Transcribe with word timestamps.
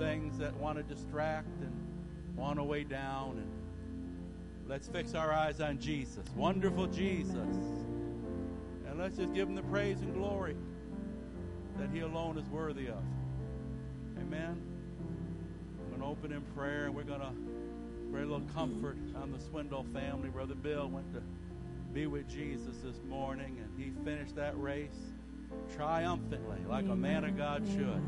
things 0.00 0.38
that 0.38 0.56
want 0.56 0.78
to 0.78 0.82
distract 0.82 1.60
and 1.60 1.70
want 2.34 2.56
to 2.56 2.64
weigh 2.64 2.84
down. 2.84 3.32
And 3.36 3.50
let's 4.66 4.88
fix 4.88 5.14
our 5.14 5.30
eyes 5.30 5.60
on 5.60 5.78
Jesus, 5.78 6.24
wonderful 6.34 6.86
Jesus. 6.86 7.34
And 7.36 8.98
let's 8.98 9.18
just 9.18 9.34
give 9.34 9.46
him 9.46 9.54
the 9.54 9.62
praise 9.64 10.00
and 10.00 10.14
glory 10.14 10.56
that 11.78 11.90
he 11.92 12.00
alone 12.00 12.38
is 12.38 12.48
worthy 12.48 12.86
of. 12.86 13.02
Amen. 14.18 14.58
I'm 15.78 15.88
going 15.90 16.00
to 16.00 16.06
open 16.06 16.32
in 16.32 16.40
prayer 16.56 16.86
and 16.86 16.94
we're 16.94 17.02
going 17.02 17.20
to 17.20 17.32
pray 18.10 18.22
a 18.22 18.26
little 18.26 18.48
comfort 18.54 18.96
on 19.16 19.30
the 19.32 19.38
Swindle 19.38 19.84
family. 19.92 20.30
Brother 20.30 20.54
Bill 20.54 20.88
went 20.88 21.12
to 21.12 21.20
be 21.92 22.06
with 22.06 22.26
Jesus 22.26 22.78
this 22.82 22.96
morning 23.06 23.58
and 23.62 23.78
he 23.78 23.92
finished 24.02 24.34
that 24.36 24.58
race 24.58 25.12
triumphantly 25.76 26.60
like 26.66 26.86
a 26.88 26.96
man 26.96 27.24
of 27.24 27.36
God 27.36 27.66
should. 27.66 28.02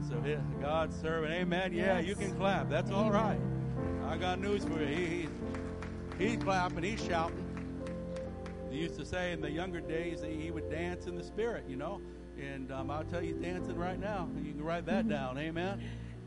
And 0.00 0.08
so 0.08 0.20
his, 0.22 0.40
God's 0.62 0.98
servant. 0.98 1.32
Amen. 1.34 1.72
Yeah, 1.74 1.98
yes. 1.98 2.08
you 2.08 2.14
can 2.14 2.34
clap. 2.36 2.70
That's 2.70 2.90
Amen. 2.90 3.04
all 3.04 3.10
right. 3.10 3.38
I 4.08 4.16
got 4.16 4.40
news 4.40 4.64
for 4.64 4.80
you. 4.80 4.86
He, 4.86 5.28
he, 6.18 6.28
he's 6.28 6.42
clapping. 6.42 6.82
He's 6.82 7.04
shouting. 7.04 7.44
They 8.70 8.76
used 8.76 8.98
to 8.98 9.04
say 9.04 9.32
in 9.32 9.42
the 9.42 9.50
younger 9.50 9.80
days 9.80 10.22
that 10.22 10.30
he 10.30 10.50
would 10.50 10.70
dance 10.70 11.06
in 11.06 11.16
the 11.16 11.22
spirit, 11.22 11.64
you 11.68 11.76
know. 11.76 12.00
And 12.40 12.72
um, 12.72 12.90
I'll 12.90 13.04
tell 13.04 13.22
you, 13.22 13.34
he's 13.34 13.42
dancing 13.42 13.76
right 13.76 14.00
now. 14.00 14.26
You 14.42 14.52
can 14.52 14.64
write 14.64 14.86
that 14.86 15.06
down. 15.06 15.36
Amen. 15.36 15.82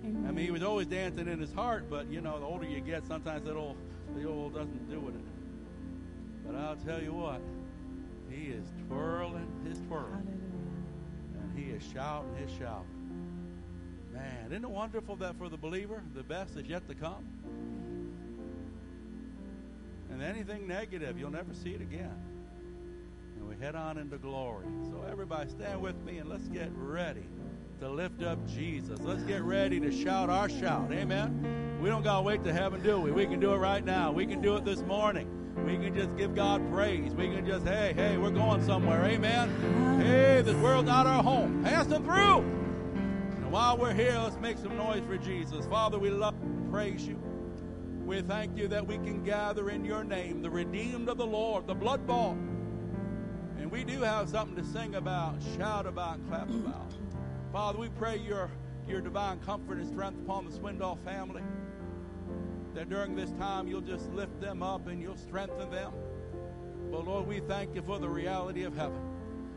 Amen. 0.06 0.26
I 0.28 0.32
mean, 0.32 0.46
he 0.46 0.52
was 0.52 0.62
always 0.62 0.86
dancing 0.86 1.28
in 1.28 1.40
his 1.40 1.54
heart, 1.54 1.90
but 1.90 2.12
you 2.12 2.22
know, 2.22 2.38
the 2.40 2.46
older 2.46 2.68
you 2.68 2.80
get, 2.80 3.08
sometimes 3.08 3.46
that 3.46 3.56
old 3.56 3.78
the 4.16 4.28
old 4.28 4.54
doesn't 4.54 4.88
do 4.90 5.08
it. 5.08 6.46
But 6.46 6.56
I'll 6.58 6.76
tell 6.76 7.02
you 7.02 7.14
what, 7.14 7.42
he 8.30 8.52
is 8.52 8.68
twirling 8.88 9.48
his 9.68 9.80
twirl. 9.88 10.14
And 10.14 11.58
he 11.58 11.72
is 11.72 11.82
shouting 11.92 12.36
his 12.36 12.52
shout. 12.56 12.86
Man, 14.14 14.52
isn't 14.52 14.64
it 14.64 14.70
wonderful 14.70 15.16
that 15.18 15.38
for 15.38 15.50
the 15.50 15.58
believer, 15.58 16.04
the 16.14 16.24
best 16.24 16.56
is 16.56 16.68
yet 16.68 16.88
to 16.88 16.94
come? 16.94 17.26
And 20.12 20.22
anything 20.22 20.68
negative, 20.68 21.18
you'll 21.18 21.32
never 21.32 21.54
see 21.56 21.72
it 21.72 21.82
again. 21.82 22.16
And 23.36 23.50
we 23.50 23.56
head 23.56 23.74
on 23.74 23.98
into 23.98 24.18
glory. 24.18 24.68
So, 24.86 25.04
everybody, 25.10 25.50
stand 25.50 25.82
with 25.82 26.00
me 26.04 26.20
and 26.20 26.30
let's 26.30 26.48
get 26.50 26.70
ready 26.76 27.26
to 27.80 27.90
lift 27.90 28.22
up 28.22 28.38
Jesus. 28.48 29.00
Let's 29.02 29.24
get 29.24 29.42
ready 29.42 29.80
to 29.80 29.92
shout 29.92 30.30
our 30.30 30.48
shout. 30.48 30.92
Amen. 30.92 31.80
We 31.82 31.90
don't 31.90 32.04
got 32.04 32.18
to 32.18 32.22
wait 32.22 32.44
to 32.44 32.54
heaven, 32.54 32.84
do 32.84 33.00
we? 33.00 33.12
We 33.12 33.26
can 33.26 33.40
do 33.40 33.54
it 33.54 33.58
right 33.58 33.84
now. 33.84 34.12
We 34.12 34.28
can 34.28 34.42
do 34.42 34.56
it 34.56 34.64
this 34.64 34.82
morning. 34.84 35.28
We 35.66 35.78
can 35.78 35.96
just 35.96 36.16
give 36.16 36.36
God 36.36 36.62
praise. 36.72 37.14
We 37.14 37.28
can 37.30 37.46
just, 37.46 37.66
hey, 37.66 37.94
hey, 37.96 38.18
we're 38.18 38.30
going 38.30 38.64
somewhere. 38.64 39.04
Amen. 39.06 40.00
Hey, 40.00 40.44
this 40.44 40.56
world's 40.58 40.88
not 40.88 41.08
our 41.08 41.24
home. 41.24 41.64
Pass 41.64 41.88
them 41.88 42.04
through. 42.04 42.63
While 43.54 43.78
we're 43.78 43.94
here, 43.94 44.18
let's 44.18 44.36
make 44.38 44.58
some 44.58 44.76
noise 44.76 45.04
for 45.06 45.16
Jesus. 45.16 45.68
Father, 45.68 46.00
we 46.00 46.10
love 46.10 46.34
and 46.42 46.72
praise 46.72 47.08
you. 47.08 47.22
We 48.04 48.20
thank 48.24 48.58
you 48.58 48.68
that 48.70 48.88
we 48.88 48.96
can 48.96 49.24
gather 49.24 49.70
in 49.70 49.86
your 49.86 50.04
name, 50.04 50.42
the 50.42 50.50
redeemed 50.50 51.08
of 51.08 51.18
the 51.18 51.28
Lord, 51.28 51.68
the 51.68 51.76
blood 51.76 52.08
bought. 52.08 52.36
And 53.60 53.70
we 53.70 53.84
do 53.84 54.02
have 54.02 54.28
something 54.28 54.56
to 54.56 54.64
sing 54.68 54.96
about, 54.96 55.36
shout 55.56 55.86
about, 55.86 56.28
clap 56.28 56.50
about. 56.50 56.96
Father, 57.52 57.78
we 57.78 57.90
pray 57.90 58.18
your, 58.18 58.50
your 58.88 59.02
divine 59.02 59.40
comfort 59.42 59.78
and 59.78 59.88
strength 59.88 60.20
upon 60.24 60.50
the 60.50 60.52
Swindoll 60.58 60.98
family 61.06 61.44
that 62.74 62.90
during 62.90 63.16
this 63.16 63.30
time 63.34 63.68
you'll 63.68 63.82
just 63.82 64.12
lift 64.14 64.42
them 64.42 64.64
up 64.64 64.88
and 64.88 65.00
you'll 65.00 65.16
strengthen 65.16 65.70
them. 65.70 65.94
But 66.90 67.06
Lord, 67.06 67.28
we 67.28 67.40
thank 67.40 67.76
you 67.76 67.84
for 67.84 68.00
the 68.00 68.10
reality 68.10 68.64
of 68.64 68.76
heaven. 68.76 69.13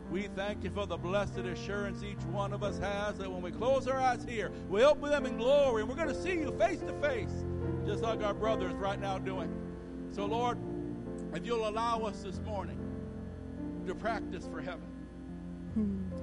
We 0.09 0.27
thank 0.35 0.63
you 0.63 0.69
for 0.69 0.85
the 0.85 0.97
blessed 0.97 1.39
assurance 1.39 2.01
each 2.01 2.23
one 2.31 2.53
of 2.53 2.63
us 2.63 2.77
has 2.79 3.17
that 3.17 3.29
when 3.29 3.41
we 3.41 3.51
close 3.51 3.87
our 3.87 3.99
eyes 3.99 4.23
here, 4.27 4.51
we 4.69 4.83
open 4.83 5.11
them 5.11 5.25
in 5.25 5.37
glory 5.37 5.81
and 5.81 5.89
we're 5.89 5.97
going 5.97 6.07
to 6.07 6.21
see 6.21 6.33
you 6.33 6.51
face 6.57 6.79
to 6.79 6.93
face, 7.01 7.43
just 7.85 8.01
like 8.03 8.23
our 8.23 8.33
brothers 8.33 8.73
right 8.73 8.99
now 8.99 9.17
doing. 9.17 9.53
So, 10.11 10.25
Lord, 10.25 10.57
if 11.33 11.45
you'll 11.45 11.67
allow 11.67 11.99
us 12.03 12.23
this 12.23 12.39
morning 12.39 12.79
to 13.85 13.95
practice 13.95 14.47
for 14.51 14.61
heaven. 14.61 14.87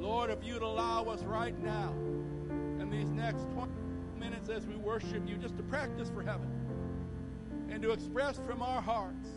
Lord, 0.01 0.31
if 0.31 0.43
you'd 0.43 0.63
allow 0.63 1.05
us 1.05 1.23
right 1.23 1.59
now 1.63 1.93
in 2.81 2.91
these 2.91 3.11
next 3.11 3.43
20 3.55 3.71
minutes 4.19 4.49
as 4.49 4.67
we 4.67 4.77
worship 4.77 5.29
you 5.29 5.37
just 5.37 5.57
to 5.57 5.63
practice 5.63 6.11
for 6.11 6.23
heaven 6.23 6.49
and 7.71 7.83
to 7.83 7.93
express 7.93 8.39
from 8.47 8.63
our 8.63 8.83
hearts 8.83 9.29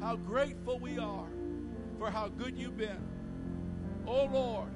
how 0.00 0.16
grateful 0.16 0.78
we 0.78 0.98
are 0.98 1.28
for 1.98 2.10
how 2.10 2.28
good 2.28 2.56
you've 2.56 2.76
been. 2.76 3.11
Oh 4.06 4.24
Lord, 4.32 4.68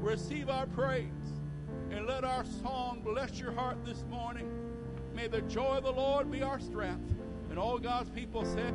receive 0.00 0.48
our 0.48 0.66
praise 0.66 1.06
and 1.90 2.06
let 2.06 2.24
our 2.24 2.44
song 2.62 3.02
bless 3.04 3.38
your 3.38 3.52
heart 3.52 3.84
this 3.84 4.04
morning. 4.08 4.48
May 5.14 5.26
the 5.26 5.42
joy 5.42 5.78
of 5.78 5.84
the 5.84 5.92
Lord 5.92 6.30
be 6.30 6.42
our 6.42 6.60
strength. 6.60 7.14
And 7.50 7.58
all 7.58 7.78
God's 7.78 8.10
people 8.10 8.44
said, 8.44 8.72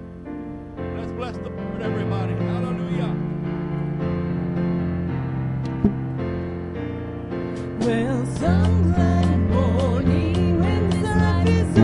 Let's 0.98 1.12
bless 1.14 1.38
the 1.38 1.50
Lord, 1.50 1.82
everybody. 1.82 2.34
Hallelujah. 2.34 3.16
Well, 7.80 8.26
some 8.26 8.92
glad 8.92 9.40
morning 9.50 10.60
when 10.60 10.90
this 10.90 11.04
life 11.04 11.48
is 11.48 11.78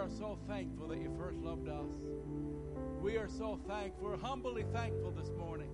are 0.00 0.08
so 0.08 0.38
thankful 0.48 0.88
that 0.88 0.98
you 0.98 1.12
first 1.18 1.38
loved 1.40 1.68
us. 1.68 1.90
We 3.02 3.18
are 3.18 3.28
so 3.28 3.60
thankful, 3.68 4.08
we're 4.08 4.16
humbly 4.16 4.64
thankful 4.72 5.10
this 5.10 5.30
morning 5.36 5.68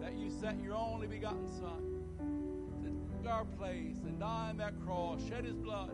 that 0.00 0.14
you 0.14 0.28
sent 0.28 0.60
your 0.60 0.74
only 0.74 1.06
begotten 1.06 1.46
Son 1.46 2.02
to 2.82 2.90
take 3.22 3.30
our 3.30 3.44
place 3.44 3.98
and 4.02 4.18
die 4.18 4.48
on 4.50 4.56
that 4.56 4.74
cross, 4.84 5.20
shed 5.28 5.44
his 5.44 5.54
blood, 5.54 5.92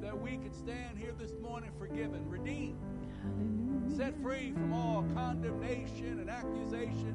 that 0.00 0.18
we 0.18 0.38
could 0.38 0.54
stand 0.54 0.96
here 0.96 1.12
this 1.18 1.32
morning 1.42 1.72
forgiven, 1.78 2.26
redeemed 2.26 2.78
set 3.94 4.14
free 4.22 4.52
from 4.52 4.72
all 4.72 5.04
condemnation 5.14 6.20
and 6.20 6.30
accusation, 6.30 7.14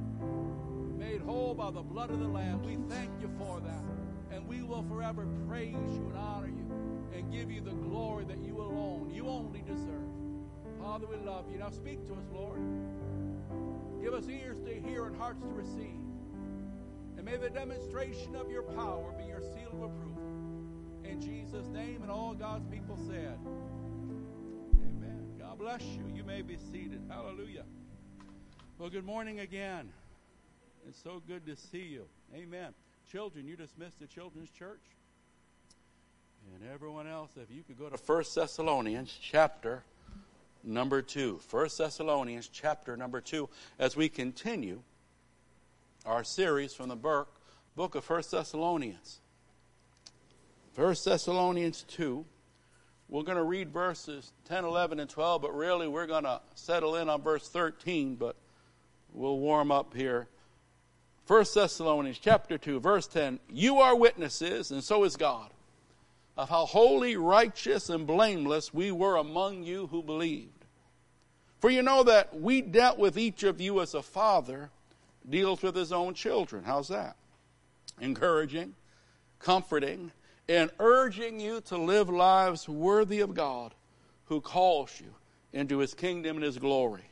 made 0.99 1.21
whole 1.21 1.55
by 1.55 1.71
the 1.71 1.81
blood 1.81 2.11
of 2.11 2.19
the 2.19 2.27
Lamb. 2.27 2.61
We 2.61 2.77
thank 2.93 3.09
you 3.19 3.31
for 3.39 3.59
that. 3.61 3.83
And 4.31 4.47
we 4.47 4.61
will 4.61 4.83
forever 4.83 5.25
praise 5.47 5.73
you 5.73 6.09
and 6.09 6.17
honor 6.17 6.47
you 6.47 6.64
and 7.15 7.32
give 7.32 7.49
you 7.49 7.62
the 7.62 7.71
glory 7.71 8.25
that 8.25 8.39
you 8.39 8.58
alone, 8.58 9.10
you 9.13 9.28
only 9.28 9.62
deserve. 9.62 9.89
Father, 10.80 11.08
we 11.08 11.15
love 11.25 11.45
you. 11.51 11.58
Now 11.58 11.69
speak 11.69 12.06
to 12.08 12.13
us, 12.13 12.25
Lord. 12.34 12.60
Give 14.01 14.13
us 14.13 14.28
ears 14.28 14.60
to 14.65 14.73
hear 14.88 15.06
and 15.06 15.15
hearts 15.15 15.41
to 15.41 15.47
receive. 15.47 16.01
And 17.17 17.25
may 17.25 17.38
the 17.38 17.49
demonstration 17.49 18.36
of 18.36 18.51
your 18.51 18.63
power 18.63 19.13
be 19.17 19.25
your 19.25 19.41
seal 19.41 19.69
of 19.71 19.82
approval. 19.82 20.21
In 21.04 21.21
Jesus' 21.21 21.67
name, 21.67 22.01
and 22.01 22.12
all 22.12 22.34
God's 22.34 22.65
people 22.67 22.97
said. 23.08 23.39
Amen. 24.82 25.25
God 25.39 25.58
bless 25.58 25.82
you. 25.82 26.04
You 26.13 26.23
may 26.23 26.41
be 26.41 26.58
seated. 26.71 27.01
Hallelujah. 27.10 27.63
Well, 28.78 28.89
good 28.89 29.06
morning 29.06 29.39
again. 29.39 29.89
It's 30.88 31.01
so 31.01 31.21
good 31.28 31.45
to 31.45 31.56
see 31.56 31.84
you. 31.84 32.06
Amen. 32.36 32.73
Children, 33.10 33.47
you 33.47 33.56
dismissed 33.56 33.99
the 33.99 34.08
children's 34.08 34.49
church. 34.49 34.82
And 36.53 36.69
everyone 36.71 37.08
else, 37.08 37.31
if 37.41 37.49
you 37.49 37.63
could 37.63 37.79
go 37.79 37.89
to 37.89 37.97
1 37.97 38.23
Thessalonians 38.36 39.17
chapter 39.21 39.84
number 40.63 41.01
2. 41.01 41.39
1 41.49 41.69
Thessalonians 41.77 42.47
chapter 42.47 42.95
number 42.95 43.21
2 43.21 43.49
as 43.79 43.95
we 43.95 44.10
continue 44.10 44.81
our 46.05 46.23
series 46.23 46.73
from 46.73 46.89
the 46.89 46.95
book, 46.95 47.29
book 47.75 47.95
of 47.95 48.08
1 48.08 48.23
Thessalonians. 48.29 49.19
1 50.75 50.95
Thessalonians 51.03 51.84
2. 51.88 52.25
We're 53.08 53.23
going 53.23 53.38
to 53.38 53.43
read 53.43 53.71
verses 53.71 54.31
10, 54.45 54.65
11, 54.65 54.99
and 54.99 55.10
12, 55.10 55.41
but 55.41 55.55
really 55.55 55.88
we're 55.88 56.08
going 56.08 56.23
to 56.23 56.41
settle 56.55 56.95
in 56.95 57.10
on 57.10 57.21
verse 57.21 57.47
13, 57.49 58.15
but 58.15 58.36
we'll 59.13 59.39
warm 59.39 59.71
up 59.71 59.93
here. 59.93 60.27
1 61.27 61.45
Thessalonians 61.53 62.19
chapter 62.19 62.58
2, 62.58 62.79
verse 62.79 63.08
10. 63.08 63.39
You 63.49 63.77
are 63.77 63.95
witnesses, 63.95 64.71
and 64.71 64.84
so 64.84 65.03
is 65.03 65.15
God, 65.15 65.51
of 66.37 66.49
how 66.49 66.65
holy, 66.65 67.15
righteous, 67.15 67.89
and 67.89 68.05
blameless 68.05 68.73
we 68.73 68.91
were 68.91 69.15
among 69.15 69.63
you 69.63 69.87
who 69.87 70.03
believed. 70.03 70.65
For 71.59 71.69
you 71.69 71.81
know 71.81 72.03
that 72.03 72.39
we 72.39 72.61
dealt 72.61 72.99
with 72.99 73.17
each 73.17 73.43
of 73.43 73.61
you 73.61 73.81
as 73.81 73.93
a 73.93 74.03
father 74.03 74.69
deals 75.27 75.61
with 75.61 75.75
his 75.75 75.91
own 75.91 76.13
children. 76.13 76.63
How's 76.63 76.89
that? 76.89 77.15
Encouraging, 77.99 78.75
comforting, 79.39 80.11
and 80.47 80.69
urging 80.79 81.39
you 81.39 81.61
to 81.61 81.77
live 81.77 82.09
lives 82.09 82.69
worthy 82.69 83.21
of 83.21 83.33
God 83.33 83.73
who 84.25 84.41
calls 84.41 84.91
you 84.99 85.13
into 85.53 85.79
his 85.79 85.93
kingdom 85.93 86.37
and 86.37 86.45
his 86.45 86.57
glory. 86.57 87.05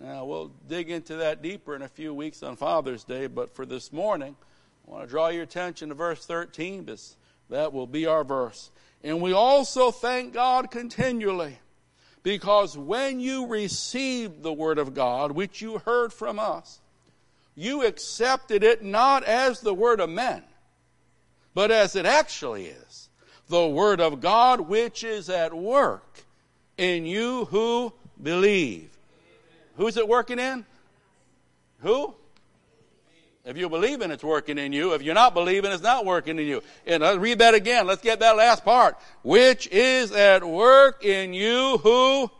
Now, 0.00 0.24
we'll 0.24 0.52
dig 0.68 0.90
into 0.90 1.16
that 1.16 1.42
deeper 1.42 1.74
in 1.74 1.82
a 1.82 1.88
few 1.88 2.14
weeks 2.14 2.42
on 2.42 2.56
Father's 2.56 3.04
Day, 3.04 3.26
but 3.26 3.54
for 3.54 3.66
this 3.66 3.92
morning, 3.92 4.36
I 4.86 4.90
want 4.90 5.04
to 5.04 5.10
draw 5.10 5.28
your 5.28 5.42
attention 5.42 5.88
to 5.88 5.94
verse 5.94 6.24
13 6.24 6.84
because 6.84 7.16
that 7.50 7.72
will 7.72 7.86
be 7.86 8.06
our 8.06 8.24
verse. 8.24 8.70
And 9.02 9.20
we 9.20 9.32
also 9.32 9.90
thank 9.90 10.34
God 10.34 10.70
continually 10.70 11.58
because 12.22 12.76
when 12.76 13.20
you 13.20 13.46
received 13.46 14.42
the 14.42 14.52
Word 14.52 14.78
of 14.78 14.94
God, 14.94 15.32
which 15.32 15.62
you 15.62 15.78
heard 15.78 16.12
from 16.12 16.38
us, 16.38 16.80
you 17.54 17.84
accepted 17.84 18.62
it 18.62 18.82
not 18.82 19.24
as 19.24 19.60
the 19.60 19.74
Word 19.74 20.00
of 20.00 20.10
men, 20.10 20.42
but 21.54 21.70
as 21.70 21.96
it 21.96 22.06
actually 22.06 22.66
is 22.66 23.08
the 23.48 23.66
Word 23.66 24.00
of 24.00 24.20
God, 24.20 24.60
which 24.60 25.02
is 25.04 25.30
at 25.30 25.54
work 25.54 26.24
in 26.76 27.06
you 27.06 27.46
who 27.46 27.92
believe. 28.22 28.90
Who's 29.76 29.96
it 29.96 30.08
working 30.08 30.38
in? 30.38 30.66
Who? 31.80 32.14
If 33.48 33.56
you 33.56 33.70
believe 33.70 34.02
in 34.02 34.10
it's 34.10 34.22
working 34.22 34.58
in 34.58 34.74
you. 34.74 34.92
If 34.92 35.00
you're 35.00 35.14
not 35.14 35.32
believing, 35.32 35.72
it's 35.72 35.82
not 35.82 36.04
working 36.04 36.38
in 36.38 36.46
you. 36.46 36.62
And 36.86 37.02
let's 37.02 37.16
read 37.16 37.38
that 37.38 37.54
again. 37.54 37.86
Let's 37.86 38.02
get 38.02 38.20
that 38.20 38.36
last 38.36 38.62
part. 38.62 38.98
Which 39.22 39.66
is 39.68 40.12
at 40.12 40.46
work 40.46 41.02
in 41.02 41.32
you 41.32 41.78
who? 41.78 42.30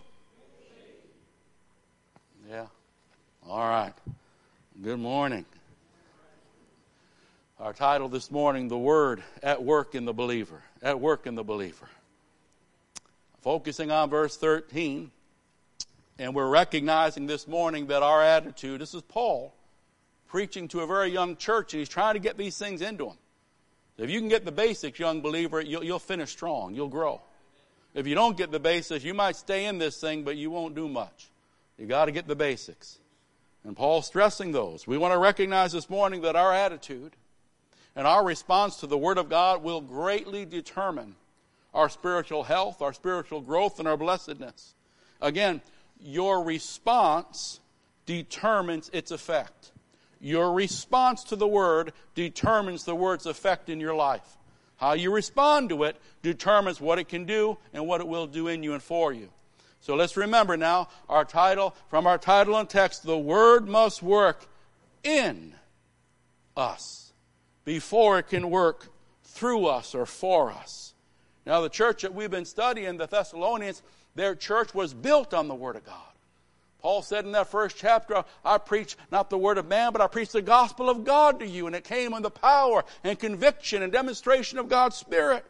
Yeah. 2.51 2.67
All 3.49 3.67
right. 3.67 3.95
Good 4.83 5.01
morning. 5.01 5.47
Our 7.59 7.73
title 7.73 8.11
this 8.11 8.31
morning, 8.31 8.69
The 8.69 8.77
Word 8.77 9.23
at 9.43 9.65
Work 9.65 9.95
in 9.95 10.05
the 10.05 10.13
Believer. 10.13 10.63
At 10.83 11.01
work 11.01 11.27
in 11.27 11.37
the 11.37 11.43
believer. 11.43 11.89
Focusing 13.41 13.91
on 13.91 14.11
verse 14.11 14.37
13. 14.37 15.11
And 16.19 16.35
we're 16.35 16.51
recognizing 16.51 17.27
this 17.27 17.49
morning 17.49 17.87
that 17.87 18.03
our 18.03 18.23
attitude, 18.23 18.83
this 18.83 18.93
is 18.93 19.01
Paul 19.01 19.55
preaching 20.29 20.69
to 20.69 20.81
a 20.81 20.87
very 20.87 21.11
young 21.11 21.37
church, 21.37 21.73
and 21.73 21.81
he's 21.81 21.89
trying 21.89 22.15
to 22.15 22.21
get 22.21 22.37
these 22.37 22.57
things 22.57 22.83
into 22.83 23.07
them. 23.07 23.17
If 23.97 24.11
you 24.11 24.21
can 24.21 24.29
get 24.29 24.45
the 24.45 24.53
basics, 24.53 24.99
young 24.99 25.21
believer, 25.21 25.61
you'll, 25.61 25.83
you'll 25.83 25.99
finish 25.99 26.31
strong. 26.31 26.75
You'll 26.75 26.89
grow. 26.89 27.21
If 27.95 28.07
you 28.07 28.15
don't 28.15 28.37
get 28.37 28.53
the 28.53 28.61
basics, 28.61 29.03
you 29.03 29.15
might 29.15 29.35
stay 29.35 29.65
in 29.65 29.79
this 29.79 30.01
thing, 30.01 30.23
but 30.23 30.37
you 30.37 30.51
won't 30.51 30.77
do 30.77 30.89
much. 30.89 31.31
You 31.79 31.87
got 31.87 32.05
to 32.05 32.13
get 32.13 32.29
the 32.29 32.37
basics. 32.37 32.99
And 33.65 33.77
Paul's 33.77 34.07
stressing 34.07 34.53
those. 34.53 34.87
We 34.87 34.99
want 34.99 35.15
to 35.15 35.19
recognize 35.19 35.73
this 35.73 35.91
morning 35.91 36.23
that 36.23 36.37
our 36.37 36.53
attitude 36.53 37.17
and 37.97 38.07
our 38.07 38.25
response 38.25 38.77
to 38.77 38.87
the 38.87 38.99
Word 38.99 39.19
of 39.19 39.29
God 39.29 39.65
will 39.65 39.81
greatly 39.81 40.45
determine 40.45 41.17
our 41.75 41.89
spiritual 41.89 42.45
health, 42.45 42.81
our 42.81 42.93
spiritual 42.93 43.41
growth, 43.41 43.79
and 43.79 43.89
our 43.89 43.97
blessedness. 43.97 44.75
Again, 45.21 45.61
your 46.01 46.45
response 46.45 47.61
determines 48.07 48.91
its 48.93 49.11
effect. 49.11 49.73
Your 50.21 50.53
response 50.53 51.25
to 51.25 51.37
the 51.37 51.47
word 51.47 51.93
determines 52.15 52.85
the 52.85 52.95
word's 52.95 53.27
effect 53.27 53.69
in 53.69 53.81
your 53.81 53.95
life. 53.95 54.37
How 54.77 54.93
you 54.93 55.13
respond 55.13 55.69
to 55.71 55.85
it 55.85 55.97
determines 56.23 56.81
what 56.81 56.99
it 56.99 57.09
can 57.09 57.25
do 57.25 57.59
and 57.73 57.87
what 57.87 58.01
it 58.01 58.09
will 58.09 58.27
do 58.27 58.49
in 58.49 58.63
you 58.63 58.75
and 58.75 58.83
for 58.83 59.13
you. 59.13 59.29
So 59.81 59.95
let's 59.95 60.17
remember 60.17 60.57
now 60.57 60.89
our 61.09 61.25
title, 61.25 61.75
from 61.89 62.07
our 62.07 62.19
title 62.19 62.57
and 62.57 62.69
text, 62.69 63.05
the 63.05 63.19
word 63.19 63.69
must 63.69 64.03
work 64.03 64.47
in 65.03 65.55
us 66.57 67.13
before 67.65 68.19
it 68.19 68.29
can 68.29 68.51
work 68.51 68.89
through 69.25 69.67
us 69.67 69.95
or 69.95 70.07
for 70.07 70.51
us. 70.51 70.95
Now, 71.47 71.61
the 71.61 71.69
church 71.69 72.03
that 72.03 72.15
we've 72.15 72.31
been 72.31 72.45
studying, 72.45 72.99
the 72.99 73.07
Thessalonians, 73.07 73.83
their 74.15 74.35
church 74.35 74.75
was 74.75 74.93
built 74.93 75.33
on 75.33 75.49
the 75.49 75.55
Word 75.55 75.77
of 75.77 75.85
God. 75.87 76.08
Paul 76.81 77.03
said 77.03 77.25
in 77.25 77.33
that 77.33 77.49
first 77.49 77.77
chapter, 77.77 78.25
I 78.45 78.59
preach 78.59 78.97
not 79.11 79.31
the 79.31 79.39
word 79.39 79.59
of 79.59 79.67
man, 79.67 79.93
but 79.93 80.01
I 80.01 80.07
preach 80.07 80.31
the 80.31 80.43
gospel 80.43 80.89
of 80.89 81.05
God 81.05 81.41
to 81.41 81.47
you. 81.47 81.67
And 81.67 81.75
it 81.75 81.85
came 81.85 82.15
in 82.15 82.23
the 82.23 82.31
power 82.31 82.85
and 83.03 83.19
conviction 83.19 83.83
and 83.83 83.93
demonstration 83.93 84.59
of 84.59 84.69
God's 84.69 84.97
Spirit. 84.97 85.45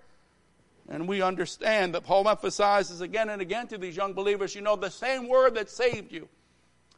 And 0.88 1.06
we 1.06 1.20
understand 1.20 1.94
that 1.94 2.04
Paul 2.04 2.28
emphasizes 2.28 3.02
again 3.02 3.28
and 3.28 3.42
again 3.42 3.66
to 3.68 3.78
these 3.78 3.94
young 3.94 4.14
believers, 4.14 4.54
you 4.54 4.62
know, 4.62 4.74
the 4.74 4.90
same 4.90 5.28
word 5.28 5.54
that 5.56 5.68
saved 5.68 6.12
you, 6.12 6.28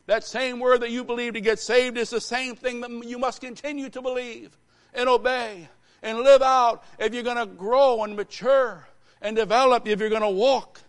that 0.07 0.23
same 0.23 0.61
word 0.61 0.83
that 0.83 0.91
you 0.91 1.03
believe 1.03 1.35
to 1.35 1.41
get 1.41 1.59
saved 1.59 1.99
is 1.99 2.11
the 2.11 2.21
same 2.21 2.55
thing 2.55 2.81
that 2.83 2.91
you 3.05 3.19
must 3.19 3.41
continue 3.41 3.89
to 3.89 4.01
believe 4.01 4.57
and 4.95 5.09
obey 5.09 5.69
and 6.03 6.19
live 6.19 6.41
out 6.41 6.85
if 7.01 7.13
you're 7.13 7.25
going 7.25 7.37
to 7.37 7.47
grow 7.47 8.05
and 8.05 8.15
mature 8.15 8.87
and 9.21 9.35
develop, 9.35 9.89
if 9.89 9.99
you're 9.99 10.09
going 10.09 10.23
to 10.23 10.31
walk 10.31 10.81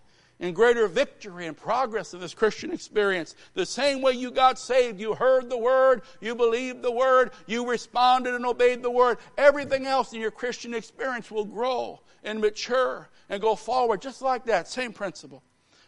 in 0.41 0.56
greater 0.56 0.88
victory 0.88 1.45
and 1.45 1.56
progress 1.56 2.15
in 2.15 2.19
this 2.19 2.34
Christian 2.34 2.71
experience. 2.71 3.36
The 3.54 3.65
same 3.65 4.01
way 4.01 4.13
you 4.13 4.32
got 4.32 4.58
saved, 4.58 4.99
you 4.99 5.13
heard 5.13 5.49
the 5.49 5.58
word, 5.58 6.01
you 6.19 6.36
believed 6.36 6.82
the 6.82 6.91
word, 6.91 7.32
you 7.45 7.69
responded 7.69 8.34
and 8.34 8.45
obeyed 8.45 8.82
the 8.82 8.89
word. 8.89 9.19
Everything 9.38 9.86
else 9.86 10.13
in 10.13 10.19
your 10.19 10.32
Christian 10.32 10.73
experience 10.73 11.30
will 11.30 11.45
grow 11.45 12.01
and 12.23 12.41
mature 12.41 13.08
and 13.30 13.39
go 13.39 13.56
forward 13.56 14.01
just 14.01 14.23
like 14.23 14.45
that. 14.45 14.67
Same 14.67 14.91
principle. 14.91 15.43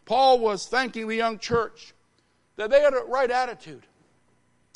Paul 0.06 0.38
was 0.40 0.68
thanking 0.68 1.08
the 1.08 1.16
young 1.16 1.40
church 1.40 1.96
that 2.56 2.70
they 2.70 2.82
had 2.82 2.94
a 2.94 3.04
right 3.08 3.32
attitude 3.32 3.88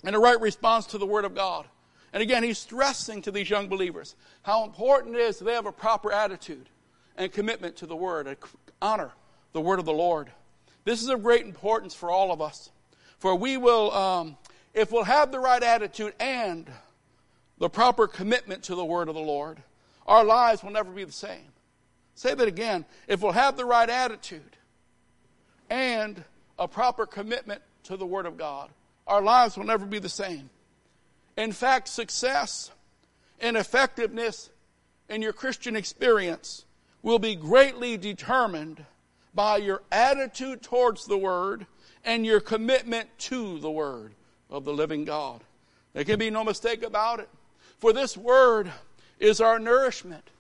and 0.04 0.16
a 0.16 0.20
right 0.20 0.42
response 0.42 0.88
to 0.88 0.98
the 0.98 1.06
word 1.06 1.24
of 1.24 1.36
God. 1.36 1.68
And 2.14 2.24
again, 2.24 2.42
he's 2.42 2.58
stressing 2.58 3.22
to 3.24 3.32
these 3.32 3.50
young 3.50 3.68
believers 3.68 4.16
how 4.42 4.64
important 4.64 5.16
it 5.16 5.22
is 5.22 5.38
that 5.38 5.46
they 5.46 5.54
have 5.54 5.68
a 5.68 5.72
proper 5.72 6.12
attitude 6.12 6.68
and 7.16 7.32
commitment 7.32 7.76
to 7.76 7.86
the 7.86 7.96
word, 7.96 8.38
honor 8.82 9.12
the 9.54 9.62
word 9.62 9.80
of 9.80 9.86
the 9.86 9.94
Lord. 9.94 10.30
This 10.84 11.02
is 11.02 11.10
of 11.10 11.24
great 11.24 11.46
importance 11.46 11.94
for 11.94 12.10
all 12.10 12.32
of 12.32 12.42
us. 12.42 12.70
For 13.20 13.36
we 13.36 13.58
will, 13.58 13.92
um, 13.92 14.38
if 14.74 14.92
we'll 14.92 15.04
have 15.04 15.32
the 15.32 15.40
right 15.40 15.62
attitude 15.62 16.14
and 16.20 16.70
the 17.58 17.70
proper 17.70 18.08
commitment 18.08 18.64
to 18.64 18.76
the 18.76 18.86
word 18.86 19.10
of 19.10 19.16
the 19.16 19.22
Lord, 19.22 19.58
our 20.06 20.24
lives 20.24 20.64
will 20.64 20.72
never 20.72 20.92
be 20.92 21.04
the 21.04 21.12
same. 21.12 21.52
Say 22.16 22.34
that 22.34 22.48
again. 22.48 22.86
If 23.08 23.22
we'll 23.22 23.32
have 23.34 23.58
the 23.58 23.66
right 23.66 23.90
attitude 23.90 24.56
and 25.70 26.24
a 26.58 26.68
proper 26.68 27.06
commitment 27.06 27.62
to 27.84 27.98
the 27.98 28.06
word 28.06 28.26
of 28.26 28.38
God, 28.38 28.70
our 29.06 29.22
lives 29.22 29.58
will 29.58 29.66
never 29.66 29.86
be 29.86 30.00
the 30.00 30.10
same. 30.10 30.50
In 31.36 31.52
fact, 31.52 31.88
success 31.88 32.72
and 33.40 33.56
effectiveness 33.56 34.50
in 35.10 35.22
your 35.22 35.34
Christian 35.34 35.76
experience 35.76 36.66
will 37.02 37.20
be 37.20 37.36
greatly 37.36 37.98
determined 37.98 38.86
by 39.38 39.58
your 39.58 39.84
attitude 39.92 40.64
towards 40.64 41.06
the 41.06 41.16
Word 41.16 41.68
and 42.04 42.26
your 42.26 42.40
commitment 42.40 43.08
to 43.20 43.60
the 43.60 43.70
Word 43.70 44.14
of 44.50 44.66
the 44.66 44.74
living 44.74 45.06
God. 45.06 45.42
There 45.94 46.04
can 46.04 46.18
be 46.18 46.32
no 46.32 46.44
mistake 46.44 46.84
about 46.84 47.20
it. 47.20 47.30
For 47.78 47.94
this 47.94 48.18
Word 48.18 48.72
is 49.20 49.40
our 49.40 49.60
nourishment. 49.60 50.32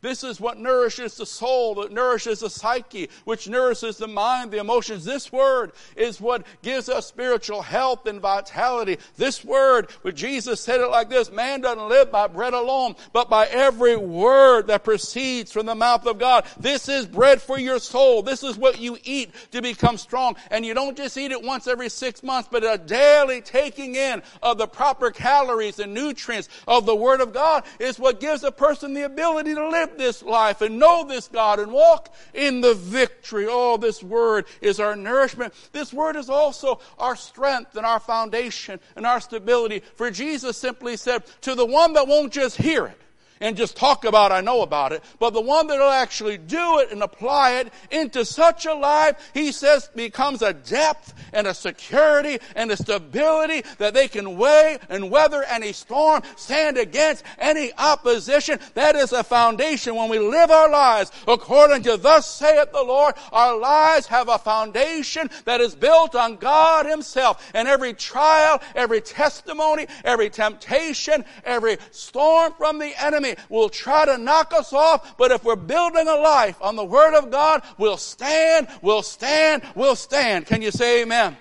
This 0.00 0.24
is 0.24 0.40
what 0.40 0.58
nourishes 0.58 1.16
the 1.16 1.26
soul, 1.26 1.74
that 1.76 1.92
nourishes 1.92 2.40
the 2.40 2.48
psyche, 2.48 3.10
which 3.24 3.48
nourishes 3.48 3.98
the 3.98 4.08
mind, 4.08 4.50
the 4.50 4.58
emotions. 4.58 5.04
This 5.04 5.30
word 5.30 5.72
is 5.94 6.20
what 6.20 6.46
gives 6.62 6.88
us 6.88 7.06
spiritual 7.06 7.60
health 7.60 8.06
and 8.06 8.20
vitality. 8.20 8.98
This 9.16 9.44
word, 9.44 9.90
where 10.02 10.12
Jesus 10.12 10.60
said 10.60 10.80
it 10.80 10.88
like 10.88 11.10
this, 11.10 11.30
man 11.30 11.60
doesn't 11.60 11.88
live 11.88 12.10
by 12.10 12.28
bread 12.28 12.54
alone, 12.54 12.96
but 13.12 13.28
by 13.28 13.46
every 13.46 13.96
word 13.96 14.68
that 14.68 14.84
proceeds 14.84 15.52
from 15.52 15.66
the 15.66 15.74
mouth 15.74 16.06
of 16.06 16.18
God. 16.18 16.46
This 16.58 16.88
is 16.88 17.06
bread 17.06 17.42
for 17.42 17.58
your 17.58 17.78
soul. 17.78 18.22
This 18.22 18.42
is 18.42 18.56
what 18.56 18.80
you 18.80 18.96
eat 19.04 19.32
to 19.52 19.60
become 19.60 19.98
strong. 19.98 20.36
And 20.50 20.64
you 20.64 20.72
don't 20.72 20.96
just 20.96 21.16
eat 21.18 21.30
it 21.30 21.42
once 21.42 21.66
every 21.66 21.90
six 21.90 22.22
months, 22.22 22.48
but 22.50 22.64
a 22.64 22.78
daily 22.78 23.42
taking 23.42 23.96
in 23.96 24.22
of 24.42 24.56
the 24.56 24.66
proper 24.66 25.10
calories 25.10 25.78
and 25.78 25.92
nutrients 25.92 26.48
of 26.66 26.86
the 26.86 26.96
word 26.96 27.20
of 27.20 27.34
God 27.34 27.64
is 27.78 27.98
what 27.98 28.20
gives 28.20 28.44
a 28.44 28.52
person 28.52 28.94
the 28.94 29.02
ability 29.02 29.54
to 29.54 29.68
live 29.68 29.89
live 29.90 29.98
this 29.98 30.22
life 30.22 30.60
and 30.60 30.78
know 30.78 31.04
this 31.04 31.28
God 31.28 31.58
and 31.58 31.72
walk 31.72 32.12
in 32.34 32.60
the 32.60 32.74
victory. 32.74 33.46
Oh, 33.48 33.76
this 33.76 34.02
word 34.02 34.46
is 34.60 34.80
our 34.80 34.96
nourishment. 34.96 35.54
This 35.72 35.92
word 35.92 36.16
is 36.16 36.30
also 36.30 36.80
our 36.98 37.16
strength 37.16 37.76
and 37.76 37.86
our 37.86 38.00
foundation 38.00 38.80
and 38.96 39.06
our 39.06 39.20
stability. 39.20 39.82
For 39.94 40.10
Jesus 40.10 40.56
simply 40.56 40.96
said, 40.96 41.24
to 41.42 41.54
the 41.54 41.66
one 41.66 41.94
that 41.94 42.08
won't 42.08 42.32
just 42.32 42.56
hear 42.56 42.86
it, 42.86 42.98
and 43.40 43.56
just 43.56 43.76
talk 43.76 44.04
about 44.04 44.32
I 44.32 44.40
know 44.40 44.62
about 44.62 44.92
it, 44.92 45.02
but 45.18 45.30
the 45.30 45.40
one 45.40 45.66
that'll 45.66 45.88
actually 45.88 46.36
do 46.36 46.78
it 46.80 46.92
and 46.92 47.02
apply 47.02 47.52
it 47.60 47.72
into 47.90 48.24
such 48.24 48.66
a 48.66 48.74
life, 48.74 49.30
he 49.32 49.50
says 49.50 49.90
becomes 49.94 50.42
a 50.42 50.52
depth 50.52 51.14
and 51.32 51.46
a 51.46 51.54
security 51.54 52.38
and 52.54 52.70
a 52.70 52.76
stability 52.76 53.62
that 53.78 53.94
they 53.94 54.08
can 54.08 54.36
weigh 54.36 54.78
and 54.88 55.10
weather 55.10 55.42
any 55.44 55.72
storm, 55.72 56.22
stand 56.36 56.76
against 56.76 57.24
any 57.38 57.72
opposition. 57.78 58.58
That 58.74 58.94
is 58.94 59.12
a 59.12 59.24
foundation 59.24 59.96
when 59.96 60.10
we 60.10 60.18
live 60.18 60.50
our 60.50 60.70
lives 60.70 61.10
according 61.26 61.82
to 61.84 61.96
thus 61.96 62.26
saith 62.30 62.72
the 62.72 62.82
Lord. 62.82 63.14
Our 63.32 63.56
lives 63.58 64.06
have 64.08 64.28
a 64.28 64.38
foundation 64.38 65.30
that 65.44 65.60
is 65.60 65.74
built 65.74 66.14
on 66.14 66.36
God 66.36 66.86
himself 66.86 67.50
and 67.54 67.66
every 67.66 67.94
trial, 67.94 68.60
every 68.74 69.00
testimony, 69.00 69.86
every 70.04 70.28
temptation, 70.28 71.24
every 71.44 71.78
storm 71.90 72.52
from 72.58 72.78
the 72.78 72.92
enemy 73.02 73.29
will 73.48 73.68
try 73.68 74.04
to 74.04 74.18
knock 74.18 74.52
us 74.52 74.72
off, 74.72 75.16
but 75.16 75.30
if 75.30 75.44
we're 75.44 75.56
building 75.56 76.08
a 76.08 76.16
life 76.16 76.56
on 76.60 76.76
the 76.76 76.84
Word 76.84 77.16
of 77.16 77.30
God, 77.30 77.62
we'll 77.78 77.96
stand, 77.96 78.68
we'll 78.82 79.02
stand, 79.02 79.62
we'll 79.74 79.96
stand. 79.96 80.46
Can 80.46 80.62
you 80.62 80.70
say 80.70 81.02
amen? 81.02 81.36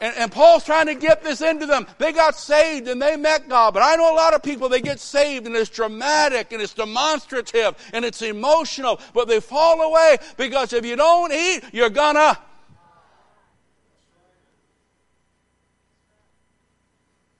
And, 0.00 0.16
and 0.16 0.32
Paul's 0.32 0.64
trying 0.64 0.86
to 0.86 0.94
get 0.94 1.22
this 1.22 1.42
into 1.42 1.66
them. 1.66 1.86
They 1.98 2.12
got 2.12 2.34
saved 2.34 2.88
and 2.88 3.00
they 3.00 3.16
met 3.16 3.48
God. 3.48 3.74
But 3.74 3.82
I 3.82 3.96
know 3.96 4.12
a 4.12 4.16
lot 4.16 4.32
of 4.32 4.42
people, 4.42 4.68
they 4.68 4.80
get 4.80 4.98
saved 4.98 5.46
and 5.46 5.54
it's 5.54 5.68
dramatic 5.68 6.52
and 6.52 6.62
it's 6.62 6.72
demonstrative 6.72 7.76
and 7.92 8.04
it's 8.04 8.22
emotional, 8.22 8.98
but 9.12 9.28
they 9.28 9.40
fall 9.40 9.82
away 9.82 10.16
because 10.38 10.72
if 10.72 10.86
you 10.86 10.96
don't 10.96 11.32
eat, 11.32 11.62
you're 11.72 11.90
gonna. 11.90 12.38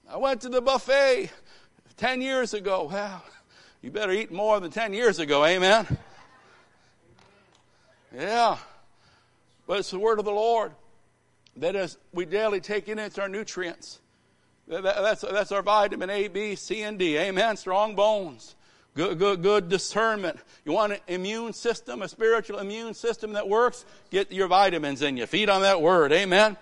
I 0.07 0.17
went 0.17 0.41
to 0.41 0.49
the 0.49 0.61
buffet 0.61 1.31
10 2.01 2.19
years 2.19 2.55
ago. 2.55 2.89
Well, 2.91 3.23
you 3.83 3.91
better 3.91 4.11
eat 4.11 4.31
more 4.31 4.59
than 4.59 4.71
10 4.71 4.91
years 4.91 5.19
ago, 5.19 5.45
amen? 5.45 5.85
Yeah. 8.11 8.57
But 9.67 9.79
it's 9.79 9.91
the 9.91 9.99
word 9.99 10.17
of 10.17 10.25
the 10.25 10.31
Lord 10.31 10.71
that 11.57 11.75
is 11.75 11.99
we 12.11 12.25
daily 12.25 12.59
take 12.59 12.89
in 12.89 12.97
it's 12.97 13.19
our 13.19 13.29
nutrients. 13.29 13.99
That's, 14.67 15.21
that's 15.21 15.51
our 15.51 15.61
vitamin 15.61 16.09
A, 16.09 16.27
B, 16.27 16.55
C, 16.55 16.81
and 16.81 16.97
D. 16.97 17.19
Amen. 17.19 17.55
Strong 17.55 17.93
bones. 17.93 18.55
Good, 18.95 19.19
good, 19.19 19.43
good 19.43 19.69
discernment. 19.69 20.39
You 20.65 20.71
want 20.71 20.93
an 20.93 20.99
immune 21.07 21.53
system, 21.53 22.01
a 22.01 22.07
spiritual 22.07 22.57
immune 22.57 22.95
system 22.95 23.33
that 23.33 23.47
works? 23.47 23.85
Get 24.09 24.31
your 24.31 24.47
vitamins 24.47 25.03
in 25.03 25.17
you. 25.17 25.27
Feed 25.27 25.49
on 25.49 25.61
that 25.61 25.83
word. 25.83 26.11
Amen. 26.13 26.57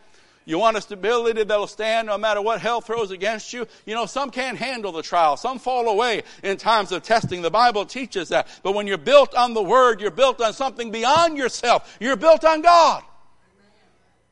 You 0.45 0.58
want 0.58 0.78
a 0.78 0.82
stability 0.82 1.43
that'll 1.43 1.67
stand 1.67 2.08
no 2.08 2.17
matter 2.17 2.41
what 2.41 2.60
hell 2.60 2.82
throws 2.82 3.12
against 3.12 3.54
you. 3.54 3.67
You 3.86 3.93
know, 3.93 4.06
some 4.06 4.32
can't 4.32 4.58
handle 4.58 4.91
the 4.91 5.04
trial. 5.04 5.38
Some 5.38 5.60
fall 5.60 5.88
away 5.88 6.23
in 6.43 6.58
times 6.58 6.91
of 6.91 7.04
testing. 7.04 7.41
The 7.41 7.52
Bible 7.52 7.86
teaches 7.86 8.30
that. 8.30 8.47
But 8.63 8.73
when 8.73 8.88
you're 8.88 8.97
built 8.97 9.36
on 9.36 9.54
the 9.54 9.62
Word, 9.62 10.02
you're 10.02 10.10
built 10.10 10.41
on 10.41 10.54
something 10.54 10.91
beyond 10.91 11.38
yourself. 11.38 11.95
You're 11.99 12.15
built 12.15 12.43
on 12.45 12.62
God. 12.62 13.04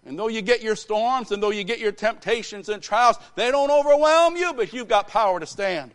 And 0.08 0.18
though 0.18 0.30
you 0.30 0.42
get 0.42 0.64
your 0.64 0.78
storms 0.78 1.32
and 1.32 1.44
though 1.44 1.52
you 1.52 1.66
get 1.66 1.80
your 1.80 1.92
temptations 1.92 2.70
and 2.70 2.82
trials, 2.82 3.18
they 3.36 3.52
don't 3.52 3.70
overwhelm 3.70 4.38
you, 4.38 4.54
but 4.54 4.72
you've 4.72 4.88
got 4.88 5.10
power 5.10 5.40
to 5.40 5.46
stand. 5.46 5.92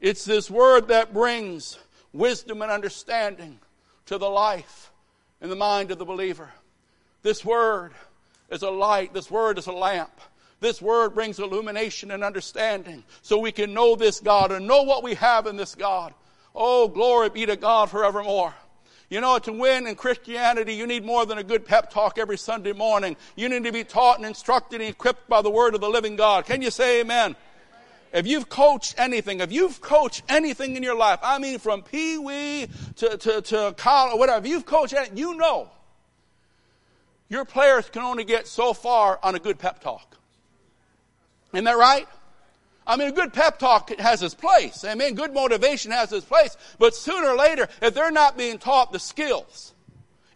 It's 0.00 0.24
this 0.24 0.50
word 0.50 0.88
that 0.88 1.14
brings 1.14 1.78
wisdom 2.12 2.60
and 2.60 2.70
understanding 2.70 3.60
to 4.06 4.18
the 4.18 4.28
life 4.28 4.90
and 5.40 5.50
the 5.50 5.56
mind 5.56 5.92
of 5.92 5.98
the 5.98 6.04
believer. 6.04 6.50
This 7.22 7.44
word 7.44 7.92
is 8.50 8.62
a 8.62 8.70
light. 8.70 9.12
This 9.12 9.30
word 9.30 9.58
is 9.58 9.66
a 9.66 9.72
lamp. 9.72 10.20
This 10.60 10.80
word 10.80 11.14
brings 11.14 11.38
illumination 11.38 12.10
and 12.10 12.24
understanding 12.24 13.04
so 13.22 13.38
we 13.38 13.52
can 13.52 13.74
know 13.74 13.94
this 13.94 14.20
God 14.20 14.52
and 14.52 14.66
know 14.66 14.84
what 14.84 15.02
we 15.02 15.14
have 15.14 15.46
in 15.46 15.56
this 15.56 15.74
God. 15.74 16.14
Oh, 16.54 16.88
glory 16.88 17.28
be 17.28 17.44
to 17.46 17.56
God 17.56 17.90
forevermore. 17.90 18.54
You 19.10 19.20
know, 19.20 19.38
to 19.38 19.52
win 19.52 19.86
in 19.86 19.94
Christianity, 19.94 20.74
you 20.74 20.86
need 20.86 21.04
more 21.04 21.26
than 21.26 21.38
a 21.38 21.44
good 21.44 21.64
pep 21.64 21.90
talk 21.90 22.18
every 22.18 22.38
Sunday 22.38 22.72
morning. 22.72 23.16
You 23.36 23.48
need 23.48 23.64
to 23.64 23.72
be 23.72 23.84
taught 23.84 24.16
and 24.16 24.26
instructed 24.26 24.80
and 24.80 24.90
equipped 24.90 25.28
by 25.28 25.42
the 25.42 25.50
word 25.50 25.74
of 25.74 25.80
the 25.80 25.88
living 25.88 26.16
God. 26.16 26.46
Can 26.46 26.62
you 26.62 26.70
say 26.70 27.00
amen? 27.00 27.36
If 28.12 28.26
you've 28.26 28.48
coached 28.48 28.94
anything, 28.98 29.40
if 29.40 29.52
you've 29.52 29.80
coached 29.80 30.22
anything 30.28 30.76
in 30.76 30.82
your 30.82 30.96
life, 30.96 31.20
I 31.22 31.38
mean 31.38 31.58
from 31.58 31.82
pee 31.82 32.18
wee 32.18 32.66
to, 32.96 33.16
to, 33.16 33.42
to 33.42 33.74
college, 33.76 34.18
whatever, 34.18 34.44
if 34.44 34.50
you've 34.50 34.64
coached 34.64 34.94
anything, 34.94 35.18
you 35.18 35.34
know 35.34 35.70
your 37.28 37.44
players 37.44 37.88
can 37.88 38.02
only 38.02 38.24
get 38.24 38.46
so 38.46 38.72
far 38.72 39.18
on 39.22 39.34
a 39.34 39.38
good 39.38 39.58
pep 39.58 39.80
talk. 39.80 40.16
Isn't 41.52 41.64
that 41.64 41.76
right? 41.76 42.06
I 42.86 42.96
mean, 42.96 43.08
a 43.08 43.12
good 43.12 43.32
pep 43.32 43.58
talk 43.58 43.90
has 43.98 44.22
its 44.22 44.34
place. 44.34 44.84
I 44.84 44.94
mean, 44.94 45.14
good 45.14 45.34
motivation 45.34 45.90
has 45.90 46.12
its 46.12 46.24
place. 46.24 46.56
But 46.78 46.94
sooner 46.94 47.28
or 47.28 47.36
later, 47.36 47.68
if 47.82 47.94
they're 47.94 48.12
not 48.12 48.36
being 48.36 48.58
taught 48.58 48.92
the 48.92 49.00
skills 49.00 49.74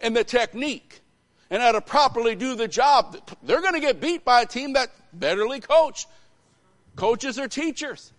and 0.01 0.17
the 0.17 0.25
technique 0.25 1.01
and 1.49 1.63
how 1.63 1.73
to 1.73 1.81
properly 1.81 2.35
do 2.35 2.57
the 2.57 2.67
job, 2.67 3.17
they're 3.43 3.61
going 3.61 3.75
to 3.75 3.81
get 3.81 4.01
beat 4.01 4.25
by 4.25 4.43
a 4.43 4.47
team 4.47 4.73
that 4.73 4.91
betterly 5.17 5.63
coach. 5.63 6.07
Coaches 6.97 7.39
are 7.39 7.47
teachers. 7.47 8.13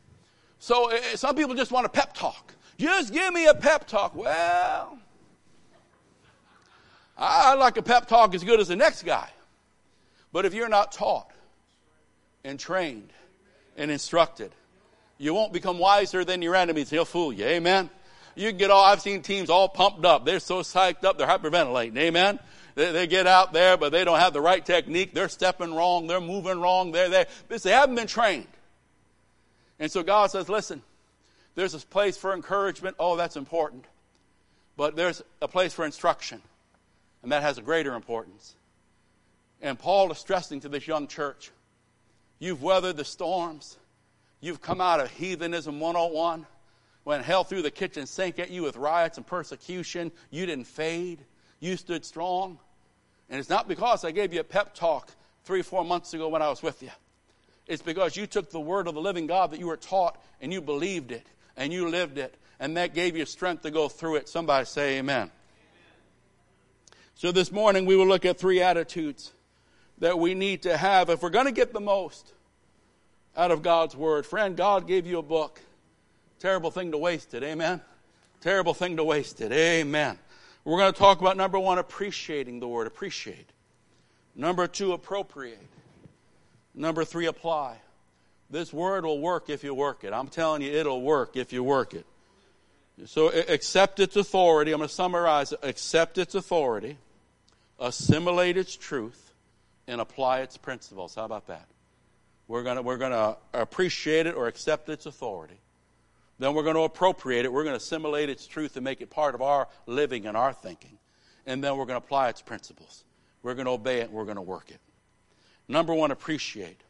So 0.60 0.90
eh, 0.90 1.00
eh, 1.12 1.16
some 1.16 1.36
people 1.36 1.56
just 1.56 1.72
want 1.72 1.86
a 1.86 1.90
pep 1.90 2.14
talk. 2.14 2.54
Just 2.78 3.12
give 3.12 3.34
me 3.34 3.48
a 3.48 3.54
pep 3.54 3.86
talk. 3.86 4.16
Well, 4.16 4.98
I 7.24 7.54
like 7.54 7.78
a 7.78 7.84
pep 7.84 8.08
talk 8.08 8.34
as 8.34 8.44
good 8.44 8.60
as 8.60 8.68
the 8.68 8.76
next 8.76 9.04
guy. 9.04 9.30
But 10.34 10.46
if 10.46 10.54
you're 10.54 10.70
not 10.70 10.92
taught 10.92 11.32
and 12.44 12.60
trained 12.60 13.12
and 13.78 13.92
instructed. 13.92 14.52
You 15.18 15.34
won't 15.34 15.54
become 15.54 15.78
wiser 15.78 16.26
than 16.26 16.42
your 16.42 16.56
enemies. 16.56 16.90
He'll 16.90 17.06
fool 17.06 17.32
you. 17.32 17.46
Amen. 17.46 17.90
You 18.36 18.52
get 18.52 18.72
all, 18.72 18.84
I've 18.84 19.02
seen 19.02 19.22
teams 19.22 19.50
all 19.50 19.70
pumped 19.70 20.06
up. 20.06 20.26
They're 20.26 20.40
so 20.40 20.62
psyched 20.62 21.04
up, 21.04 21.18
they're 21.18 21.28
hyperventilating. 21.28 21.98
Amen. 21.98 22.40
They, 22.76 22.92
they, 22.92 23.08
get 23.08 23.28
out 23.28 23.52
there, 23.52 23.76
but 23.76 23.92
they 23.92 24.06
don't 24.06 24.20
have 24.20 24.32
the 24.32 24.40
right 24.40 24.66
technique. 24.66 25.14
They're 25.14 25.28
stepping 25.28 25.74
wrong. 25.74 26.08
They're 26.08 26.22
moving 26.22 26.62
wrong. 26.62 26.94
They're 26.94 27.10
there 27.10 27.28
because 27.48 27.64
they 27.64 27.72
haven't 27.72 27.96
been 27.96 28.08
trained. 28.08 28.48
And 29.78 29.92
so 29.92 30.04
God 30.04 30.32
says, 30.32 30.48
listen, 30.48 30.82
there's 31.56 31.74
a 31.74 31.80
place 31.80 32.16
for 32.16 32.34
encouragement. 32.34 32.96
Oh, 32.98 33.18
that's 33.18 33.36
important. 33.36 33.84
But 34.78 34.96
there's 34.96 35.22
a 35.42 35.50
place 35.50 35.74
for 35.74 35.84
instruction. 35.84 36.42
And 37.24 37.32
that 37.32 37.44
has 37.44 37.58
a 37.58 37.62
greater 37.62 37.94
importance. 37.94 38.56
And 39.62 39.78
Paul 39.78 40.12
is 40.12 40.18
stressing 40.18 40.62
to 40.62 40.70
this 40.70 40.88
young 40.88 41.08
church 41.08 41.52
You've 42.42 42.64
weathered 42.64 42.98
the 42.98 43.06
storms. 43.06 43.78
You've 44.40 44.62
come 44.62 44.82
out 44.82 45.00
of 45.00 45.12
heathenism 45.12 45.80
101. 45.80 46.48
When 47.04 47.22
hell 47.22 47.44
threw 47.44 47.62
the 47.62 47.70
kitchen 47.70 48.08
sink 48.08 48.40
at 48.40 48.50
you 48.50 48.64
with 48.64 48.78
riots 48.78 49.18
and 49.18 49.28
persecution, 49.28 50.12
you 50.32 50.48
didn't 50.48 50.66
fade. 50.66 51.20
You 51.60 51.78
stood 51.78 52.04
strong. 52.04 52.58
And 53.30 53.40
it's 53.40 53.50
not 53.50 53.68
because 53.68 54.04
I 54.04 54.10
gave 54.10 54.34
you 54.34 54.40
a 54.40 54.44
pep 54.44 54.74
talk 54.74 55.12
three, 55.44 55.62
four 55.62 55.86
months 55.86 56.16
ago 56.16 56.30
when 56.30 56.42
I 56.42 56.50
was 56.50 56.64
with 56.64 56.82
you. 56.82 56.90
It's 57.68 57.84
because 57.84 58.18
you 58.18 58.26
took 58.26 58.50
the 58.50 58.60
word 58.60 58.88
of 58.88 58.96
the 58.96 59.02
living 59.02 59.28
God 59.28 59.52
that 59.52 59.60
you 59.60 59.68
were 59.68 59.78
taught 59.78 60.20
and 60.42 60.52
you 60.52 60.62
believed 60.62 61.12
it 61.12 61.28
and 61.56 61.72
you 61.72 61.90
lived 61.90 62.18
it. 62.18 62.34
And 62.60 62.76
that 62.76 62.96
gave 62.96 63.16
you 63.16 63.26
strength 63.28 63.62
to 63.64 63.72
go 63.72 63.88
through 63.88 64.16
it. 64.16 64.28
Somebody 64.28 64.66
say 64.66 64.98
amen. 64.98 65.30
So 67.22 67.32
this 67.32 67.52
morning 67.52 67.86
we 67.86 67.96
will 67.96 68.08
look 68.08 68.26
at 68.26 68.40
three 68.40 68.64
attitudes 68.64 69.32
that 70.00 70.18
we 70.18 70.34
need 70.34 70.64
to 70.64 70.76
have 70.76 71.12
if 71.12 71.22
we're 71.22 71.30
going 71.30 71.46
to 71.46 71.52
get 71.52 71.72
the 71.72 71.80
most 71.80 72.34
out 73.38 73.52
of 73.52 73.62
God's 73.62 73.96
Word. 73.96 74.26
Friend, 74.26 74.58
God 74.58 74.88
gave 74.88 75.06
you 75.06 75.20
a 75.20 75.22
book. 75.22 75.62
Terrible 76.40 76.72
thing 76.72 76.94
to 76.94 76.98
waste 76.98 77.36
it. 77.36 77.44
Amen. 77.44 77.80
Terrible 78.40 78.74
thing 78.74 78.98
to 78.98 79.04
waste 79.04 79.40
it. 79.40 79.52
Amen. 79.52 80.18
We're 80.66 80.80
going 80.80 80.92
to 80.92 80.98
talk 80.98 81.22
about 81.22 81.38
number 81.38 81.60
one, 81.60 81.78
appreciating 81.78 82.60
the 82.60 82.68
Word. 82.68 82.88
Appreciate. 82.88 83.52
Number 84.36 84.66
two, 84.66 84.94
appropriate. 84.94 85.62
Number 86.74 87.06
three, 87.06 87.28
apply. 87.28 87.78
This 88.50 88.74
Word 88.74 89.06
will 89.06 89.20
work 89.20 89.48
if 89.48 89.64
you 89.64 89.76
work 89.76 90.04
it. 90.04 90.12
I'm 90.12 90.28
telling 90.28 90.64
you, 90.64 90.72
it'll 90.72 91.04
work 91.04 91.38
if 91.38 91.54
you 91.54 91.64
work 91.64 91.94
it. 91.94 92.08
So 93.06 93.30
accept 93.30 94.00
its 94.00 94.16
authority. 94.16 94.72
I'm 94.72 94.80
going 94.80 94.90
to 94.90 94.96
summarize 94.96 95.52
it. 95.52 95.60
Accept 95.62 96.18
its 96.18 96.34
authority. 96.34 96.98
Assimilate 97.82 98.56
its 98.56 98.78
truth 98.78 99.34
and 99.88 100.00
apply 100.00 100.40
its 100.40 100.56
principles. 100.56 101.16
How 101.16 101.26
about 101.26 101.48
that? 101.48 101.66
We're 102.48 102.64
going 102.64 102.84
we're 102.84 102.98
to 102.98 103.38
appreciate 103.54 104.28
it 104.28 104.36
or 104.36 104.48
accept 104.48 104.88
its 104.88 105.06
authority. 105.06 105.60
Then 106.40 106.54
we're 106.54 106.64
going 106.64 106.76
to 106.76 106.84
appropriate 106.84 107.46
it. 107.46 107.52
We're 107.52 107.64
going 107.64 107.74
to 107.74 107.84
assimilate 107.84 108.30
its 108.30 108.48
truth 108.48 108.76
and 108.76 108.84
make 108.84 109.02
it 109.02 109.10
part 109.10 109.36
of 109.36 109.42
our 109.42 109.68
living 109.86 110.26
and 110.26 110.38
our 110.38 110.54
thinking. 110.54 110.98
And 111.46 111.64
then 111.64 111.78
we're 111.78 111.86
going 111.86 112.00
to 112.00 112.06
apply 112.06 112.30
its 112.30 112.42
principles. 112.42 113.04
We're 113.44 113.56
going 113.56 113.66
to 113.66 113.72
obey 113.72 114.00
it. 114.00 114.06
and 114.06 114.14
We're 114.14 114.26
going 114.26 114.36
to 114.36 114.42
work 114.42 114.70
it. 114.70 114.80
Number 115.68 115.94
one, 115.94 116.12
appreciate. 116.12 116.82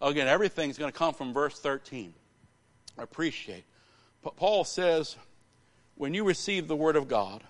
Again, 0.00 0.28
everything's 0.28 0.78
going 0.78 0.90
to 0.90 0.98
come 0.98 1.14
from 1.14 1.32
verse 1.32 1.58
13. 1.58 2.14
Appreciate. 2.98 3.64
Paul 4.36 4.64
says, 4.64 5.16
when 5.94 6.14
you 6.14 6.24
receive 6.24 6.68
the 6.68 6.76
word 6.76 6.96
of 6.96 7.06
God 7.08 7.42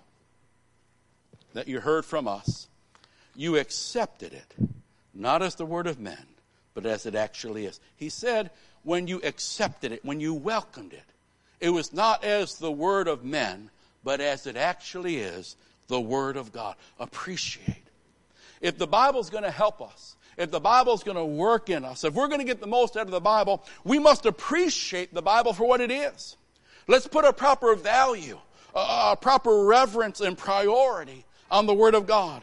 that 1.53 1.67
you 1.67 1.79
heard 1.79 2.05
from 2.05 2.27
us, 2.27 2.67
you 3.35 3.57
accepted 3.57 4.33
it 4.33 4.53
not 5.13 5.41
as 5.41 5.55
the 5.55 5.65
word 5.65 5.87
of 5.87 5.99
men, 5.99 6.25
but 6.73 6.85
as 6.85 7.05
it 7.05 7.15
actually 7.15 7.65
is. 7.65 7.79
He 7.95 8.09
said, 8.09 8.49
when 8.83 9.07
you 9.07 9.21
accepted 9.23 9.91
it, 9.91 10.03
when 10.03 10.19
you 10.19 10.33
welcomed 10.33 10.93
it, 10.93 11.03
it 11.59 11.69
was 11.69 11.93
not 11.93 12.23
as 12.23 12.55
the 12.55 12.71
word 12.71 13.07
of 13.07 13.23
men, 13.23 13.69
but 14.03 14.19
as 14.19 14.47
it 14.47 14.57
actually 14.57 15.17
is, 15.17 15.55
the 15.87 16.01
word 16.01 16.35
of 16.35 16.51
God. 16.51 16.75
Appreciate. 16.99 17.83
If 18.59 18.77
the 18.77 18.87
Bible's 18.87 19.29
going 19.29 19.43
to 19.43 19.51
help 19.51 19.81
us, 19.81 20.15
if 20.37 20.49
the 20.49 20.59
Bible's 20.59 21.03
going 21.03 21.17
to 21.17 21.25
work 21.25 21.69
in 21.69 21.85
us, 21.85 22.03
if 22.03 22.13
we're 22.13 22.27
going 22.27 22.39
to 22.39 22.45
get 22.45 22.59
the 22.59 22.67
most 22.67 22.97
out 22.97 23.05
of 23.05 23.11
the 23.11 23.21
Bible, 23.21 23.63
we 23.83 23.99
must 23.99 24.25
appreciate 24.25 25.13
the 25.13 25.21
Bible 25.21 25.53
for 25.53 25.67
what 25.67 25.79
it 25.79 25.91
is. 25.91 26.37
Let's 26.87 27.07
put 27.07 27.23
a 27.23 27.31
proper 27.31 27.75
value, 27.75 28.39
a 28.73 29.15
proper 29.15 29.63
reverence 29.65 30.21
and 30.21 30.37
priority 30.37 31.23
on 31.51 31.65
the 31.65 31.73
Word 31.73 31.93
of 31.93 32.07
God. 32.07 32.41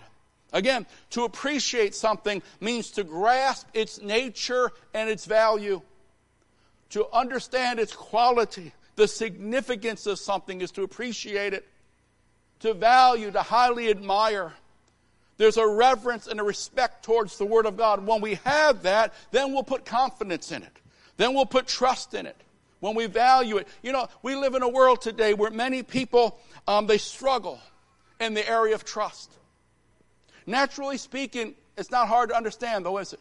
Again, 0.53 0.87
to 1.11 1.25
appreciate 1.25 1.95
something 1.95 2.43
means 2.61 2.91
to 2.93 3.05
grasp 3.05 3.69
its 3.73 4.01
nature 4.01 4.71
and 4.93 5.09
its 5.09 5.25
value. 5.25 5.81
To 6.91 7.07
understand 7.13 7.79
its 7.79 7.95
quality, 7.95 8.73
the 8.97 9.07
significance 9.07 10.07
of 10.07 10.19
something 10.19 10.61
is 10.61 10.73
to 10.73 10.83
appreciate 10.83 11.55
it, 11.55 11.67
to 12.61 12.75
value, 12.75 13.31
to 13.31 13.43
highly 13.43 13.91
admire. 13.91 14.53
There's 15.37 15.57
a 15.57 15.67
reverence 15.67 16.27
and 16.27 16.41
a 16.41 16.43
respect 16.43 17.05
towards 17.05 17.39
the 17.39 17.47
Word 17.47 17.65
of 17.65 17.77
God. 17.77 18.05
When 18.05 18.21
we 18.21 18.35
have 18.45 18.83
that, 18.83 19.15
then 19.31 19.53
we'll 19.53 19.63
put 19.63 19.85
confidence 19.85 20.53
in 20.53 20.63
it. 20.63 20.81
Then 21.17 21.33
we'll 21.33 21.47
put 21.47 21.67
trust 21.67 22.13
in 22.13 22.27
it. 22.27 22.37
When 22.81 22.95
we 22.95 23.07
value 23.07 23.59
it. 23.59 23.69
You 23.83 23.93
know, 23.93 24.09
we 24.23 24.35
live 24.35 24.55
in 24.55 24.63
a 24.63 24.69
world 24.69 25.01
today 25.01 25.35
where 25.35 25.51
many 25.51 25.83
people, 25.83 26.39
um, 26.67 26.87
they 26.87 26.99
struggle 26.99 27.61
in 28.19 28.35
the 28.35 28.47
area 28.49 28.75
of 28.75 28.85
trust. 28.85 29.31
Naturally 30.51 30.99
speaking, 30.99 31.55
it's 31.77 31.91
not 31.91 32.09
hard 32.09 32.31
to 32.31 32.37
understand 32.37 32.85
though, 32.85 32.99
is 32.99 33.13
it? 33.13 33.21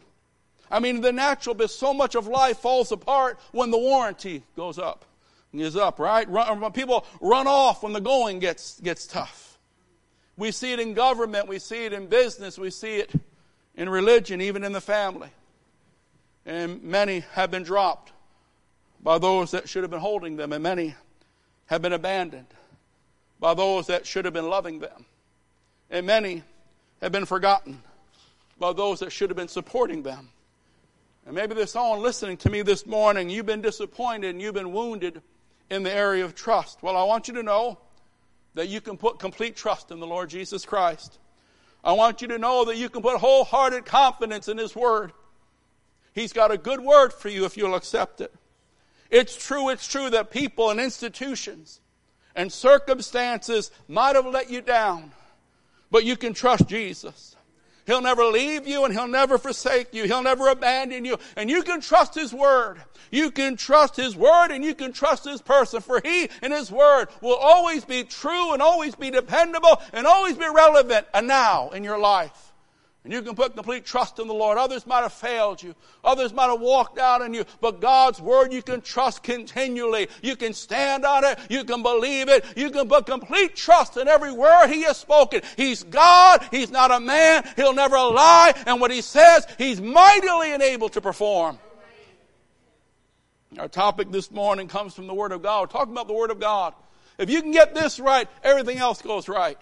I 0.71 0.79
mean, 0.79 1.01
the 1.01 1.11
natural, 1.11 1.55
but 1.55 1.71
so 1.71 1.93
much 1.93 2.15
of 2.15 2.27
life 2.27 2.57
falls 2.57 2.91
apart 2.91 3.39
when 3.51 3.71
the 3.71 3.77
warranty 3.77 4.43
goes 4.55 4.77
up. 4.77 5.05
Is 5.51 5.75
up, 5.75 5.97
right? 5.97 6.29
Run, 6.29 6.71
people 6.73 7.07
run 7.21 7.47
off 7.47 7.81
when 7.81 7.91
the 7.91 7.99
going 7.99 8.37
gets, 8.37 8.79
gets 8.81 9.07
tough. 9.07 9.57
We 10.37 10.51
see 10.51 10.73
it 10.73 10.79
in 10.79 10.93
government, 10.93 11.47
we 11.47 11.57
see 11.57 11.85
it 11.85 11.93
in 11.93 12.05
business, 12.05 12.59
we 12.59 12.69
see 12.69 12.97
it 12.97 13.11
in 13.75 13.89
religion, 13.89 14.41
even 14.41 14.63
in 14.63 14.73
the 14.73 14.81
family. 14.81 15.29
And 16.45 16.83
many 16.83 17.21
have 17.33 17.49
been 17.49 17.63
dropped 17.63 18.11
by 19.01 19.17
those 19.17 19.51
that 19.51 19.67
should 19.67 19.81
have 19.83 19.89
been 19.89 19.99
holding 19.99 20.35
them, 20.35 20.53
and 20.53 20.61
many 20.61 20.93
have 21.65 21.81
been 21.81 21.93
abandoned 21.93 22.47
by 23.39 23.55
those 23.55 23.87
that 23.87 24.05
should 24.05 24.25
have 24.25 24.33
been 24.35 24.49
loving 24.49 24.79
them. 24.79 25.05
And 25.89 26.05
many 26.05 26.43
have 27.01 27.11
been 27.11 27.25
forgotten 27.25 27.81
by 28.59 28.73
those 28.73 28.99
that 28.99 29.11
should 29.11 29.29
have 29.29 29.37
been 29.37 29.47
supporting 29.47 30.03
them. 30.03 30.29
And 31.25 31.35
maybe 31.35 31.53
there's 31.53 31.71
someone 31.71 32.01
listening 32.01 32.37
to 32.37 32.49
me 32.49 32.61
this 32.61 32.85
morning, 32.85 33.29
you've 33.29 33.45
been 33.45 33.61
disappointed 33.61 34.31
and 34.31 34.41
you've 34.41 34.53
been 34.53 34.73
wounded 34.73 35.21
in 35.69 35.83
the 35.83 35.93
area 35.93 36.25
of 36.25 36.35
trust. 36.35 36.81
Well, 36.81 36.97
I 36.97 37.03
want 37.03 37.27
you 37.27 37.35
to 37.35 37.43
know 37.43 37.77
that 38.55 38.67
you 38.67 38.81
can 38.81 38.97
put 38.97 39.19
complete 39.19 39.55
trust 39.55 39.91
in 39.91 39.99
the 39.99 40.07
Lord 40.07 40.29
Jesus 40.29 40.65
Christ. 40.65 41.19
I 41.83 41.93
want 41.93 42.21
you 42.21 42.27
to 42.29 42.37
know 42.37 42.65
that 42.65 42.77
you 42.77 42.89
can 42.89 43.01
put 43.01 43.17
wholehearted 43.17 43.85
confidence 43.85 44.47
in 44.47 44.57
His 44.57 44.75
Word. 44.75 45.13
He's 46.13 46.33
got 46.33 46.51
a 46.51 46.57
good 46.57 46.81
word 46.81 47.13
for 47.13 47.29
you 47.29 47.45
if 47.45 47.55
you'll 47.55 47.75
accept 47.75 48.19
it. 48.19 48.33
It's 49.09 49.35
true, 49.35 49.69
it's 49.69 49.87
true 49.87 50.09
that 50.09 50.31
people 50.31 50.69
and 50.69 50.79
institutions 50.79 51.79
and 52.35 52.51
circumstances 52.51 53.71
might 53.87 54.15
have 54.15 54.25
let 54.25 54.49
you 54.49 54.61
down, 54.61 55.11
but 55.91 56.05
you 56.05 56.15
can 56.15 56.33
trust 56.33 56.67
Jesus. 56.67 57.35
He'll 57.85 58.01
never 58.01 58.23
leave 58.25 58.67
you 58.67 58.85
and 58.85 58.93
he'll 58.93 59.07
never 59.07 59.39
forsake 59.39 59.95
you. 59.95 60.03
He'll 60.03 60.21
never 60.21 60.49
abandon 60.49 61.05
you. 61.05 61.17
And 61.35 61.49
you 61.49 61.63
can 61.63 61.81
trust 61.81 62.13
his 62.13 62.31
word. 62.31 62.77
You 63.09 63.31
can 63.31 63.57
trust 63.57 63.95
his 63.95 64.15
word 64.15 64.51
and 64.51 64.63
you 64.63 64.75
can 64.75 64.93
trust 64.93 65.25
his 65.25 65.41
person 65.41 65.81
for 65.81 65.99
he 66.03 66.29
and 66.43 66.53
his 66.53 66.71
word 66.71 67.07
will 67.19 67.35
always 67.35 67.83
be 67.85 68.03
true 68.03 68.53
and 68.53 68.61
always 68.61 68.93
be 68.93 69.09
dependable 69.09 69.81
and 69.91 70.05
always 70.05 70.37
be 70.37 70.47
relevant 70.47 71.07
and 71.15 71.27
now 71.27 71.69
in 71.69 71.83
your 71.83 71.97
life. 71.97 72.48
And 73.05 73.13
you 73.13 73.21
can 73.21 73.33
put 73.33 73.55
complete 73.55 73.85
trust 73.85 74.19
in 74.19 74.27
the 74.27 74.33
Lord. 74.33 74.57
Others 74.57 74.85
might 74.85 75.01
have 75.01 75.13
failed 75.13 75.63
you. 75.63 75.73
Others 76.03 76.33
might 76.33 76.49
have 76.49 76.59
walked 76.59 76.99
out 76.99 77.21
on 77.21 77.33
you. 77.33 77.45
But 77.61 77.79
God's 77.79 78.19
Word 78.19 78.51
you 78.51 78.61
can 78.61 78.81
trust 78.81 79.23
continually. 79.23 80.09
You 80.21 80.35
can 80.35 80.53
stand 80.53 81.05
on 81.05 81.23
it. 81.23 81.39
You 81.49 81.63
can 81.63 81.81
believe 81.81 82.27
it. 82.27 82.43
You 82.57 82.69
can 82.71 82.89
put 82.89 83.05
complete 83.05 83.55
trust 83.55 83.95
in 83.95 84.09
every 84.09 84.33
word 84.33 84.67
He 84.67 84.83
has 84.83 84.97
spoken. 84.97 85.41
He's 85.55 85.83
God. 85.83 86.45
He's 86.51 86.71
not 86.71 86.91
a 86.91 86.99
man. 86.99 87.47
He'll 87.55 87.73
never 87.73 87.95
lie. 87.95 88.53
And 88.65 88.81
what 88.81 88.91
He 88.91 89.01
says, 89.01 89.47
He's 89.57 89.79
mightily 89.79 90.51
able 90.51 90.89
to 90.89 90.99
perform. 90.99 91.57
Our 93.57 93.69
topic 93.69 94.11
this 94.11 94.29
morning 94.29 94.67
comes 94.67 94.93
from 94.93 95.07
the 95.07 95.13
Word 95.13 95.31
of 95.31 95.41
God. 95.41 95.61
We're 95.61 95.79
talking 95.79 95.93
about 95.93 96.07
the 96.07 96.13
Word 96.13 96.31
of 96.31 96.39
God. 96.39 96.73
If 97.17 97.29
you 97.29 97.41
can 97.41 97.51
get 97.51 97.73
this 97.73 97.99
right, 97.99 98.27
everything 98.43 98.77
else 98.77 99.01
goes 99.01 99.27
right. 99.27 99.57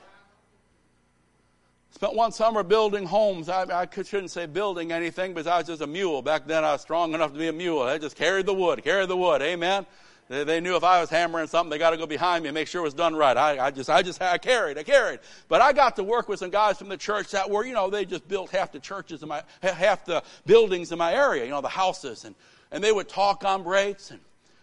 Spent 1.97 2.13
one 2.13 2.31
summer 2.31 2.61
building 2.61 3.07
homes. 3.07 3.49
I, 3.49 3.63
I 3.63 3.87
shouldn't 3.91 4.29
say 4.29 4.45
building 4.45 4.91
anything 4.91 5.33
because 5.33 5.47
I 5.47 5.57
was 5.57 5.65
just 5.65 5.81
a 5.81 5.87
mule. 5.87 6.21
Back 6.21 6.45
then 6.45 6.63
I 6.63 6.73
was 6.73 6.81
strong 6.81 7.15
enough 7.15 7.33
to 7.33 7.39
be 7.39 7.47
a 7.47 7.51
mule. 7.51 7.81
I 7.81 7.97
just 7.97 8.15
carried 8.15 8.45
the 8.45 8.53
wood, 8.53 8.83
carried 8.83 9.09
the 9.09 9.17
wood. 9.17 9.41
Amen. 9.41 9.83
They, 10.29 10.43
they 10.43 10.59
knew 10.59 10.75
if 10.75 10.83
I 10.83 11.01
was 11.01 11.09
hammering 11.09 11.47
something, 11.47 11.71
they 11.71 11.79
got 11.79 11.89
to 11.89 11.97
go 11.97 12.05
behind 12.05 12.43
me 12.43 12.49
and 12.49 12.53
make 12.53 12.67
sure 12.67 12.81
it 12.81 12.83
was 12.83 12.93
done 12.93 13.15
right. 13.15 13.35
I, 13.35 13.65
I 13.65 13.71
just, 13.71 13.89
I 13.89 14.03
just, 14.03 14.21
I 14.21 14.37
carried, 14.37 14.77
I 14.77 14.83
carried. 14.83 15.21
But 15.49 15.63
I 15.63 15.73
got 15.73 15.95
to 15.95 16.03
work 16.03 16.29
with 16.29 16.37
some 16.37 16.51
guys 16.51 16.77
from 16.77 16.87
the 16.87 16.97
church 16.97 17.31
that 17.31 17.49
were, 17.49 17.65
you 17.65 17.73
know, 17.73 17.89
they 17.89 18.05
just 18.05 18.27
built 18.27 18.51
half 18.51 18.71
the 18.71 18.79
churches 18.79 19.23
in 19.23 19.29
my, 19.29 19.41
half 19.63 20.05
the 20.05 20.21
buildings 20.45 20.91
in 20.91 20.99
my 20.99 21.15
area, 21.15 21.45
you 21.45 21.49
know, 21.49 21.61
the 21.61 21.67
houses. 21.67 22.25
And, 22.25 22.35
and 22.69 22.83
they 22.83 22.91
would 22.91 23.09
talk 23.09 23.43
on 23.43 23.63
breaks 23.63 24.11
and 24.11 24.19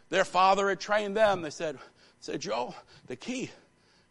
their 0.08 0.24
father 0.24 0.68
had 0.68 0.78
trained 0.78 1.16
them. 1.16 1.42
They 1.42 1.50
said, 1.50 1.78
said, 2.20 2.40
Joe, 2.40 2.76
the 3.08 3.16
key 3.16 3.50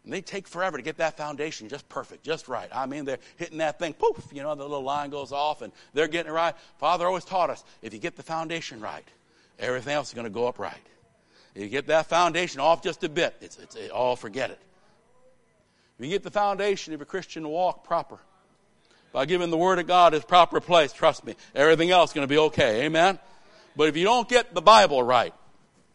and 0.03 0.11
they 0.11 0.21
take 0.21 0.47
forever 0.47 0.77
to 0.77 0.83
get 0.83 0.97
that 0.97 1.17
foundation 1.17 1.69
just 1.69 1.87
perfect, 1.87 2.23
just 2.23 2.47
right. 2.47 2.69
I 2.73 2.85
mean, 2.85 3.05
they're 3.05 3.19
hitting 3.37 3.59
that 3.59 3.79
thing, 3.79 3.93
poof, 3.93 4.27
you 4.33 4.43
know, 4.43 4.53
the 4.55 4.63
little 4.63 4.83
line 4.83 5.09
goes 5.09 5.31
off 5.31 5.61
and 5.61 5.71
they're 5.93 6.07
getting 6.07 6.31
it 6.31 6.35
right. 6.35 6.55
Father 6.77 7.05
always 7.05 7.23
taught 7.23 7.49
us 7.49 7.63
if 7.81 7.93
you 7.93 7.99
get 7.99 8.15
the 8.15 8.23
foundation 8.23 8.81
right, 8.81 9.07
everything 9.59 9.93
else 9.93 10.09
is 10.09 10.13
going 10.13 10.25
to 10.25 10.31
go 10.31 10.47
up 10.47 10.59
right. 10.59 10.75
If 11.55 11.61
you 11.61 11.69
get 11.69 11.87
that 11.87 12.07
foundation 12.07 12.59
off 12.59 12.81
just 12.81 13.03
a 13.03 13.09
bit, 13.09 13.35
it's, 13.39 13.57
it's 13.57 13.75
it, 13.75 13.91
oh, 13.93 14.15
forget 14.15 14.49
it. 14.49 14.59
If 15.99 16.05
you 16.05 16.11
get 16.11 16.23
the 16.23 16.31
foundation 16.31 16.93
of 16.93 17.01
a 17.01 17.05
Christian 17.05 17.47
walk 17.47 17.85
proper, 17.85 18.17
by 19.13 19.25
giving 19.25 19.51
the 19.51 19.57
Word 19.57 19.77
of 19.77 19.85
God 19.85 20.15
its 20.15 20.25
proper 20.25 20.59
place, 20.59 20.91
trust 20.91 21.23
me, 21.23 21.35
everything 21.53 21.91
else 21.91 22.09
is 22.09 22.13
going 22.13 22.27
to 22.27 22.33
be 22.33 22.39
okay. 22.39 22.85
Amen? 22.85 23.19
But 23.75 23.87
if 23.87 23.95
you 23.95 24.03
don't 24.03 24.27
get 24.27 24.53
the 24.53 24.61
Bible 24.61 25.01
right, 25.03 25.33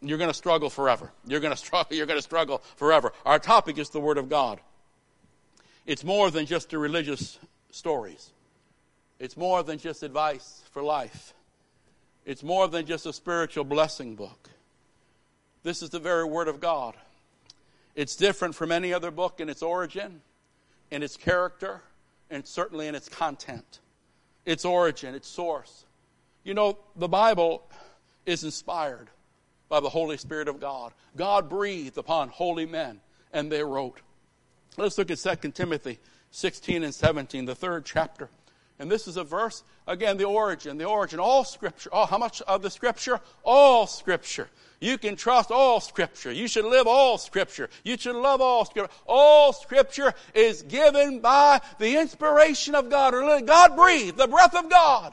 you're 0.01 0.18
going 0.18 0.30
to 0.30 0.34
struggle 0.34 0.70
forever. 0.70 1.11
You're 1.26 1.40
going 1.40 1.53
to 1.53 1.57
struggle, 1.57 1.96
you're 1.96 2.07
going 2.07 2.18
to 2.18 2.22
struggle 2.22 2.62
forever. 2.76 3.12
Our 3.24 3.38
topic 3.38 3.78
is 3.78 3.90
the 3.90 4.01
Word 4.01 4.18
of 4.18 4.28
God. 4.28 4.61
It's 5.86 6.05
more 6.05 6.30
than 6.30 6.46
just 6.46 6.72
a 6.72 6.78
religious 6.78 7.38
stories. 7.70 8.30
It's 9.18 9.36
more 9.36 9.62
than 9.62 9.78
just 9.78 10.03
advice 10.03 10.62
for 10.70 10.82
life. 10.82 11.34
It's 12.24 12.42
more 12.42 12.68
than 12.68 12.86
just 12.86 13.07
a 13.07 13.12
spiritual 13.12 13.64
blessing 13.64 14.14
book. 14.14 14.51
This 15.62 15.82
is 15.82 15.90
the 15.90 15.99
very 15.99 16.24
Word 16.24 16.46
of 16.46 16.61
God. 16.61 16.94
It's 17.94 18.14
different 18.14 18.55
from 18.55 18.70
any 18.70 18.92
other 18.92 19.11
book 19.11 19.40
in 19.40 19.49
its 19.49 19.62
origin, 19.62 20.20
in 20.90 21.03
its 21.03 21.16
character, 21.16 21.82
and 22.30 22.46
certainly 22.46 22.86
in 22.86 22.94
its 22.94 23.09
content. 23.09 23.80
Its 24.44 24.64
origin, 24.64 25.14
its 25.14 25.26
source. 25.26 25.84
You 26.44 26.55
know, 26.55 26.78
the 26.94 27.09
Bible 27.09 27.62
is 28.24 28.44
inspired 28.44 29.09
by 29.68 29.80
the 29.80 29.88
Holy 29.88 30.16
Spirit 30.16 30.48
of 30.48 30.60
God. 30.60 30.92
God 31.16 31.48
breathed 31.48 31.98
upon 31.98 32.28
holy 32.28 32.66
men, 32.66 33.00
and 33.32 33.50
they 33.50 33.62
wrote. 33.62 34.00
Let's 34.76 34.98
look 34.98 35.10
at 35.10 35.18
2 35.18 35.50
Timothy 35.50 35.98
16 36.30 36.84
and 36.84 36.94
17, 36.94 37.44
the 37.44 37.54
third 37.54 37.84
chapter. 37.84 38.28
And 38.78 38.90
this 38.90 39.08
is 39.08 39.16
a 39.16 39.24
verse, 39.24 39.64
again, 39.88 40.18
the 40.18 40.24
origin, 40.24 40.78
the 40.78 40.84
origin, 40.84 41.18
all 41.18 41.44
scripture. 41.44 41.90
Oh, 41.92 42.06
how 42.06 42.18
much 42.18 42.40
of 42.42 42.62
the 42.62 42.70
scripture? 42.70 43.20
All 43.42 43.88
scripture. 43.88 44.48
You 44.80 44.98
can 44.98 45.16
trust 45.16 45.50
all 45.50 45.80
scripture. 45.80 46.30
You 46.30 46.46
should 46.46 46.64
live 46.64 46.86
all 46.86 47.18
scripture. 47.18 47.68
You 47.82 47.98
should 47.98 48.14
love 48.14 48.40
all 48.40 48.64
scripture. 48.64 48.92
All 49.06 49.52
scripture 49.52 50.14
is 50.32 50.62
given 50.62 51.18
by 51.18 51.60
the 51.80 51.98
inspiration 51.98 52.76
of 52.76 52.88
God, 52.88 53.12
God 53.46 53.76
breathed, 53.76 54.16
the 54.16 54.28
breath 54.28 54.54
of 54.54 54.70
God. 54.70 55.12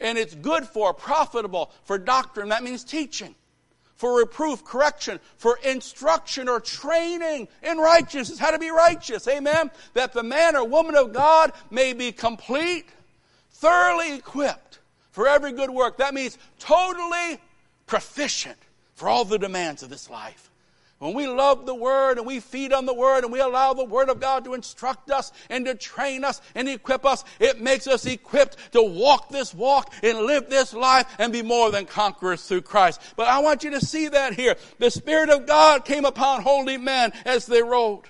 And 0.00 0.18
it's 0.18 0.34
good 0.34 0.64
for, 0.64 0.92
profitable 0.92 1.70
for 1.84 1.98
doctrine. 1.98 2.50
That 2.50 2.62
means 2.62 2.84
teaching. 2.84 3.34
For 3.94 4.18
reproof, 4.18 4.62
correction, 4.62 5.20
for 5.38 5.58
instruction 5.64 6.50
or 6.50 6.60
training 6.60 7.48
in 7.62 7.78
righteousness. 7.78 8.38
How 8.38 8.50
to 8.50 8.58
be 8.58 8.70
righteous. 8.70 9.26
Amen. 9.26 9.70
That 9.94 10.12
the 10.12 10.22
man 10.22 10.54
or 10.54 10.66
woman 10.66 10.96
of 10.96 11.14
God 11.14 11.52
may 11.70 11.94
be 11.94 12.12
complete, 12.12 12.84
thoroughly 13.52 14.14
equipped 14.14 14.80
for 15.12 15.26
every 15.26 15.52
good 15.52 15.70
work. 15.70 15.96
That 15.96 16.12
means 16.12 16.36
totally 16.58 17.40
proficient 17.86 18.58
for 18.96 19.08
all 19.08 19.24
the 19.24 19.38
demands 19.38 19.82
of 19.82 19.88
this 19.88 20.10
life. 20.10 20.50
When 20.98 21.12
we 21.12 21.26
love 21.26 21.66
the 21.66 21.74
Word 21.74 22.16
and 22.16 22.26
we 22.26 22.40
feed 22.40 22.72
on 22.72 22.86
the 22.86 22.94
Word 22.94 23.24
and 23.24 23.32
we 23.32 23.40
allow 23.40 23.74
the 23.74 23.84
Word 23.84 24.08
of 24.08 24.18
God 24.18 24.44
to 24.44 24.54
instruct 24.54 25.10
us 25.10 25.30
and 25.50 25.66
to 25.66 25.74
train 25.74 26.24
us 26.24 26.40
and 26.54 26.68
equip 26.68 27.04
us, 27.04 27.22
it 27.38 27.60
makes 27.60 27.86
us 27.86 28.06
equipped 28.06 28.72
to 28.72 28.82
walk 28.82 29.28
this 29.28 29.52
walk 29.52 29.92
and 30.02 30.20
live 30.20 30.48
this 30.48 30.72
life 30.72 31.06
and 31.18 31.34
be 31.34 31.42
more 31.42 31.70
than 31.70 31.84
conquerors 31.84 32.46
through 32.46 32.62
Christ. 32.62 33.00
But 33.14 33.28
I 33.28 33.40
want 33.40 33.62
you 33.62 33.72
to 33.72 33.80
see 33.84 34.08
that 34.08 34.32
here. 34.34 34.56
The 34.78 34.90
Spirit 34.90 35.28
of 35.28 35.46
God 35.46 35.84
came 35.84 36.06
upon 36.06 36.42
holy 36.42 36.78
men 36.78 37.12
as 37.26 37.44
they 37.44 37.62
wrote. 37.62 38.06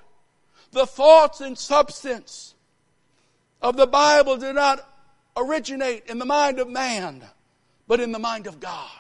The 0.71 0.87
thoughts 0.87 1.41
and 1.41 1.59
substance 1.59 2.55
of 3.61 3.77
the 3.77 3.89
Bible 3.89 4.37
did 4.37 4.55
not 4.55 4.89
originate 5.37 6.07
in 6.07 6.21
the 6.21 6.25
mind 6.25 6.61
of 6.61 6.69
man, 6.69 7.25
but 7.89 7.99
in 7.99 8.13
the 8.13 8.21
mind 8.21 8.47
of 8.47 8.61
God. 8.61 8.91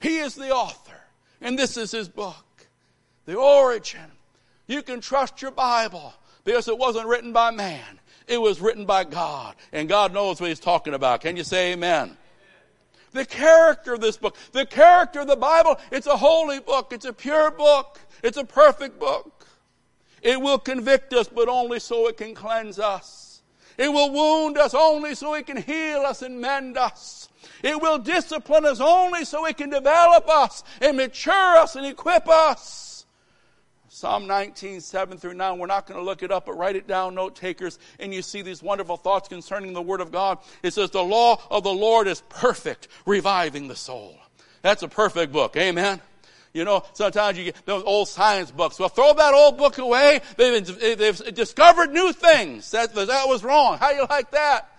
He 0.00 0.18
is 0.18 0.36
the 0.36 0.50
author, 0.50 1.00
and 1.40 1.58
this 1.58 1.76
is 1.76 1.90
his 1.90 2.08
book 2.08 2.43
the 3.26 3.36
origin. 3.36 4.10
You 4.66 4.82
can 4.82 5.00
trust 5.00 5.42
your 5.42 5.50
Bible 5.50 6.14
because 6.44 6.68
it 6.68 6.78
wasn't 6.78 7.06
written 7.06 7.32
by 7.32 7.50
man. 7.50 8.00
It 8.26 8.40
was 8.40 8.60
written 8.60 8.86
by 8.86 9.04
God. 9.04 9.54
And 9.72 9.88
God 9.88 10.14
knows 10.14 10.40
what 10.40 10.48
He's 10.48 10.60
talking 10.60 10.94
about. 10.94 11.20
Can 11.20 11.36
you 11.36 11.44
say 11.44 11.72
amen? 11.72 12.16
The 13.12 13.24
character 13.24 13.94
of 13.94 14.00
this 14.00 14.16
book, 14.16 14.36
the 14.52 14.66
character 14.66 15.20
of 15.20 15.28
the 15.28 15.36
Bible, 15.36 15.78
it's 15.92 16.06
a 16.06 16.16
holy 16.16 16.60
book. 16.60 16.92
It's 16.92 17.04
a 17.04 17.12
pure 17.12 17.50
book. 17.50 18.00
It's 18.22 18.36
a 18.36 18.44
perfect 18.44 18.98
book. 18.98 19.46
It 20.22 20.40
will 20.40 20.58
convict 20.58 21.12
us, 21.12 21.28
but 21.28 21.48
only 21.48 21.78
so 21.78 22.08
it 22.08 22.16
can 22.16 22.34
cleanse 22.34 22.78
us. 22.78 23.42
It 23.76 23.92
will 23.92 24.10
wound 24.10 24.56
us 24.56 24.72
only 24.72 25.14
so 25.14 25.34
it 25.34 25.46
can 25.46 25.58
heal 25.58 26.00
us 26.00 26.22
and 26.22 26.40
mend 26.40 26.78
us. 26.78 27.28
It 27.62 27.80
will 27.80 27.98
discipline 27.98 28.64
us 28.64 28.80
only 28.80 29.24
so 29.24 29.46
it 29.46 29.56
can 29.56 29.70
develop 29.70 30.28
us 30.28 30.64
and 30.80 30.96
mature 30.96 31.56
us 31.56 31.76
and 31.76 31.86
equip 31.86 32.28
us. 32.28 32.83
Psalm 33.94 34.26
19, 34.26 34.80
7 34.80 35.18
through 35.18 35.34
9. 35.34 35.56
We're 35.56 35.68
not 35.68 35.86
going 35.86 36.00
to 36.00 36.04
look 36.04 36.24
it 36.24 36.32
up, 36.32 36.46
but 36.46 36.58
write 36.58 36.74
it 36.74 36.88
down, 36.88 37.14
note 37.14 37.36
takers, 37.36 37.78
and 38.00 38.12
you 38.12 38.22
see 38.22 38.42
these 38.42 38.60
wonderful 38.60 38.96
thoughts 38.96 39.28
concerning 39.28 39.72
the 39.72 39.80
Word 39.80 40.00
of 40.00 40.10
God. 40.10 40.38
It 40.64 40.74
says, 40.74 40.90
The 40.90 41.04
law 41.04 41.40
of 41.48 41.62
the 41.62 41.72
Lord 41.72 42.08
is 42.08 42.20
perfect, 42.28 42.88
reviving 43.06 43.68
the 43.68 43.76
soul. 43.76 44.18
That's 44.62 44.82
a 44.82 44.88
perfect 44.88 45.32
book. 45.32 45.56
Amen. 45.56 46.00
You 46.52 46.64
know, 46.64 46.82
sometimes 46.92 47.38
you 47.38 47.44
get 47.44 47.66
those 47.66 47.84
old 47.84 48.08
science 48.08 48.50
books. 48.50 48.80
Well, 48.80 48.88
throw 48.88 49.14
that 49.14 49.32
old 49.32 49.58
book 49.58 49.78
away. 49.78 50.22
They've, 50.36 50.98
they've 50.98 51.32
discovered 51.32 51.92
new 51.92 52.12
things. 52.12 52.72
That, 52.72 52.96
that 52.96 53.28
was 53.28 53.44
wrong. 53.44 53.78
How 53.78 53.90
do 53.90 53.96
you 53.98 54.06
like 54.10 54.32
that? 54.32 54.76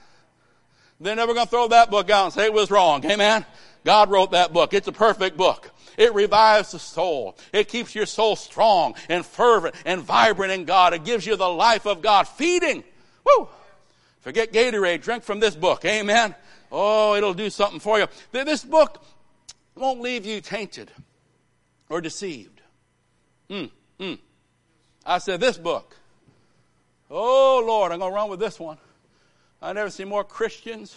They're 0.99 1.15
never 1.15 1.33
going 1.33 1.45
to 1.45 1.49
throw 1.49 1.69
that 1.69 1.89
book 1.89 2.09
out 2.09 2.25
and 2.25 2.33
say 2.33 2.43
it 2.43 2.53
was 2.53 2.69
wrong. 2.69 3.05
Amen. 3.05 3.45
God 3.85 4.09
wrote 4.09 4.31
that 4.31 4.51
book. 4.51 4.73
It's 4.73 4.89
a 4.89 4.91
perfect 4.91 5.37
book. 5.37 5.71
It 5.97 6.13
revives 6.13 6.71
the 6.71 6.79
soul. 6.79 7.37
It 7.53 7.67
keeps 7.67 7.95
your 7.95 8.05
soul 8.05 8.35
strong 8.35 8.95
and 9.09 9.25
fervent 9.25 9.75
and 9.85 10.01
vibrant 10.01 10.51
in 10.51 10.65
God. 10.65 10.93
It 10.93 11.03
gives 11.03 11.25
you 11.25 11.35
the 11.35 11.49
life 11.49 11.85
of 11.85 12.01
God. 12.01 12.27
Feeding. 12.27 12.83
Woo! 13.25 13.47
Forget 14.21 14.51
Gatorade. 14.51 15.01
Drink 15.01 15.23
from 15.23 15.39
this 15.39 15.55
book. 15.55 15.85
Amen. 15.85 16.35
Oh, 16.71 17.15
it'll 17.15 17.33
do 17.33 17.49
something 17.49 17.79
for 17.79 17.99
you. 17.99 18.07
This 18.31 18.63
book 18.63 19.03
won't 19.75 20.01
leave 20.01 20.25
you 20.25 20.41
tainted 20.41 20.91
or 21.89 22.01
deceived. 22.01 22.61
Mm, 23.49 23.69
mm. 23.99 24.19
I 25.05 25.19
said, 25.19 25.39
this 25.39 25.57
book. 25.57 25.95
Oh, 27.11 27.63
Lord, 27.65 27.91
I'm 27.91 27.99
going 27.99 28.11
to 28.11 28.15
run 28.15 28.29
with 28.29 28.39
this 28.39 28.59
one. 28.59 28.77
I 29.61 29.73
never 29.73 29.89
see 29.89 30.03
more 30.03 30.23
Christians 30.23 30.95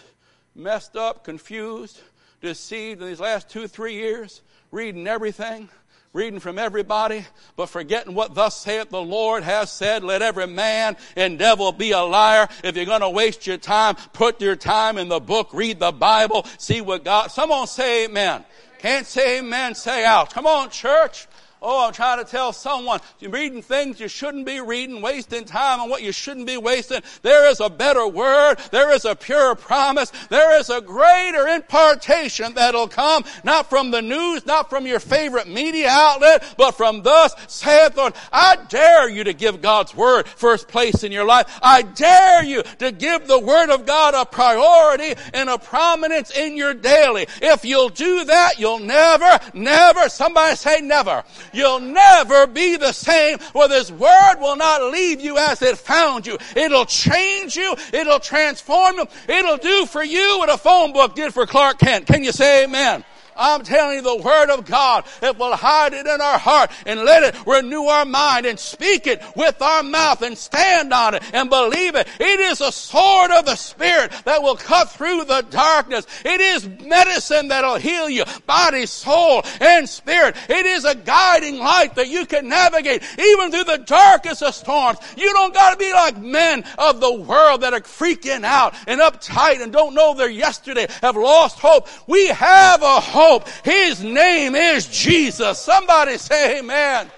messed 0.55 0.97
up, 0.97 1.25
confused, 1.25 2.01
deceived 2.41 3.03
in 3.03 3.09
these 3.09 3.21
last 3.21 3.49
two, 3.49 3.67
three 3.67 3.95
years, 3.95 4.43
reading 4.71 5.07
everything, 5.07 5.69
reading 6.13 6.41
from 6.41 6.59
everybody, 6.59 7.25
but 7.57 7.67
forgetting 7.67 8.15
what 8.15 8.35
thus 8.35 8.57
saith 8.57 8.91
the 8.91 9.03
Lord 9.03 9.43
has 9.43 9.71
said. 9.71 10.03
Let 10.03 10.23
every 10.23 10.47
man 10.47 10.97
and 11.17 11.39
devil 11.39 11.73
be 11.73 11.93
a 11.93 12.01
liar. 12.01 12.49
If 12.65 12.77
you're 12.77 12.87
going 12.87 13.03
to 13.03 13.11
waste 13.11 13.47
your 13.47 13.59
time, 13.59 13.97
put 14.13 14.41
your 14.41 14.57
time 14.57 14.99
in 14.99 15.09
the 15.09 15.21
book, 15.21 15.51
read 15.53 15.79
the 15.79 15.93
Bible, 15.93 16.47
see 16.59 16.81
what 16.81 17.05
God, 17.05 17.31
someone 17.31 17.67
say 17.67 18.05
amen. 18.05 18.45
Can't 18.79 19.07
say 19.07 19.39
amen, 19.39 19.75
say 19.75 20.05
out. 20.05 20.33
Come 20.33 20.47
on, 20.47 20.71
church. 20.71 21.27
Oh, 21.61 21.87
I'm 21.87 21.93
trying 21.93 22.25
to 22.25 22.31
tell 22.31 22.53
someone, 22.53 23.01
you're 23.19 23.33
reading 23.33 23.63
things 23.63 23.99
you 23.99 24.07
shouldn't 24.07 24.47
be 24.47 24.61
reading, 24.61 25.03
wasting 25.03 25.45
time 25.45 25.81
on 25.81 25.91
what 25.91 26.03
you 26.03 26.13
shouldn't 26.13 26.47
be 26.47 26.57
wasting. 26.57 27.03
There 27.23 27.51
is 27.51 27.59
a 27.61 27.69
better 27.69 28.07
word. 28.07 28.57
There 28.71 28.93
is 28.93 29.05
a 29.05 29.17
pure 29.17 29.57
promise. 29.57 30.13
There 30.29 30.59
is 30.59 30.71
a 30.71 30.81
greater 30.81 31.49
impartation 31.49 32.55
that'll 32.55 32.89
come, 32.89 33.25
not 33.43 33.69
from 33.69 33.91
the 33.91 34.03
news, 34.03 34.47
not 34.47 34.71
from 34.71 34.87
your 34.87 35.01
favorite 35.01 35.49
media 35.49 35.89
outlet, 35.91 36.45
but 36.57 36.73
from 36.73 37.03
thus 37.03 37.35
saith 37.49 37.97
Lord. 37.97 38.15
I 38.33 38.57
dare 38.69 39.09
you 39.09 39.25
to 39.25 39.33
give 39.33 39.61
God's 39.61 39.95
word 39.95 40.29
first 40.29 40.69
place 40.69 41.03
in 41.03 41.11
your 41.11 41.25
life. 41.25 41.59
I 41.61 41.83
dare 41.83 42.45
you 42.45 42.63
to 42.79 42.93
give 42.93 43.27
the 43.27 43.39
word 43.39 43.71
of 43.71 43.85
God 43.85 44.15
a 44.15 44.25
priority 44.25 45.15
and 45.35 45.49
a 45.49 45.59
prominence 45.59 46.31
in 46.37 46.57
your 46.57 46.75
daily. 46.75 47.27
If 47.43 47.65
you'll 47.65 47.89
do 47.89 48.25
that, 48.25 48.61
you'll 48.61 48.79
never, 48.79 49.41
never, 49.55 50.09
somebody 50.09 50.55
say 50.55 50.81
never 50.81 51.25
You'll 51.53 51.81
never 51.81 52.47
be 52.47 52.77
the 52.77 52.93
same, 52.93 53.39
for 53.39 53.69
this 53.69 53.91
word 53.91 54.37
will 54.39 54.57
not 54.57 54.93
leave 54.93 55.21
you 55.21 55.39
as 55.39 55.63
it 55.63 55.79
found 55.79 56.27
you. 56.27 56.39
It'll 56.57 56.85
change 56.85 57.57
you. 57.57 57.75
It'll 57.93 58.21
transform 58.21 58.97
you. 58.97 59.07
It'll 59.29 59.57
do 59.57 59.87
for 59.87 60.03
you 60.03 60.39
what 60.39 60.51
a 60.51 60.59
phone 60.59 60.93
book 60.93 61.15
did 61.15 61.33
for 61.33 61.47
Clark 61.47 61.79
Kent. 61.79 62.07
Can 62.07 62.25
you 62.25 62.33
say 62.33 62.65
amen? 62.65 63.05
I'm 63.39 63.63
telling 63.63 63.97
you 63.97 64.03
the 64.03 64.17
word 64.17 64.51
of 64.51 64.67
God. 64.67 65.05
It 65.23 65.39
will 65.39 65.55
hide 65.55 65.95
it 65.95 66.07
in 66.07 66.21
our 66.21 66.39
heart 66.39 66.71
and 66.85 67.01
let 67.01 67.23
it 67.23 67.47
renew 67.47 67.85
our 67.85 68.05
mind 68.05 68.47
and 68.47 68.59
speak 68.59 69.07
it 69.07 69.23
with 69.37 69.63
our 69.63 69.83
mouth 69.83 70.23
and 70.23 70.37
stand 70.37 70.93
on 70.93 71.15
it 71.15 71.23
and 71.33 71.49
believe 71.49 71.95
it. 71.95 72.09
It 72.19 72.41
is 72.41 72.61
a 72.61 72.73
sword 72.73 73.31
of 73.31 73.47
the 73.47 73.55
spirit 73.55 74.13
that 74.25 74.43
will 74.43 74.57
cut 74.57 74.91
through 74.91 75.25
the 75.25 75.47
darkness. 75.51 76.07
It 76.25 76.41
is 76.41 76.69
medicine 76.85 77.49
that'll 77.49 77.77
heal 77.77 78.11
you, 78.11 78.25
body, 78.47 78.87
soul, 78.87 79.43
and 79.61 79.89
spirit. 79.89 80.37
It 80.49 80.67
is 80.67 80.85
a 80.85 80.97
guiding 80.97 81.59
light 81.59 81.95
that 81.95 82.09
you 82.09 82.27
can 82.27 82.49
navigate 82.49 83.03
even 83.19 83.53
through 83.53 83.65
the 83.65 83.85
darkest 83.87 84.43
of 84.43 84.55
storms. 84.55 84.99
You 85.17 85.33
don't 85.33 85.55
gotta 85.55 85.77
be 85.77 85.93
like 85.93 86.19
men 86.19 86.65
of 86.77 87.01
the 87.01 87.13
world 87.13 87.61
that 87.61 87.73
are 87.73 87.81
freaking 87.81 88.45
out 88.45 88.75
and 88.87 89.01
uptight 89.01 89.63
and 89.63 89.73
don't 89.73 89.95
know 89.95 90.15
their 90.15 90.29
yesterday, 90.29 90.89
have 91.03 91.17
lost 91.17 91.59
hope. 91.61 91.87
We 92.09 92.27
have 92.29 92.83
a 92.83 93.01
hope 93.01 93.28
hope. 93.29 93.49
His 93.65 94.03
name 94.03 94.55
is 94.55 94.87
Jesus. 94.87 95.59
Somebody 95.59 96.19
say 96.19 96.59
amen. 96.59 97.11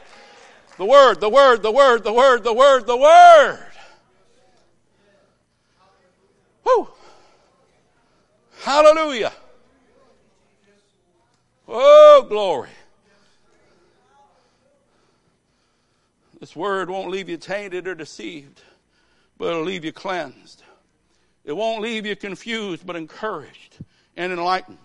The 0.77 0.85
word, 0.85 1.21
the 1.21 1.29
word, 1.29 1.63
the 1.63 1.71
word, 1.71 2.05
the 2.05 2.13
word, 2.13 2.45
the 2.45 2.55
word, 2.55 2.87
the 2.87 2.97
word. 2.97 3.67
Whew. 6.63 6.89
Hallelujah. 8.63 9.33
Oh, 11.69 12.27
glory. 12.29 12.71
This 16.41 16.57
word 16.57 16.89
won't 16.89 17.11
leave 17.11 17.29
you 17.29 17.37
tainted 17.37 17.87
or 17.87 17.95
deceived, 17.95 18.63
but 19.37 19.51
it'll 19.51 19.63
leave 19.63 19.85
you 19.85 19.93
cleansed. 19.93 20.63
It 21.45 21.53
won't 21.53 21.83
leave 21.83 22.07
you 22.07 22.17
confused, 22.17 22.87
but 22.87 22.97
encouraged 22.97 23.77
and 24.17 24.33
enlightened. 24.33 24.79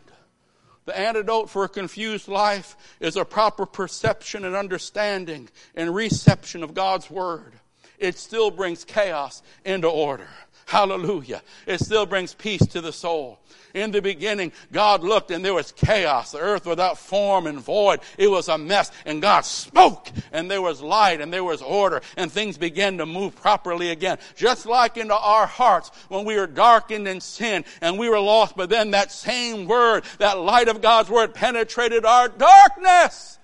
The 0.85 0.97
antidote 0.97 1.49
for 1.49 1.63
a 1.63 1.69
confused 1.69 2.27
life 2.27 2.77
is 2.99 3.15
a 3.15 3.25
proper 3.25 3.65
perception 3.65 4.45
and 4.45 4.55
understanding 4.55 5.49
and 5.75 5.93
reception 5.93 6.63
of 6.63 6.73
God's 6.73 7.09
Word. 7.09 7.53
It 7.97 8.17
still 8.17 8.51
brings 8.51 8.83
chaos 8.83 9.41
into 9.63 9.87
order. 9.87 10.27
Hallelujah. 10.67 11.41
It 11.65 11.79
still 11.79 12.05
brings 12.05 12.33
peace 12.33 12.65
to 12.67 12.81
the 12.81 12.91
soul. 12.91 13.39
In 13.75 13.91
the 13.91 14.01
beginning, 14.01 14.53
God 14.71 15.03
looked 15.03 15.31
and 15.31 15.43
there 15.43 15.53
was 15.53 15.73
chaos, 15.73 16.31
the 16.31 16.39
earth 16.39 16.65
without 16.65 16.97
form 16.97 17.45
and 17.45 17.59
void. 17.59 17.99
It 18.17 18.31
was 18.31 18.47
a 18.47 18.57
mess 18.57 18.89
and 19.05 19.21
God 19.21 19.43
spoke 19.43 20.09
and 20.31 20.49
there 20.49 20.61
was 20.61 20.81
light 20.81 21.19
and 21.19 21.31
there 21.31 21.43
was 21.43 21.61
order 21.61 22.01
and 22.15 22.31
things 22.31 22.57
began 22.57 22.97
to 22.99 23.05
move 23.05 23.35
properly 23.35 23.91
again. 23.91 24.17
Just 24.37 24.65
like 24.65 24.95
into 24.95 25.13
our 25.13 25.45
hearts 25.45 25.91
when 26.07 26.23
we 26.23 26.37
were 26.37 26.47
darkened 26.47 27.05
in 27.05 27.19
sin 27.19 27.65
and 27.81 27.99
we 27.99 28.07
were 28.07 28.19
lost, 28.19 28.55
but 28.55 28.69
then 28.69 28.91
that 28.91 29.11
same 29.11 29.67
word, 29.67 30.05
that 30.19 30.39
light 30.39 30.69
of 30.69 30.81
God's 30.81 31.09
word 31.09 31.33
penetrated 31.33 32.05
our 32.05 32.29
darkness 32.29 33.39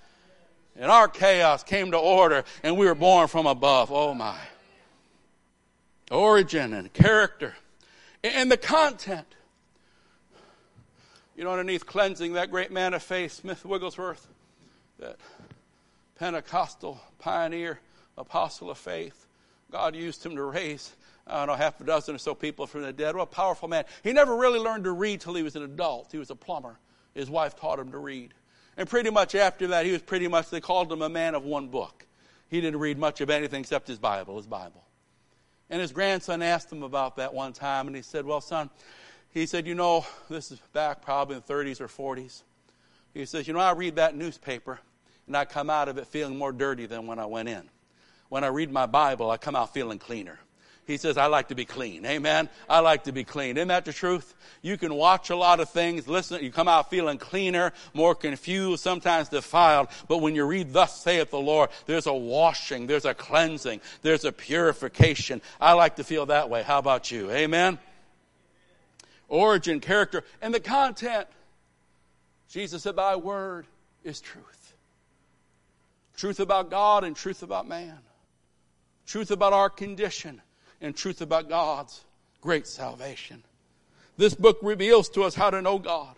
and 0.76 0.90
our 0.90 1.08
chaos 1.08 1.62
came 1.62 1.90
to 1.90 1.98
order 1.98 2.44
and 2.62 2.78
we 2.78 2.86
were 2.86 2.94
born 2.94 3.28
from 3.28 3.44
above. 3.44 3.92
Oh 3.92 4.14
my. 4.14 4.38
Origin 6.10 6.72
and 6.72 6.90
character 6.94 7.54
and 8.24 8.50
the 8.50 8.56
content 8.56 9.26
you 11.42 11.46
know, 11.46 11.50
underneath 11.54 11.84
cleansing, 11.86 12.34
that 12.34 12.52
great 12.52 12.70
man 12.70 12.94
of 12.94 13.02
faith, 13.02 13.32
Smith 13.32 13.64
Wigglesworth, 13.64 14.28
that 15.00 15.16
Pentecostal 16.16 17.00
pioneer, 17.18 17.80
apostle 18.16 18.70
of 18.70 18.78
faith, 18.78 19.26
God 19.72 19.96
used 19.96 20.24
him 20.24 20.36
to 20.36 20.42
raise, 20.44 20.94
I 21.26 21.38
don't 21.38 21.48
know, 21.48 21.54
half 21.54 21.80
a 21.80 21.84
dozen 21.84 22.14
or 22.14 22.18
so 22.18 22.36
people 22.36 22.68
from 22.68 22.82
the 22.82 22.92
dead. 22.92 23.16
What 23.16 23.24
a 23.24 23.26
powerful 23.26 23.66
man. 23.66 23.86
He 24.04 24.12
never 24.12 24.36
really 24.36 24.60
learned 24.60 24.84
to 24.84 24.92
read 24.92 25.20
till 25.20 25.34
he 25.34 25.42
was 25.42 25.56
an 25.56 25.64
adult. 25.64 26.12
He 26.12 26.18
was 26.18 26.30
a 26.30 26.36
plumber. 26.36 26.78
His 27.12 27.28
wife 27.28 27.56
taught 27.56 27.80
him 27.80 27.90
to 27.90 27.98
read. 27.98 28.34
And 28.76 28.88
pretty 28.88 29.10
much 29.10 29.34
after 29.34 29.66
that, 29.66 29.84
he 29.84 29.90
was 29.90 30.02
pretty 30.02 30.28
much, 30.28 30.48
they 30.48 30.60
called 30.60 30.92
him 30.92 31.02
a 31.02 31.08
man 31.08 31.34
of 31.34 31.42
one 31.42 31.66
book. 31.66 32.06
He 32.50 32.60
didn't 32.60 32.78
read 32.78 32.98
much 32.98 33.20
of 33.20 33.30
anything 33.30 33.62
except 33.62 33.88
his 33.88 33.98
Bible, 33.98 34.36
his 34.36 34.46
Bible. 34.46 34.84
And 35.70 35.80
his 35.80 35.90
grandson 35.90 36.40
asked 36.40 36.70
him 36.70 36.84
about 36.84 37.16
that 37.16 37.34
one 37.34 37.52
time, 37.52 37.88
and 37.88 37.96
he 37.96 38.02
said, 38.02 38.26
Well, 38.26 38.40
son, 38.40 38.70
he 39.32 39.46
said, 39.46 39.66
You 39.66 39.74
know, 39.74 40.06
this 40.28 40.52
is 40.52 40.58
back 40.72 41.02
probably 41.02 41.36
in 41.36 41.42
the 41.46 41.52
30s 41.52 41.80
or 41.80 41.88
40s. 41.88 42.42
He 43.14 43.24
says, 43.26 43.46
You 43.46 43.54
know, 43.54 43.60
I 43.60 43.72
read 43.72 43.96
that 43.96 44.14
newspaper 44.14 44.78
and 45.26 45.36
I 45.36 45.44
come 45.44 45.70
out 45.70 45.88
of 45.88 45.98
it 45.98 46.06
feeling 46.06 46.36
more 46.36 46.52
dirty 46.52 46.86
than 46.86 47.06
when 47.06 47.18
I 47.18 47.26
went 47.26 47.48
in. 47.48 47.62
When 48.28 48.44
I 48.44 48.48
read 48.48 48.70
my 48.70 48.86
Bible, 48.86 49.30
I 49.30 49.36
come 49.36 49.56
out 49.56 49.74
feeling 49.74 49.98
cleaner. 49.98 50.38
He 50.84 50.96
says, 50.96 51.16
I 51.16 51.26
like 51.26 51.48
to 51.48 51.54
be 51.54 51.64
clean. 51.64 52.04
Amen. 52.04 52.48
I 52.68 52.80
like 52.80 53.04
to 53.04 53.12
be 53.12 53.22
clean. 53.22 53.56
Isn't 53.56 53.68
that 53.68 53.84
the 53.84 53.92
truth? 53.92 54.34
You 54.62 54.76
can 54.76 54.94
watch 54.94 55.30
a 55.30 55.36
lot 55.36 55.60
of 55.60 55.70
things, 55.70 56.08
listen, 56.08 56.42
you 56.42 56.50
come 56.50 56.66
out 56.66 56.90
feeling 56.90 57.18
cleaner, 57.18 57.72
more 57.94 58.16
confused, 58.16 58.82
sometimes 58.82 59.28
defiled. 59.28 59.88
But 60.08 60.18
when 60.18 60.34
you 60.34 60.44
read, 60.44 60.72
Thus 60.72 61.00
saith 61.00 61.30
the 61.30 61.38
Lord, 61.38 61.70
there's 61.86 62.06
a 62.08 62.12
washing, 62.12 62.88
there's 62.88 63.04
a 63.04 63.14
cleansing, 63.14 63.80
there's 64.02 64.24
a 64.24 64.32
purification. 64.32 65.40
I 65.60 65.74
like 65.74 65.96
to 65.96 66.04
feel 66.04 66.26
that 66.26 66.50
way. 66.50 66.64
How 66.64 66.78
about 66.80 67.12
you? 67.12 67.30
Amen 67.30 67.78
origin, 69.32 69.80
character, 69.80 70.22
and 70.40 70.54
the 70.54 70.60
content. 70.60 71.26
Jesus 72.48 72.82
said, 72.82 72.96
Thy 72.96 73.16
word 73.16 73.66
is 74.04 74.20
truth. 74.20 74.74
Truth 76.16 76.38
about 76.38 76.70
God 76.70 77.02
and 77.02 77.16
truth 77.16 77.42
about 77.42 77.66
man. 77.66 77.98
truth 79.06 79.30
about 79.30 79.52
our 79.52 79.68
condition, 79.68 80.40
and 80.80 80.94
truth 80.96 81.20
about 81.20 81.48
God's 81.48 82.04
great 82.40 82.66
salvation. 82.66 83.42
This 84.16 84.34
book 84.34 84.58
reveals 84.62 85.08
to 85.10 85.24
us 85.24 85.34
how 85.34 85.50
to 85.50 85.60
know 85.60 85.78
God, 85.78 86.14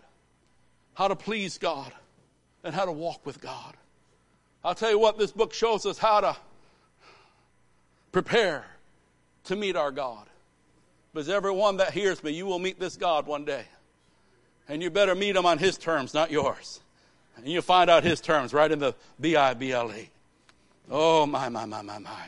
how 0.93 1.07
to 1.07 1.15
please 1.15 1.57
God, 1.57 1.91
and 2.63 2.75
how 2.75 2.85
to 2.85 2.91
walk 2.91 3.25
with 3.25 3.41
God. 3.41 3.75
I'll 4.63 4.75
tell 4.75 4.91
you 4.91 4.99
what, 4.99 5.17
this 5.17 5.31
book 5.31 5.53
shows 5.53 5.85
us 5.85 5.97
how 5.97 6.21
to 6.21 6.37
prepare 8.11 8.65
to 9.45 9.55
meet 9.55 9.75
our 9.75 9.91
God. 9.91 10.27
Because 11.15 11.29
everyone 11.29 11.77
that 11.77 11.93
hears 11.93 12.21
me, 12.25 12.31
you 12.31 12.45
will 12.45 12.59
meet 12.59 12.77
this 12.77 12.97
God 12.97 13.25
one 13.25 13.45
day. 13.45 13.63
And 14.67 14.83
you 14.83 14.89
better 14.89 15.15
meet 15.15 15.37
him 15.37 15.45
on 15.45 15.57
his 15.57 15.77
terms, 15.77 16.13
not 16.13 16.29
yours. 16.29 16.81
And 17.37 17.47
you'll 17.47 17.61
find 17.61 17.89
out 17.89 18.03
his 18.03 18.19
terms 18.19 18.53
right 18.53 18.69
in 18.69 18.79
the 18.79 18.93
B 19.21 19.37
I 19.37 19.53
B 19.53 19.71
L 19.71 19.93
E. 19.93 20.09
Oh, 20.91 21.25
my, 21.25 21.47
my, 21.47 21.63
my, 21.63 21.81
my, 21.81 21.99
my. 21.99 22.25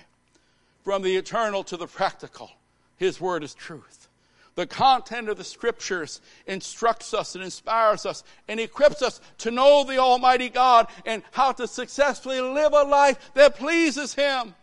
From 0.85 1.01
the 1.01 1.17
eternal 1.17 1.65
to 1.65 1.75
the 1.75 1.85
practical, 1.85 2.49
his 2.95 3.19
word 3.19 3.43
is 3.43 3.53
truth. 3.53 4.07
The 4.55 4.65
content 4.65 5.27
of 5.27 5.35
the 5.35 5.43
scriptures 5.43 6.21
instructs 6.45 7.13
us 7.13 7.35
and 7.35 7.43
inspires 7.43 8.05
us 8.05 8.23
and 8.47 8.57
equips 8.57 9.01
us 9.01 9.19
to 9.39 9.51
know 9.51 9.83
the 9.83 9.97
Almighty 9.97 10.47
God 10.47 10.87
and 11.05 11.23
how 11.31 11.51
to 11.51 11.67
successfully 11.67 12.39
live 12.39 12.71
a 12.71 12.83
life 12.83 13.31
that 13.33 13.57
pleases 13.57 14.13
Him. 14.13 14.55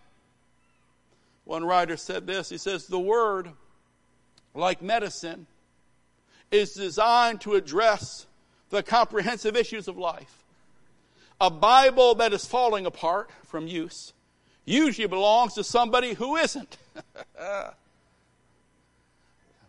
One 1.45 1.66
writer 1.66 1.99
said 1.99 2.27
this 2.27 2.49
he 2.49 2.57
says, 2.57 2.87
The 2.87 2.99
Word, 2.99 3.51
like 4.55 4.83
medicine, 4.83 5.47
is 6.51 6.75
designed 6.75 7.41
to 7.43 7.55
address 7.55 8.27
the 8.71 8.83
comprehensive 8.83 9.57
issues 9.57 9.89
of 9.89 9.99
life. 9.99 10.45
A 11.41 11.51
Bible 11.51 12.15
that 12.17 12.33
is 12.33 12.47
falling 12.47 12.87
apart 12.87 13.31
from 13.45 13.67
use 13.67 14.13
usually 14.65 15.09
belongs 15.09 15.55
to 15.55 15.65
somebody 15.65 16.15
who 16.15 16.37
isn't. 16.37 16.77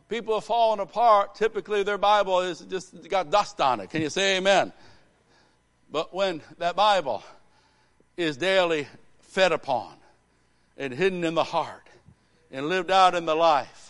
People 0.10 0.36
have 0.36 0.44
fallen 0.44 0.80
apart. 0.80 1.36
Typically, 1.36 1.84
their 1.84 1.98
Bible 1.98 2.42
is 2.42 2.60
just 2.60 3.10
got 3.10 3.32
dust 3.32 3.60
on 3.60 3.80
it. 3.80 3.90
Can 3.90 4.02
you 4.02 4.10
say 4.10 4.38
amen? 4.38 4.72
But 5.92 6.14
when 6.14 6.42
that 6.60 6.76
Bible 6.76 7.24
is 8.16 8.38
daily 8.38 8.88
fed 9.20 9.52
upon 9.52 9.94
and 10.78 10.94
hidden 10.94 11.24
in 11.24 11.34
the 11.34 11.44
heart 11.44 11.88
and 12.52 12.68
lived 12.70 12.92
out 12.92 13.16
in 13.16 13.26
the 13.26 13.36
life, 13.36 13.85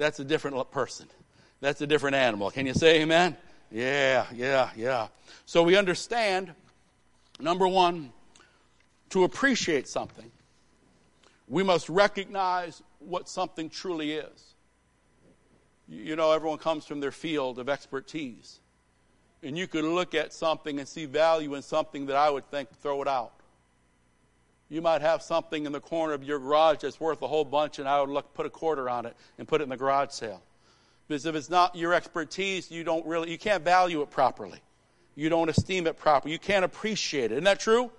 that's 0.00 0.18
a 0.18 0.24
different 0.24 0.70
person. 0.70 1.06
That's 1.60 1.80
a 1.82 1.86
different 1.86 2.16
animal. 2.16 2.50
Can 2.50 2.66
you 2.66 2.72
say 2.72 3.02
amen? 3.02 3.36
Yeah, 3.70 4.26
yeah, 4.34 4.70
yeah. 4.74 5.08
So 5.44 5.62
we 5.62 5.76
understand, 5.76 6.52
number 7.38 7.68
one, 7.68 8.10
to 9.10 9.24
appreciate 9.24 9.86
something, 9.86 10.30
we 11.48 11.62
must 11.62 11.88
recognize 11.88 12.82
what 12.98 13.28
something 13.28 13.68
truly 13.68 14.12
is. 14.12 14.54
You 15.86 16.16
know, 16.16 16.32
everyone 16.32 16.58
comes 16.58 16.86
from 16.86 17.00
their 17.00 17.10
field 17.10 17.58
of 17.58 17.68
expertise. 17.68 18.60
And 19.42 19.58
you 19.58 19.66
could 19.66 19.84
look 19.84 20.14
at 20.14 20.32
something 20.32 20.78
and 20.78 20.88
see 20.88 21.04
value 21.04 21.54
in 21.54 21.62
something 21.62 22.06
that 22.06 22.16
I 22.16 22.30
would 22.30 22.48
think 22.50 22.70
throw 22.80 23.02
it 23.02 23.08
out. 23.08 23.32
You 24.70 24.80
might 24.80 25.02
have 25.02 25.20
something 25.20 25.66
in 25.66 25.72
the 25.72 25.80
corner 25.80 26.14
of 26.14 26.24
your 26.24 26.38
garage 26.38 26.78
that's 26.78 26.98
worth 26.98 27.20
a 27.20 27.26
whole 27.26 27.44
bunch, 27.44 27.78
and 27.78 27.88
I 27.88 28.00
would 28.00 28.08
look, 28.08 28.32
put 28.34 28.46
a 28.46 28.50
quarter 28.50 28.88
on 28.88 29.04
it 29.04 29.16
and 29.36 29.46
put 29.46 29.60
it 29.60 29.64
in 29.64 29.70
the 29.70 29.76
garage 29.76 30.10
sale. 30.10 30.40
Because 31.08 31.26
if 31.26 31.34
it's 31.34 31.50
not 31.50 31.74
your 31.74 31.92
expertise, 31.92 32.70
you 32.70 32.84
don't 32.84 33.04
really, 33.04 33.30
you 33.30 33.38
can't 33.38 33.64
value 33.64 34.00
it 34.00 34.10
properly. 34.10 34.60
You 35.16 35.28
don't 35.28 35.50
esteem 35.50 35.88
it 35.88 35.98
properly. 35.98 36.32
You 36.32 36.38
can't 36.38 36.64
appreciate 36.64 37.26
it. 37.26 37.32
Isn't 37.32 37.44
that 37.44 37.58
true? 37.58 37.90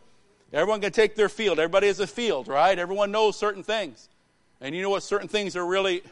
Everyone 0.54 0.80
can 0.82 0.94
take 0.94 1.16
their 1.16 1.30
field. 1.30 1.60
Everybody 1.60 1.88
has 1.88 2.00
a 2.00 2.08
field, 2.08 2.48
right? 2.48 2.80
Everyone 2.80 3.12
knows 3.12 3.38
certain 3.38 3.64
things. 3.64 4.08
And 4.62 4.74
you 4.74 4.82
know 4.82 4.90
what 4.90 5.04
certain 5.04 5.28
things 5.28 5.56
are 5.56 5.66
really 5.66 6.04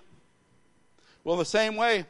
well, 1.24 1.38
the 1.38 1.46
same 1.46 1.76
way, 1.76 2.06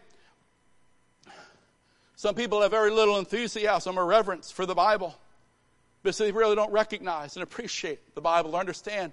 some 2.16 2.36
people 2.36 2.62
have 2.62 2.72
very 2.72 2.92
little 2.92 3.18
enthusiasm 3.18 3.98
or 3.98 4.06
reverence 4.06 4.52
for 4.52 4.66
the 4.66 4.76
Bible 4.76 5.16
because 6.02 6.18
they 6.18 6.32
really 6.32 6.56
don't 6.56 6.72
recognize 6.72 7.36
and 7.36 7.44
appreciate 7.44 8.16
the 8.16 8.22
Bible 8.22 8.56
or 8.56 8.60
understand 8.60 9.12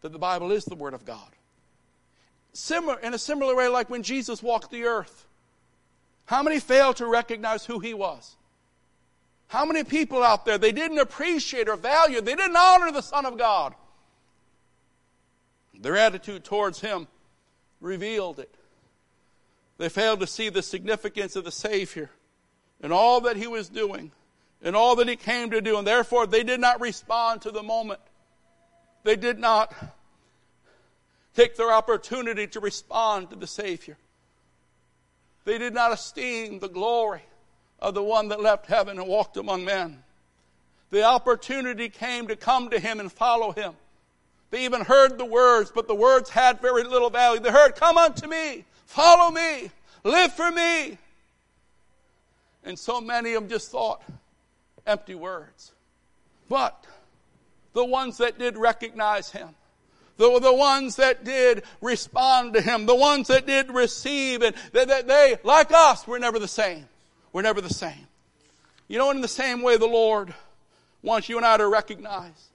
that 0.00 0.12
the 0.12 0.18
Bible 0.18 0.52
is 0.52 0.64
the 0.64 0.74
Word 0.74 0.94
of 0.94 1.04
God. 1.04 1.28
Similar, 2.52 2.98
in 3.00 3.14
a 3.14 3.18
similar 3.18 3.54
way, 3.54 3.68
like 3.68 3.90
when 3.90 4.02
Jesus 4.02 4.42
walked 4.42 4.70
the 4.70 4.84
earth, 4.84 5.26
how 6.26 6.42
many 6.42 6.60
failed 6.60 6.96
to 6.96 7.06
recognize 7.06 7.66
who 7.66 7.78
He 7.80 7.94
was? 7.94 8.36
How 9.48 9.64
many 9.64 9.84
people 9.84 10.22
out 10.22 10.44
there, 10.46 10.56
they 10.56 10.72
didn't 10.72 10.98
appreciate 10.98 11.68
or 11.68 11.76
value, 11.76 12.20
they 12.20 12.34
didn't 12.34 12.56
honor 12.56 12.90
the 12.90 13.02
Son 13.02 13.26
of 13.26 13.36
God? 13.36 13.74
Their 15.78 15.96
attitude 15.96 16.44
towards 16.44 16.80
Him 16.80 17.08
revealed 17.80 18.38
it. 18.38 18.54
They 19.76 19.88
failed 19.88 20.20
to 20.20 20.26
see 20.26 20.48
the 20.48 20.62
significance 20.62 21.36
of 21.36 21.44
the 21.44 21.50
Savior 21.50 22.10
and 22.80 22.92
all 22.92 23.20
that 23.22 23.36
He 23.36 23.46
was 23.46 23.68
doing 23.68 24.12
and 24.64 24.74
all 24.74 24.96
that 24.96 25.08
He 25.08 25.14
came 25.14 25.50
to 25.50 25.60
do, 25.60 25.78
and 25.78 25.86
therefore 25.86 26.26
they 26.26 26.42
did 26.42 26.58
not 26.58 26.80
respond 26.80 27.42
to 27.42 27.52
the 27.52 27.62
moment. 27.62 28.00
They 29.04 29.14
did 29.14 29.38
not 29.38 29.72
take 31.36 31.56
their 31.56 31.72
opportunity 31.72 32.46
to 32.48 32.60
respond 32.60 33.30
to 33.30 33.36
the 33.36 33.46
Savior. 33.46 33.98
They 35.44 35.58
did 35.58 35.74
not 35.74 35.92
esteem 35.92 36.58
the 36.58 36.68
glory 36.68 37.22
of 37.78 37.94
the 37.94 38.02
one 38.02 38.28
that 38.28 38.40
left 38.40 38.66
heaven 38.66 38.98
and 38.98 39.06
walked 39.06 39.36
among 39.36 39.64
men. 39.64 40.02
The 40.90 41.04
opportunity 41.04 41.90
came 41.90 42.28
to 42.28 42.36
come 42.36 42.70
to 42.70 42.78
him 42.78 43.00
and 43.00 43.12
follow 43.12 43.52
him. 43.52 43.74
They 44.50 44.64
even 44.64 44.82
heard 44.82 45.18
the 45.18 45.24
words, 45.24 45.72
but 45.74 45.88
the 45.88 45.94
words 45.94 46.30
had 46.30 46.60
very 46.60 46.84
little 46.84 47.10
value. 47.10 47.40
They 47.40 47.50
heard, 47.50 47.74
Come 47.74 47.98
unto 47.98 48.26
me, 48.26 48.64
follow 48.86 49.30
me, 49.30 49.70
live 50.04 50.32
for 50.32 50.50
me. 50.50 50.96
And 52.62 52.78
so 52.78 53.00
many 53.00 53.34
of 53.34 53.42
them 53.42 53.50
just 53.50 53.70
thought 53.70 54.02
empty 54.86 55.14
words. 55.14 55.72
But 56.48 56.84
the 57.72 57.84
ones 57.84 58.18
that 58.18 58.38
did 58.38 58.56
recognize 58.56 59.30
him, 59.30 59.50
the, 60.16 60.38
the 60.38 60.54
ones 60.54 60.96
that 60.96 61.24
did 61.24 61.64
respond 61.80 62.54
to 62.54 62.60
him, 62.60 62.86
the 62.86 62.94
ones 62.94 63.28
that 63.28 63.46
did 63.46 63.70
receive, 63.70 64.42
and 64.42 64.54
that 64.72 64.88
they, 64.88 65.02
they, 65.02 65.36
like 65.42 65.72
us, 65.72 66.06
were 66.06 66.18
never 66.18 66.38
the 66.38 66.48
same. 66.48 66.86
We're 67.32 67.42
never 67.42 67.60
the 67.60 67.72
same. 67.72 68.06
You 68.86 68.98
know, 68.98 69.10
in 69.10 69.20
the 69.20 69.28
same 69.28 69.62
way, 69.62 69.76
the 69.76 69.86
Lord 69.86 70.32
wants 71.02 71.28
you 71.28 71.36
and 71.36 71.44
I 71.44 71.56
to 71.56 71.66
recognize 71.66 72.48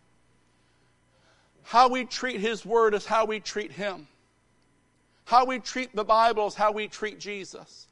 how 1.63 1.89
we 1.89 2.05
treat 2.05 2.39
His 2.39 2.65
Word 2.65 2.93
is 2.93 3.05
how 3.05 3.25
we 3.25 3.39
treat 3.39 3.71
Him. 3.71 4.07
How 5.25 5.45
we 5.45 5.59
treat 5.59 5.95
the 5.95 6.03
Bible 6.03 6.47
is 6.47 6.55
how 6.55 6.71
we 6.71 6.87
treat 6.87 7.19
Jesus. 7.19 7.87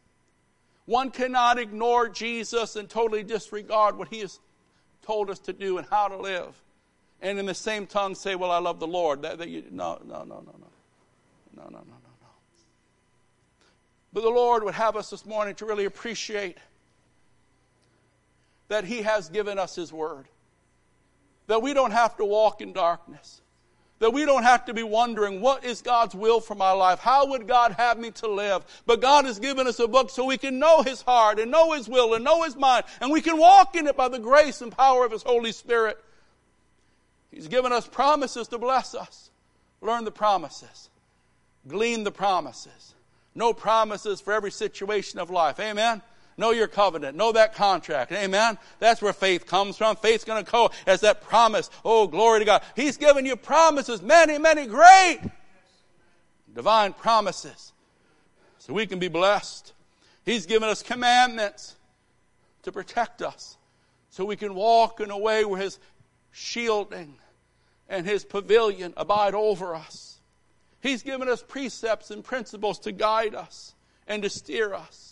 One 0.88 1.11
cannot 1.11 1.59
ignore 1.59 2.07
Jesus 2.07 2.77
and 2.77 2.89
totally 2.89 3.21
disregard 3.21 3.97
what 3.97 4.07
He 4.07 4.21
has 4.21 4.39
told 5.01 5.29
us 5.29 5.38
to 5.39 5.53
do 5.53 5.77
and 5.77 5.85
how 5.88 6.07
to 6.07 6.17
live. 6.17 6.59
And 7.21 7.38
in 7.38 7.45
the 7.45 7.53
same 7.53 7.88
tongue 7.88 8.15
say, 8.15 8.35
Well, 8.35 8.51
I 8.51 8.59
love 8.59 8.79
the 8.79 8.88
Lord. 8.88 9.23
That, 9.23 9.38
that 9.39 9.49
you, 9.49 9.65
no, 9.69 9.99
no, 10.05 10.19
no, 10.19 10.23
no, 10.23 10.55
no. 10.57 10.67
No, 11.55 11.63
no, 11.63 11.69
no, 11.69 11.79
no, 11.79 11.79
no. 11.79 12.27
But 14.13 14.21
the 14.21 14.29
Lord 14.29 14.63
would 14.63 14.75
have 14.75 14.95
us 14.95 15.09
this 15.09 15.25
morning 15.25 15.55
to 15.55 15.65
really 15.65 15.85
appreciate 15.85 16.57
that 18.69 18.85
He 18.85 19.01
has 19.01 19.27
given 19.27 19.59
us 19.59 19.75
His 19.75 19.91
Word. 19.91 20.27
That 21.47 21.61
we 21.61 21.73
don't 21.73 21.91
have 21.91 22.15
to 22.17 22.25
walk 22.25 22.61
in 22.61 22.71
darkness. 22.71 23.41
That 24.00 24.14
we 24.14 24.26
don't 24.26 24.43
have 24.43 24.66
to 24.66 24.74
be 24.74 24.84
wondering, 24.84 25.41
what 25.41 25.66
is 25.66 25.82
God's 25.82 26.14
will 26.14 26.39
for 26.39 26.54
my 26.54 26.72
life? 26.72 27.00
How 27.00 27.28
would 27.28 27.48
God 27.48 27.72
have 27.74 27.98
me 27.98 28.12
to 28.12 28.28
live? 28.28 28.64
But 28.86 29.02
God 29.02 29.26
has 29.26 29.39
given 29.39 29.66
us 29.66 29.80
a 29.80 29.88
book 29.88 30.12
so 30.12 30.26
we 30.26 30.38
can 30.38 30.60
know 30.60 30.84
His 30.84 31.02
heart 31.02 31.39
and 31.39 31.50
know 31.50 31.72
His 31.72 31.89
will 31.89 32.14
and 32.14 32.24
know 32.24 32.43
His 32.43 32.56
mind. 32.56 32.86
And 33.02 33.12
we 33.12 33.22
can 33.22 33.38
walk 33.38 33.76
in 33.76 33.88
it 33.88 33.98
by 33.98 34.08
the 34.08 34.20
grace 34.20 34.62
and 34.62 34.72
power 34.72 35.04
of 35.04 35.12
His 35.12 35.24
Holy 35.24 35.52
Spirit. 35.52 35.98
He's 37.32 37.48
given 37.48 37.72
us 37.72 37.88
promises 37.88 38.48
to 38.50 38.60
bless 38.60 38.93
us. 38.93 39.32
Learn 39.82 40.06
the 40.06 40.12
promises. 40.12 40.89
Glean 41.68 42.04
the 42.04 42.12
promises. 42.12 42.93
No 43.34 43.54
promises 43.54 44.22
for 44.22 44.34
every 44.34 44.52
situation 44.52 45.20
of 45.20 45.30
life. 45.30 45.60
Amen? 45.60 46.02
Know 46.38 46.51
your 46.51 46.67
covenant. 46.67 47.17
Know 47.17 47.31
that 47.31 47.55
contract. 47.55 48.11
Amen. 48.11 48.59
That's 48.79 49.01
where 49.01 49.13
faith 49.13 49.47
comes 49.47 49.75
from. 49.75 49.95
Faith's 49.95 50.23
going 50.23 50.45
to 50.45 50.51
go 50.51 50.69
as 50.85 51.01
that 51.01 51.21
promise. 51.21 51.71
Oh, 51.83 52.05
glory 52.05 52.39
to 52.39 52.45
God. 52.45 52.61
He's 52.75 52.95
given 52.95 53.25
you 53.25 53.35
promises, 53.35 54.03
many, 54.03 54.38
many 54.38 54.67
great 54.67 55.19
divine 56.53 56.93
promises. 56.93 57.73
So 58.59 58.71
we 58.71 58.85
can 58.85 58.99
be 58.99 59.07
blessed. 59.07 59.73
He's 60.25 60.45
given 60.45 60.69
us 60.69 60.83
commandments 60.83 61.75
to 62.63 62.71
protect 62.71 63.23
us. 63.23 63.57
So 64.11 64.23
we 64.23 64.35
can 64.35 64.53
walk 64.53 64.99
in 64.99 65.09
a 65.09 65.17
way 65.17 65.43
where 65.43 65.61
His 65.61 65.79
shielding 66.31 67.15
and 67.89 68.05
His 68.05 68.23
pavilion 68.23 68.93
abide 68.95 69.33
over 69.33 69.73
us. 69.73 70.19
He's 70.81 71.01
given 71.01 71.29
us 71.29 71.41
precepts 71.41 72.11
and 72.11 72.23
principles 72.23 72.77
to 72.79 72.91
guide 72.91 73.33
us 73.33 73.73
and 74.07 74.21
to 74.21 74.29
steer 74.29 74.75
us 74.75 75.07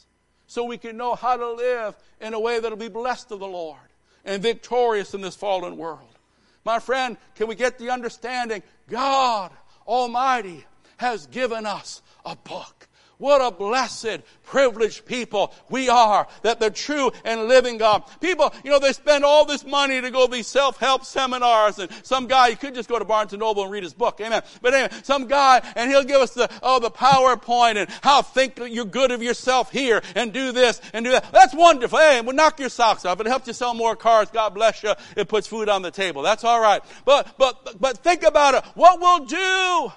so 0.48 0.64
we 0.64 0.78
can 0.78 0.98
know 0.98 1.16
how 1.16 1.38
to 1.38 1.52
live 1.54 1.96
in 2.22 2.34
a 2.34 2.40
way 2.40 2.60
that'll 2.60 2.78
be 2.78 2.88
blessed 2.88 3.32
of 3.32 3.40
the 3.40 3.48
Lord 3.48 3.80
and 4.24 4.42
victorious 4.42 5.14
in 5.14 5.22
this 5.22 5.36
fallen 5.36 5.78
world. 5.78 6.20
My 6.64 6.80
friend, 6.80 7.18
can 7.36 7.48
we 7.48 7.56
get 7.56 7.78
the 7.78 7.92
understanding? 7.92 8.64
God 8.90 9.52
Almighty 9.88 10.66
has 10.98 11.28
given 11.28 11.66
us 11.66 12.02
a 12.26 12.36
book. 12.36 12.88
What 13.18 13.42
a 13.42 13.52
blessed, 13.52 14.20
privileged 14.44 15.06
people 15.06 15.54
we 15.70 15.90
are 15.90 16.28
that 16.42 16.60
the 16.60 16.70
true 16.70 17.12
and 17.24 17.48
living 17.48 17.78
God. 17.78 18.04
People, 18.20 18.54
you 18.64 18.72
know, 18.72 18.80
they 18.80 18.94
spend 18.94 19.24
all 19.24 19.46
this 19.46 19.66
money 19.66 20.02
to 20.02 20.12
go 20.12 20.26
to 20.26 20.32
these 20.32 20.48
self-help 20.48 21.06
seminars 21.06 21.80
and 21.80 21.90
some 22.04 22.28
guy, 22.28 22.50
you 22.50 22.58
could 22.58 22.76
just 22.76 22.90
go 22.90 23.00
to 23.00 23.06
Barnes 23.06 23.34
and 23.34 23.40
Noble 23.40 23.64
and 23.64 23.72
read 23.72 23.84
his 23.84 23.94
book. 23.94 24.20
Amen. 24.22 24.42
But 24.62 24.74
anyway, 24.74 25.00
some 25.04 25.28
guy 25.28 25.62
and 25.76 25.90
he'll 25.90 26.04
give 26.04 26.22
us 26.22 26.34
the, 26.34 26.50
oh, 26.62 26.80
the 26.80 26.92
PowerPoint 26.92 27.78
and 27.78 27.90
how 28.02 28.22
think 28.22 28.60
you're 28.60 28.86
good 28.86 29.12
of 29.12 29.24
yourself 29.24 29.72
here 29.72 30.02
and 30.16 30.34
do 30.34 30.52
this 30.52 30.82
and 30.94 31.06
do 31.06 31.12
that. 31.12 31.32
That's 31.32 31.54
wonderful. 31.54 32.00
Hey, 32.00 32.22
we'll 32.22 32.36
knock 32.36 32.60
your 32.60 32.70
socks 32.70 33.06
off. 33.06 33.20
It 33.20 33.28
helps 33.28 33.48
you 33.48 33.54
sell 33.54 33.74
more 33.74 33.96
cars. 33.96 34.30
God 34.30 34.54
bless 34.54 34.84
you. 34.84 34.94
It 35.16 35.28
puts 35.28 35.48
food 35.48 35.70
on 35.70 35.82
the 35.82 35.92
table. 35.92 36.22
That's 36.22 36.44
all 36.44 36.60
right. 36.60 36.82
But, 37.06 37.38
but, 37.38 37.80
but 37.80 38.00
think 38.00 38.24
about 38.24 38.56
it. 38.56 38.66
What 38.76 39.00
we'll 39.00 39.26
do 39.26 39.92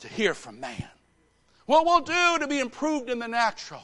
to 0.00 0.08
hear 0.08 0.34
from 0.34 0.60
man. 0.60 0.88
What 1.66 1.86
we'll 1.86 2.00
do 2.00 2.38
to 2.40 2.48
be 2.48 2.58
improved 2.58 3.10
in 3.10 3.18
the 3.18 3.28
natural, 3.28 3.82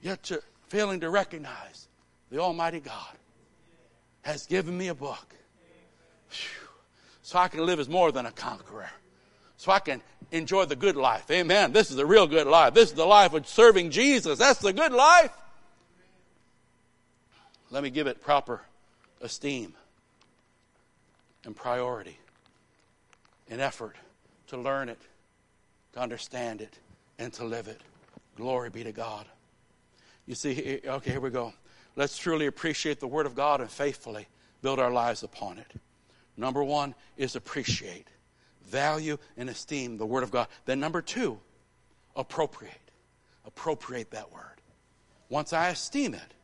yet 0.00 0.22
to, 0.24 0.42
failing 0.68 1.00
to 1.00 1.10
recognize 1.10 1.88
the 2.30 2.38
Almighty 2.38 2.80
God 2.80 3.16
has 4.22 4.46
given 4.46 4.76
me 4.76 4.88
a 4.88 4.94
book. 4.94 5.34
Whew. 6.30 6.68
So 7.22 7.38
I 7.38 7.48
can 7.48 7.64
live 7.64 7.78
as 7.78 7.88
more 7.88 8.12
than 8.12 8.26
a 8.26 8.32
conqueror. 8.32 8.90
So 9.56 9.72
I 9.72 9.78
can 9.78 10.02
enjoy 10.32 10.64
the 10.64 10.76
good 10.76 10.96
life. 10.96 11.30
Amen. 11.30 11.72
This 11.72 11.90
is 11.90 11.96
the 11.96 12.06
real 12.06 12.26
good 12.26 12.46
life. 12.46 12.74
This 12.74 12.90
is 12.90 12.96
the 12.96 13.06
life 13.06 13.32
of 13.34 13.46
serving 13.46 13.90
Jesus. 13.90 14.38
That's 14.38 14.60
the 14.60 14.72
good 14.72 14.92
life. 14.92 15.30
Let 17.70 17.82
me 17.82 17.90
give 17.90 18.06
it 18.06 18.22
proper 18.22 18.62
esteem 19.20 19.74
and 21.44 21.56
priority 21.56 22.18
and 23.48 23.60
effort 23.60 23.96
to 24.48 24.56
learn 24.56 24.88
it, 24.88 25.00
to 25.92 26.00
understand 26.00 26.60
it, 26.60 26.78
and 27.18 27.32
to 27.34 27.44
live 27.44 27.68
it. 27.68 27.80
Glory 28.36 28.70
be 28.70 28.84
to 28.84 28.92
God. 28.92 29.26
You 30.26 30.34
see, 30.34 30.80
okay, 30.86 31.10
here 31.12 31.20
we 31.20 31.30
go. 31.30 31.52
Let's 31.96 32.18
truly 32.18 32.46
appreciate 32.46 32.98
the 32.98 33.06
Word 33.06 33.26
of 33.26 33.34
God 33.34 33.60
and 33.60 33.70
faithfully 33.70 34.26
build 34.62 34.78
our 34.78 34.90
lives 34.90 35.22
upon 35.22 35.58
it. 35.58 35.70
Number 36.36 36.64
one 36.64 36.94
is 37.16 37.36
appreciate, 37.36 38.08
value, 38.66 39.18
and 39.36 39.48
esteem 39.48 39.96
the 39.96 40.06
Word 40.06 40.22
of 40.22 40.30
God. 40.30 40.48
Then, 40.64 40.80
number 40.80 41.02
two, 41.02 41.38
appropriate. 42.16 42.72
Appropriate 43.46 44.10
that 44.10 44.32
Word. 44.32 44.42
Once 45.28 45.52
I 45.52 45.68
esteem 45.68 46.14
it, 46.14 46.34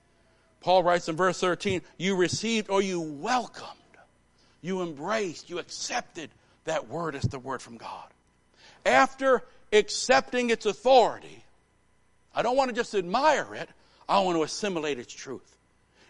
Paul 0.61 0.83
writes 0.83 1.09
in 1.09 1.17
verse 1.17 1.41
13, 1.41 1.81
you 1.97 2.15
received 2.15 2.71
or 2.71 2.83
you 2.83 3.01
welcomed, 3.01 3.71
you 4.61 4.83
embraced, 4.83 5.49
you 5.49 5.59
accepted 5.59 6.31
that 6.65 6.89
word 6.89 7.15
is 7.15 7.23
the 7.23 7.39
word 7.39 7.63
from 7.63 7.77
God. 7.77 8.09
After 8.85 9.43
accepting 9.73 10.51
its 10.51 10.67
authority, 10.67 11.45
I 12.35 12.43
don't 12.43 12.57
want 12.57 12.71
to 12.71 12.75
just 12.75 12.95
admire 12.95 13.55
it, 13.55 13.69
I 14.09 14.21
want 14.21 14.37
to 14.37 14.43
assimilate 14.43 14.99
its 14.99 15.13
truth. 15.13 15.57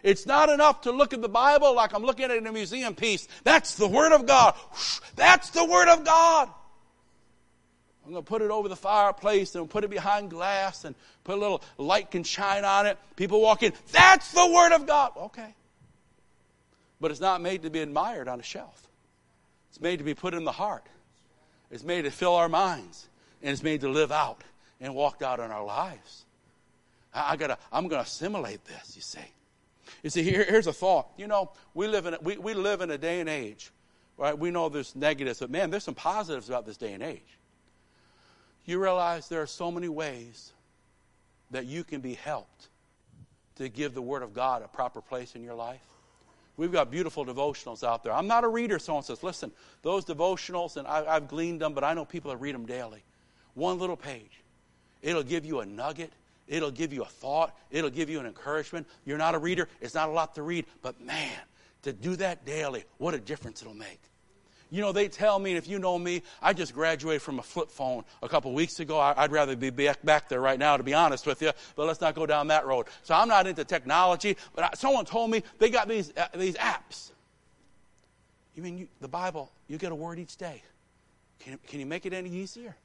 It's 0.03 0.25
not 0.25 0.49
enough 0.49 0.81
to 0.81 0.91
look 0.91 1.13
at 1.13 1.21
the 1.21 1.29
Bible 1.29 1.75
like 1.75 1.93
I'm 1.93 2.03
looking 2.03 2.25
at 2.25 2.45
a 2.45 2.51
museum 2.51 2.95
piece. 2.95 3.27
That's 3.43 3.75
the 3.75 3.87
Word 3.87 4.13
of 4.13 4.25
God. 4.25 4.55
That's 5.15 5.51
the 5.51 5.63
Word 5.63 5.89
of 5.89 6.03
God. 6.03 6.49
I'm 8.03 8.11
going 8.11 8.23
to 8.23 8.27
put 8.27 8.41
it 8.41 8.49
over 8.49 8.67
the 8.67 8.75
fireplace 8.75 9.53
and 9.53 9.69
put 9.69 9.83
it 9.83 9.91
behind 9.91 10.31
glass 10.31 10.85
and 10.85 10.95
put 11.23 11.37
a 11.37 11.39
little 11.39 11.61
light 11.77 12.09
can 12.09 12.23
shine 12.23 12.65
on 12.65 12.87
it. 12.87 12.97
People 13.15 13.41
walk 13.41 13.61
in. 13.61 13.73
That's 13.91 14.31
the 14.31 14.47
Word 14.47 14.73
of 14.73 14.87
God. 14.87 15.11
Okay. 15.15 15.53
But 16.99 17.11
it's 17.11 17.21
not 17.21 17.41
made 17.41 17.63
to 17.63 17.69
be 17.69 17.79
admired 17.79 18.27
on 18.27 18.39
a 18.39 18.43
shelf. 18.43 18.87
It's 19.71 19.79
made 19.79 19.99
to 19.99 20.03
be 20.03 20.13
put 20.13 20.33
in 20.33 20.43
the 20.43 20.51
heart. 20.51 20.85
It's 21.71 21.83
made 21.83 22.01
to 22.01 22.11
fill 22.11 22.35
our 22.35 22.49
minds. 22.49 23.07
And 23.41 23.51
it's 23.51 23.63
made 23.63 23.81
to 23.81 23.89
live 23.89 24.11
out 24.11 24.43
and 24.81 24.93
walked 24.93 25.23
out 25.23 25.39
in 25.39 25.49
our 25.49 25.63
lives. 25.63 26.25
I, 27.13 27.31
I 27.31 27.35
gotta, 27.37 27.57
I'm 27.71 27.87
going 27.87 28.01
to 28.01 28.05
assimilate 28.05 28.65
this, 28.65 28.97
you 28.97 29.01
see. 29.01 29.19
You 30.03 30.09
see, 30.09 30.23
here, 30.23 30.43
here's 30.43 30.67
a 30.67 30.73
thought. 30.73 31.07
You 31.17 31.27
know, 31.27 31.51
we 31.73 31.87
live, 31.87 32.05
in 32.05 32.15
a, 32.15 32.19
we, 32.21 32.37
we 32.37 32.53
live 32.53 32.81
in 32.81 32.91
a 32.91 32.97
day 32.97 33.21
and 33.21 33.29
age, 33.29 33.71
right? 34.17 34.37
We 34.37 34.51
know 34.51 34.67
there's 34.67 34.93
negatives, 34.93 35.39
but 35.39 35.49
man, 35.49 35.69
there's 35.69 35.85
some 35.85 35.95
positives 35.95 36.49
about 36.49 36.65
this 36.65 36.75
day 36.75 36.91
and 36.91 37.01
age. 37.01 37.21
You 38.65 38.77
realize 38.77 39.29
there 39.29 39.41
are 39.41 39.47
so 39.47 39.71
many 39.71 39.87
ways 39.87 40.51
that 41.51 41.65
you 41.65 41.85
can 41.85 42.01
be 42.01 42.15
helped 42.15 42.67
to 43.55 43.69
give 43.69 43.93
the 43.93 44.01
Word 44.01 44.21
of 44.21 44.33
God 44.33 44.63
a 44.63 44.67
proper 44.67 45.01
place 45.01 45.33
in 45.33 45.43
your 45.43 45.55
life. 45.55 45.79
We've 46.57 46.71
got 46.71 46.91
beautiful 46.91 47.25
devotionals 47.25 47.83
out 47.83 48.03
there. 48.03 48.13
I'm 48.13 48.27
not 48.27 48.43
a 48.43 48.47
reader, 48.47 48.77
someone 48.77 49.03
says, 49.03 49.23
listen, 49.23 49.51
those 49.81 50.05
devotionals, 50.05 50.77
and 50.77 50.87
I, 50.87 51.13
have 51.13 51.27
gleaned 51.27 51.61
them, 51.61 51.73
but 51.73 51.83
I 51.83 51.93
know 51.93 52.05
people 52.05 52.31
that 52.31 52.37
read 52.37 52.53
them 52.53 52.65
daily. 52.65 53.03
One 53.53 53.79
little 53.79 53.97
page. 53.97 54.41
It'll 55.01 55.23
give 55.23 55.45
you 55.45 55.61
a 55.61 55.65
nugget. 55.65 56.11
It'll 56.47 56.71
give 56.71 56.93
you 56.93 57.03
a 57.03 57.07
thought. 57.07 57.57
It'll 57.71 57.89
give 57.89 58.09
you 58.09 58.19
an 58.19 58.25
encouragement. 58.25 58.87
You're 59.05 59.17
not 59.17 59.35
a 59.35 59.39
reader. 59.39 59.67
It's 59.79 59.95
not 59.95 60.09
a 60.09 60.11
lot 60.11 60.35
to 60.35 60.43
read. 60.43 60.65
But 60.81 61.01
man, 61.01 61.39
to 61.83 61.93
do 61.93 62.15
that 62.17 62.45
daily, 62.45 62.83
what 62.97 63.13
a 63.13 63.19
difference 63.19 63.61
it'll 63.61 63.73
make. 63.73 63.99
You 64.73 64.79
know, 64.79 64.93
they 64.93 65.09
tell 65.09 65.37
me, 65.37 65.51
and 65.51 65.57
if 65.57 65.67
you 65.67 65.79
know 65.79 65.99
me, 65.99 66.23
I 66.41 66.53
just 66.53 66.73
graduated 66.73 67.21
from 67.21 67.39
a 67.39 67.43
flip 67.43 67.69
phone 67.69 68.05
a 68.23 68.29
couple 68.29 68.53
weeks 68.53 68.79
ago. 68.79 68.97
I'd 68.99 69.31
rather 69.31 69.57
be 69.57 69.69
back 69.69 70.29
there 70.29 70.39
right 70.39 70.57
now, 70.57 70.77
to 70.77 70.83
be 70.83 70.93
honest 70.93 71.27
with 71.27 71.41
you, 71.41 71.51
but 71.75 71.87
let's 71.87 71.99
not 71.99 72.15
go 72.15 72.25
down 72.25 72.47
that 72.47 72.65
road. 72.65 72.87
So 73.03 73.13
I'm 73.13 73.27
not 73.27 73.47
into 73.47 73.65
technology, 73.65 74.37
but 74.55 74.77
someone 74.77 75.03
told 75.03 75.29
me 75.29 75.43
they 75.59 75.69
got 75.69 75.89
these, 75.89 76.13
uh, 76.15 76.27
these 76.33 76.55
apps. 76.55 77.11
You 78.55 78.63
mean 78.63 78.77
you, 78.77 78.87
the 79.01 79.09
Bible, 79.09 79.51
you 79.67 79.77
get 79.77 79.91
a 79.91 79.95
word 79.95 80.19
each 80.19 80.37
day. 80.37 80.63
Can, 81.39 81.59
can 81.67 81.81
you 81.81 81.85
make 81.85 82.05
it 82.05 82.13
any 82.13 82.29
easier? 82.29 82.75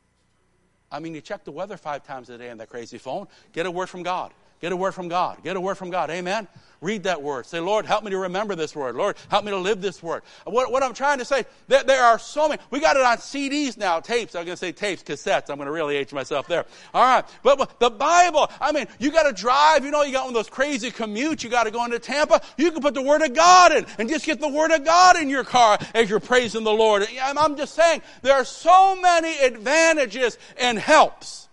I 0.90 0.98
mean, 0.98 1.14
you 1.14 1.20
check 1.20 1.44
the 1.44 1.52
weather 1.52 1.76
five 1.76 2.04
times 2.04 2.30
a 2.30 2.38
day 2.38 2.50
on 2.50 2.58
that 2.58 2.68
crazy 2.68 2.98
phone. 2.98 3.28
Get 3.52 3.66
a 3.66 3.70
word 3.70 3.88
from 3.88 4.02
God. 4.02 4.32
Get 4.60 4.72
a 4.72 4.76
word 4.76 4.92
from 4.92 5.08
God. 5.08 5.42
Get 5.42 5.56
a 5.56 5.60
word 5.60 5.76
from 5.76 5.90
God. 5.90 6.10
Amen. 6.10 6.48
Read 6.82 7.04
that 7.04 7.22
word. 7.22 7.46
Say, 7.46 7.58
Lord, 7.58 7.86
help 7.86 8.04
me 8.04 8.10
to 8.10 8.18
remember 8.18 8.54
this 8.54 8.76
word. 8.76 8.96
Lord, 8.96 9.16
help 9.30 9.44
me 9.44 9.50
to 9.50 9.56
live 9.56 9.80
this 9.80 10.02
word. 10.02 10.22
What, 10.44 10.70
what 10.70 10.82
I'm 10.82 10.92
trying 10.92 11.18
to 11.18 11.24
say, 11.24 11.46
there, 11.68 11.82
there 11.82 12.02
are 12.02 12.18
so 12.18 12.48
many. 12.48 12.60
We 12.70 12.80
got 12.80 12.96
it 12.96 13.02
on 13.02 13.16
CDs 13.16 13.78
now, 13.78 14.00
tapes. 14.00 14.34
I'm 14.34 14.44
going 14.44 14.54
to 14.54 14.58
say 14.58 14.72
tapes, 14.72 15.02
cassettes. 15.02 15.48
I'm 15.48 15.56
going 15.56 15.66
to 15.66 15.72
really 15.72 15.96
age 15.96 16.12
myself 16.12 16.46
there. 16.48 16.66
All 16.92 17.02
right. 17.02 17.24
But, 17.42 17.58
but 17.58 17.80
the 17.80 17.88
Bible, 17.88 18.50
I 18.60 18.72
mean, 18.72 18.86
you 18.98 19.10
got 19.10 19.22
to 19.22 19.32
drive. 19.32 19.84
You 19.84 19.90
know, 19.90 20.02
you 20.02 20.12
got 20.12 20.26
one 20.26 20.30
of 20.30 20.34
those 20.34 20.50
crazy 20.50 20.90
commutes. 20.90 21.42
You 21.42 21.48
got 21.48 21.64
to 21.64 21.70
go 21.70 21.84
into 21.84 21.98
Tampa. 21.98 22.42
You 22.58 22.70
can 22.70 22.82
put 22.82 22.92
the 22.92 23.02
Word 23.02 23.22
of 23.22 23.34
God 23.34 23.72
in 23.72 23.86
and 23.98 24.08
just 24.08 24.26
get 24.26 24.40
the 24.40 24.48
Word 24.48 24.70
of 24.70 24.84
God 24.84 25.16
in 25.16 25.30
your 25.30 25.44
car 25.44 25.78
as 25.94 26.10
you're 26.10 26.20
praising 26.20 26.64
the 26.64 26.72
Lord. 26.72 27.06
I'm 27.22 27.56
just 27.56 27.74
saying, 27.74 28.02
there 28.20 28.34
are 28.34 28.44
so 28.44 29.00
many 29.00 29.38
advantages 29.38 30.38
and 30.58 30.78
helps 30.78 31.48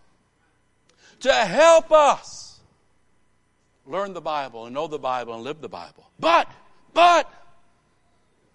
to 1.21 1.33
help 1.33 1.91
us 1.93 2.42
learn 3.85 4.13
the 4.13 4.21
Bible 4.21 4.65
and 4.65 4.73
know 4.73 4.87
the 4.87 4.99
Bible 4.99 5.33
and 5.33 5.43
live 5.43 5.61
the 5.61 5.69
Bible. 5.69 6.09
But, 6.19 6.49
but, 6.93 7.31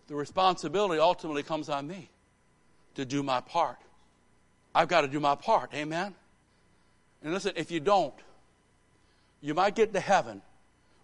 the 0.07 0.15
responsibility 0.15 1.01
ultimately 1.01 1.43
comes 1.43 1.69
on 1.69 1.87
me 1.87 2.11
to 2.95 3.05
do 3.05 3.23
my 3.23 3.41
part. 3.41 3.79
I've 4.75 4.89
got 4.89 5.03
to 5.03 5.09
do 5.09 5.21
my 5.21 5.35
part. 5.35 5.75
Amen? 5.75 6.15
And 7.23 7.33
listen, 7.33 7.53
if 7.57 7.71
you 7.71 7.81
don't, 7.81 8.15
you 9.41 9.55
might 9.55 9.75
get 9.75 9.93
to 9.93 10.01
heaven, 10.01 10.43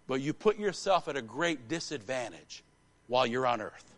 but 0.07 0.21
you 0.21 0.33
put 0.33 0.57
yourself 0.57 1.07
at 1.07 1.15
a 1.15 1.21
great 1.21 1.67
disadvantage 1.67 2.63
while 3.07 3.25
you're 3.25 3.45
on 3.45 3.61
earth. 3.61 3.95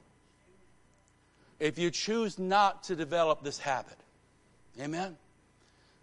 If 1.60 1.80
you 1.80 1.90
choose 1.90 2.38
not 2.38 2.84
to 2.84 2.96
develop 2.96 3.44
this 3.44 3.58
habit. 3.58 3.98
Amen? 4.80 5.18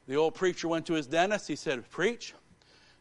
The 0.09 0.17
old 0.17 0.35
preacher 0.35 0.69
went 0.69 0.87
to 0.87 0.95
his 0.95 1.07
dentist. 1.07 1.49
He 1.49 1.57
said, 1.57 1.89
Preach. 1.91 2.35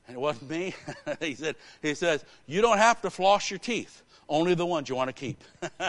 And 0.08 0.18
it 0.18 0.20
wasn't 0.20 0.50
me. 0.50 0.76
he 1.20 1.36
said, 1.36 1.56
he 1.82 1.94
says, 1.94 2.24
you 2.46 2.62
don't 2.62 2.78
have 2.78 3.02
to 3.02 3.10
floss 3.10 3.50
your 3.50 3.60
teeth. 3.60 4.02
Only 4.28 4.54
the 4.56 4.66
ones 4.66 4.90
you 4.90 4.96
want 4.96 5.10
to 5.10 5.14
keep. 5.14 5.44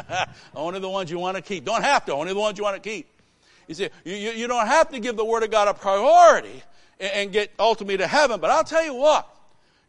only 0.54 0.80
the 0.80 0.88
ones 0.88 1.10
you 1.10 1.18
want 1.18 1.36
to 1.36 1.42
keep. 1.42 1.64
Don't 1.64 1.82
have 1.82 2.04
to. 2.06 2.14
Only 2.14 2.32
the 2.32 2.38
ones 2.38 2.58
you 2.58 2.64
want 2.64 2.80
to 2.82 2.88
keep. 2.88 3.08
You 3.68 3.74
see, 3.74 3.88
you, 4.04 4.14
you 4.14 4.46
don't 4.46 4.66
have 4.66 4.90
to 4.90 5.00
give 5.00 5.16
the 5.16 5.24
Word 5.24 5.42
of 5.42 5.50
God 5.50 5.68
a 5.68 5.74
priority 5.74 6.62
and, 7.00 7.12
and 7.12 7.32
get 7.32 7.52
ultimately 7.58 7.96
to 7.98 8.06
heaven. 8.06 8.40
But 8.40 8.50
I'll 8.50 8.64
tell 8.64 8.84
you 8.84 8.94
what, 8.94 9.28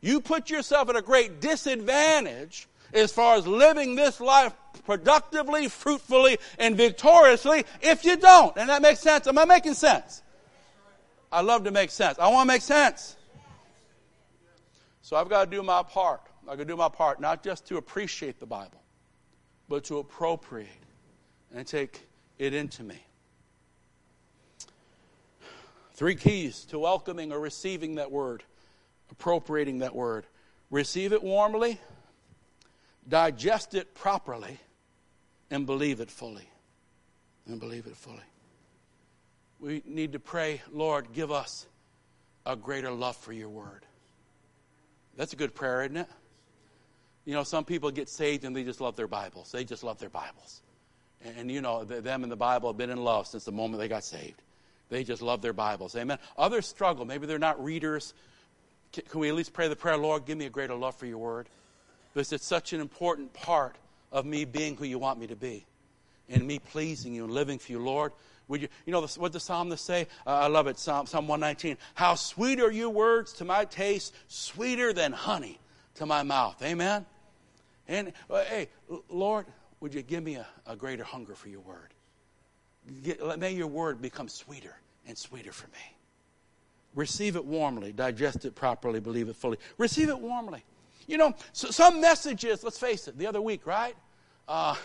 you 0.01 0.21
put 0.21 0.49
yourself 0.49 0.89
at 0.89 0.95
a 0.95 1.01
great 1.01 1.41
disadvantage 1.41 2.67
as 2.93 3.11
far 3.11 3.35
as 3.35 3.45
living 3.45 3.95
this 3.95 4.21
life 4.21 4.53
productively, 4.85 5.67
fruitfully, 5.67 6.37
and 6.59 6.77
victoriously 6.77 7.65
if 7.81 8.05
you 8.05 8.15
don't. 8.15 8.55
And 8.57 8.69
that 8.69 8.81
makes 8.81 8.99
sense. 8.99 9.27
Am 9.27 9.37
I 9.37 9.45
making 9.45 9.73
sense? 9.73 10.21
I 11.31 11.41
love 11.41 11.65
to 11.65 11.71
make 11.71 11.91
sense. 11.91 12.17
I 12.19 12.29
want 12.29 12.47
to 12.47 12.53
make 12.53 12.61
sense. 12.61 13.17
So 15.05 15.15
I've 15.15 15.29
got 15.29 15.45
to 15.45 15.51
do 15.55 15.61
my 15.61 15.83
part. 15.83 16.21
I've 16.49 16.57
got 16.57 16.63
to 16.63 16.65
do 16.65 16.75
my 16.75 16.89
part, 16.89 17.21
not 17.21 17.43
just 17.43 17.67
to 17.67 17.77
appreciate 17.77 18.39
the 18.39 18.47
Bible, 18.47 18.81
but 19.69 19.83
to 19.83 19.99
appropriate 19.99 20.67
and 21.53 21.67
take 21.67 22.07
it 22.39 22.55
into 22.55 22.81
me. 22.81 22.97
Three 25.93 26.15
keys 26.15 26.65
to 26.71 26.79
welcoming 26.79 27.31
or 27.31 27.39
receiving 27.39 27.93
that 27.95 28.11
word, 28.11 28.41
appropriating 29.11 29.77
that 29.77 29.93
word. 29.93 30.25
Receive 30.71 31.13
it 31.13 31.21
warmly, 31.21 31.79
digest 33.07 33.75
it 33.75 33.93
properly, 33.93 34.59
and 35.51 35.67
believe 35.67 35.99
it 35.99 36.09
fully. 36.09 36.49
And 37.45 37.59
believe 37.59 37.85
it 37.85 37.95
fully. 37.95 38.25
We 39.59 39.83
need 39.85 40.13
to 40.13 40.19
pray, 40.19 40.63
Lord, 40.73 41.13
give 41.13 41.31
us 41.31 41.67
a 42.43 42.55
greater 42.55 42.89
love 42.89 43.15
for 43.15 43.33
your 43.33 43.49
word. 43.49 43.85
That's 45.17 45.33
a 45.33 45.35
good 45.35 45.55
prayer, 45.55 45.83
isn't 45.83 45.97
it? 45.97 46.07
You 47.25 47.33
know, 47.33 47.43
some 47.43 47.65
people 47.65 47.89
get 47.91 48.09
saved 48.09 48.43
and 48.43 48.55
they 48.55 48.63
just 48.63 48.81
love 48.81 48.95
their 48.95 49.07
Bibles. 49.07 49.51
They 49.51 49.63
just 49.63 49.83
love 49.83 49.97
their 49.97 50.09
Bibles. 50.09 50.61
And, 51.23 51.37
and 51.37 51.51
you 51.51 51.61
know, 51.61 51.83
them 51.83 52.23
and 52.23 52.31
the 52.31 52.35
Bible 52.35 52.69
have 52.69 52.77
been 52.77 52.89
in 52.89 53.03
love 53.03 53.27
since 53.27 53.45
the 53.45 53.51
moment 53.51 53.79
they 53.79 53.87
got 53.87 54.03
saved. 54.03 54.41
They 54.89 55.03
just 55.03 55.21
love 55.21 55.41
their 55.41 55.53
Bibles. 55.53 55.95
Amen. 55.95 56.19
Others 56.37 56.67
struggle. 56.67 57.05
Maybe 57.05 57.25
they're 57.25 57.39
not 57.39 57.63
readers. 57.63 58.13
Can, 58.93 59.03
can 59.09 59.19
we 59.19 59.29
at 59.29 59.35
least 59.35 59.53
pray 59.53 59.67
the 59.67 59.75
prayer, 59.75 59.97
Lord, 59.97 60.25
give 60.25 60.37
me 60.37 60.45
a 60.45 60.49
greater 60.49 60.75
love 60.75 60.95
for 60.95 61.07
your 61.07 61.17
word? 61.17 61.47
Because 62.13 62.31
it's 62.31 62.45
such 62.45 62.73
an 62.73 62.81
important 62.81 63.33
part 63.33 63.75
of 64.11 64.25
me 64.25 64.45
being 64.45 64.77
who 64.77 64.85
you 64.85 64.99
want 64.99 65.19
me 65.19 65.27
to 65.27 65.35
be 65.35 65.65
and 66.29 66.45
me 66.45 66.59
pleasing 66.59 67.13
you 67.13 67.23
and 67.23 67.33
living 67.33 67.59
for 67.59 67.71
you, 67.71 67.79
Lord. 67.79 68.11
Would 68.47 68.61
you, 68.61 68.67
you 68.85 68.93
know 68.93 69.01
what 69.17 69.31
the 69.31 69.39
psalmist 69.39 69.83
say? 69.83 70.07
Uh, 70.25 70.31
I 70.31 70.47
love 70.47 70.67
it. 70.67 70.77
Psalm, 70.77 71.07
Psalm 71.07 71.27
119. 71.27 71.77
How 71.95 72.15
sweet 72.15 72.59
are 72.59 72.71
your 72.71 72.89
words 72.89 73.33
to 73.33 73.45
my 73.45 73.65
taste, 73.65 74.13
sweeter 74.27 74.93
than 74.93 75.11
honey 75.11 75.59
to 75.95 76.05
my 76.05 76.23
mouth. 76.23 76.61
Amen. 76.61 77.05
And 77.87 78.13
uh, 78.29 78.43
hey, 78.43 78.69
Lord, 79.09 79.45
would 79.79 79.93
you 79.93 80.01
give 80.01 80.23
me 80.23 80.35
a, 80.35 80.45
a 80.65 80.75
greater 80.75 81.03
hunger 81.03 81.35
for 81.35 81.49
your 81.49 81.61
word? 81.61 81.93
Get, 83.03 83.39
may 83.39 83.53
your 83.53 83.67
word 83.67 84.01
become 84.01 84.27
sweeter 84.27 84.75
and 85.07 85.17
sweeter 85.17 85.51
for 85.51 85.67
me. 85.67 85.95
Receive 86.93 87.35
it 87.35 87.43
warmly, 87.43 87.91
digest 87.91 88.45
it 88.45 88.55
properly, 88.55 88.99
believe 88.99 89.27
it 89.27 89.35
fully. 89.35 89.57
Receive 89.77 90.09
it 90.09 90.19
warmly. 90.19 90.63
You 91.07 91.17
know, 91.17 91.33
so 91.51 91.69
some 91.69 91.99
messages, 91.99 92.63
let's 92.63 92.79
face 92.79 93.07
it, 93.07 93.17
the 93.17 93.27
other 93.27 93.41
week, 93.41 93.67
right? 93.67 93.95
Uh, 94.47 94.75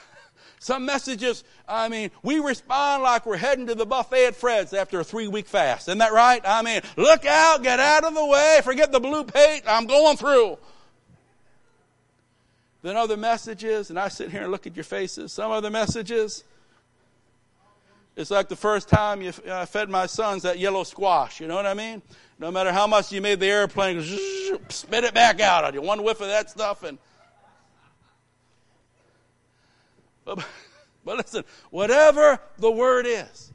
some 0.58 0.84
messages, 0.84 1.44
I 1.68 1.88
mean, 1.88 2.10
we 2.22 2.38
respond 2.38 3.02
like 3.02 3.26
we're 3.26 3.36
heading 3.36 3.66
to 3.68 3.74
the 3.74 3.86
buffet 3.86 4.26
at 4.26 4.36
Fred's 4.36 4.72
after 4.72 5.00
a 5.00 5.04
three 5.04 5.28
week 5.28 5.46
fast. 5.46 5.88
Isn't 5.88 5.98
that 5.98 6.12
right? 6.12 6.42
I 6.44 6.62
mean, 6.62 6.82
look 6.96 7.24
out, 7.24 7.62
get 7.62 7.80
out 7.80 8.04
of 8.04 8.14
the 8.14 8.26
way, 8.26 8.60
forget 8.62 8.92
the 8.92 9.00
blue 9.00 9.24
paint, 9.24 9.64
I'm 9.66 9.86
going 9.86 10.16
through. 10.16 10.58
Then 12.82 12.96
other 12.96 13.16
messages, 13.16 13.90
and 13.90 13.98
I 13.98 14.08
sit 14.08 14.30
here 14.30 14.42
and 14.42 14.50
look 14.50 14.66
at 14.66 14.76
your 14.76 14.84
faces, 14.84 15.32
some 15.32 15.50
other 15.50 15.70
messages, 15.70 16.44
it's 18.16 18.30
like 18.30 18.48
the 18.48 18.56
first 18.56 18.88
time 18.88 19.22
you 19.22 19.32
uh, 19.48 19.64
fed 19.66 19.88
my 19.88 20.06
sons 20.06 20.42
that 20.42 20.58
yellow 20.58 20.84
squash. 20.84 21.40
You 21.40 21.46
know 21.46 21.54
what 21.54 21.66
I 21.66 21.74
mean? 21.74 22.02
No 22.38 22.50
matter 22.50 22.72
how 22.72 22.86
much 22.86 23.10
you 23.12 23.20
made 23.22 23.40
the 23.40 23.46
airplane, 23.46 24.02
spit 24.68 25.04
it 25.04 25.14
back 25.14 25.40
out 25.40 25.64
on 25.64 25.74
you. 25.74 25.80
One 25.80 26.02
whiff 26.02 26.20
of 26.20 26.28
that 26.28 26.50
stuff, 26.50 26.82
and 26.82 26.98
but, 31.04 31.16
listen, 31.16 31.44
whatever 31.70 32.40
the 32.58 32.70
word 32.70 33.06
is, 33.06 33.52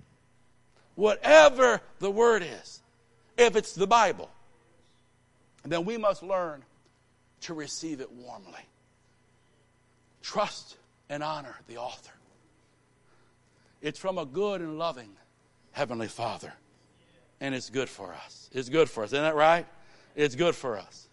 whatever 0.96 1.82
the 2.00 2.12
word 2.12 2.44
is, 2.44 2.82
if 3.38 3.56
it's 3.56 3.74
the 3.74 3.88
Bible, 3.88 4.30
then 5.64 5.86
we 5.86 5.98
must 5.98 6.24
learn 6.24 6.64
to 7.42 7.54
receive 7.54 8.02
it 8.02 8.12
warmly. 8.12 8.66
Trust 10.22 10.78
and 11.10 11.24
honor 11.24 11.56
the 11.68 11.78
author. 11.78 12.12
It's 13.82 14.00
from 14.00 14.18
a 14.18 14.26
good 14.26 14.62
and 14.62 14.80
loving 14.80 15.10
Heavenly 15.72 16.08
Father. 16.08 16.54
And 17.42 17.54
it's 17.54 17.70
good 17.70 17.90
for 17.90 18.14
us. 18.14 18.50
It's 18.54 18.70
good 18.70 18.90
for 18.90 19.04
us. 19.04 19.10
Isn't 19.10 19.22
that 19.22 19.36
right? 19.36 19.68
It's 20.16 20.36
good 20.36 20.56
for 20.56 20.78
us. 20.78 21.05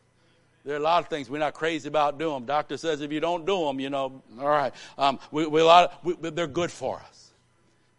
There 0.64 0.74
are 0.74 0.78
a 0.78 0.82
lot 0.82 1.02
of 1.02 1.08
things 1.08 1.28
we're 1.28 1.38
not 1.38 1.54
crazy 1.54 1.88
about 1.88 2.18
doing. 2.18 2.44
Doctor 2.44 2.76
says 2.76 3.00
if 3.00 3.10
you 3.10 3.18
don't 3.18 3.44
do 3.44 3.64
them, 3.64 3.80
you 3.80 3.90
know, 3.90 4.22
all 4.38 4.48
right. 4.48 4.72
Um, 4.96 5.18
we, 5.32 5.46
we, 5.46 5.60
a 5.60 5.64
lot 5.64 5.90
of, 5.90 6.20
we, 6.20 6.30
they're 6.30 6.46
good 6.46 6.70
for 6.70 7.00
us. 7.00 7.32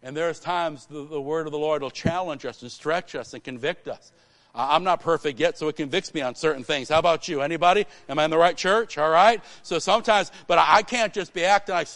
And 0.02 0.16
there's 0.16 0.40
times 0.40 0.86
the, 0.86 1.04
the, 1.06 1.20
word 1.20 1.46
of 1.46 1.52
the 1.52 1.58
Lord 1.58 1.82
will 1.82 1.90
challenge 1.90 2.44
us 2.44 2.62
and 2.62 2.70
stretch 2.70 3.14
us 3.14 3.34
and 3.34 3.42
convict 3.42 3.88
us. 3.88 4.12
I'm 4.54 4.84
not 4.84 5.00
perfect 5.00 5.40
yet, 5.40 5.58
so 5.58 5.66
it 5.68 5.76
convicts 5.76 6.14
me 6.14 6.20
on 6.20 6.36
certain 6.36 6.62
things. 6.62 6.88
How 6.88 7.00
about 7.00 7.26
you? 7.26 7.40
Anybody? 7.40 7.86
Am 8.08 8.18
I 8.18 8.24
in 8.24 8.30
the 8.30 8.38
right 8.38 8.56
church? 8.56 8.98
All 8.98 9.10
right. 9.10 9.42
So 9.62 9.78
sometimes, 9.78 10.30
but 10.46 10.58
I 10.58 10.82
can't 10.82 11.12
just 11.12 11.34
be 11.34 11.44
acting 11.44 11.74
like 11.74 11.88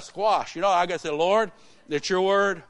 squash. 0.00 0.54
You 0.54 0.60
know, 0.60 0.68
I 0.68 0.84
got 0.86 0.94
to 0.94 0.98
say, 0.98 1.10
Lord, 1.10 1.50
it's 1.88 2.10
your 2.10 2.20
word. 2.20 2.62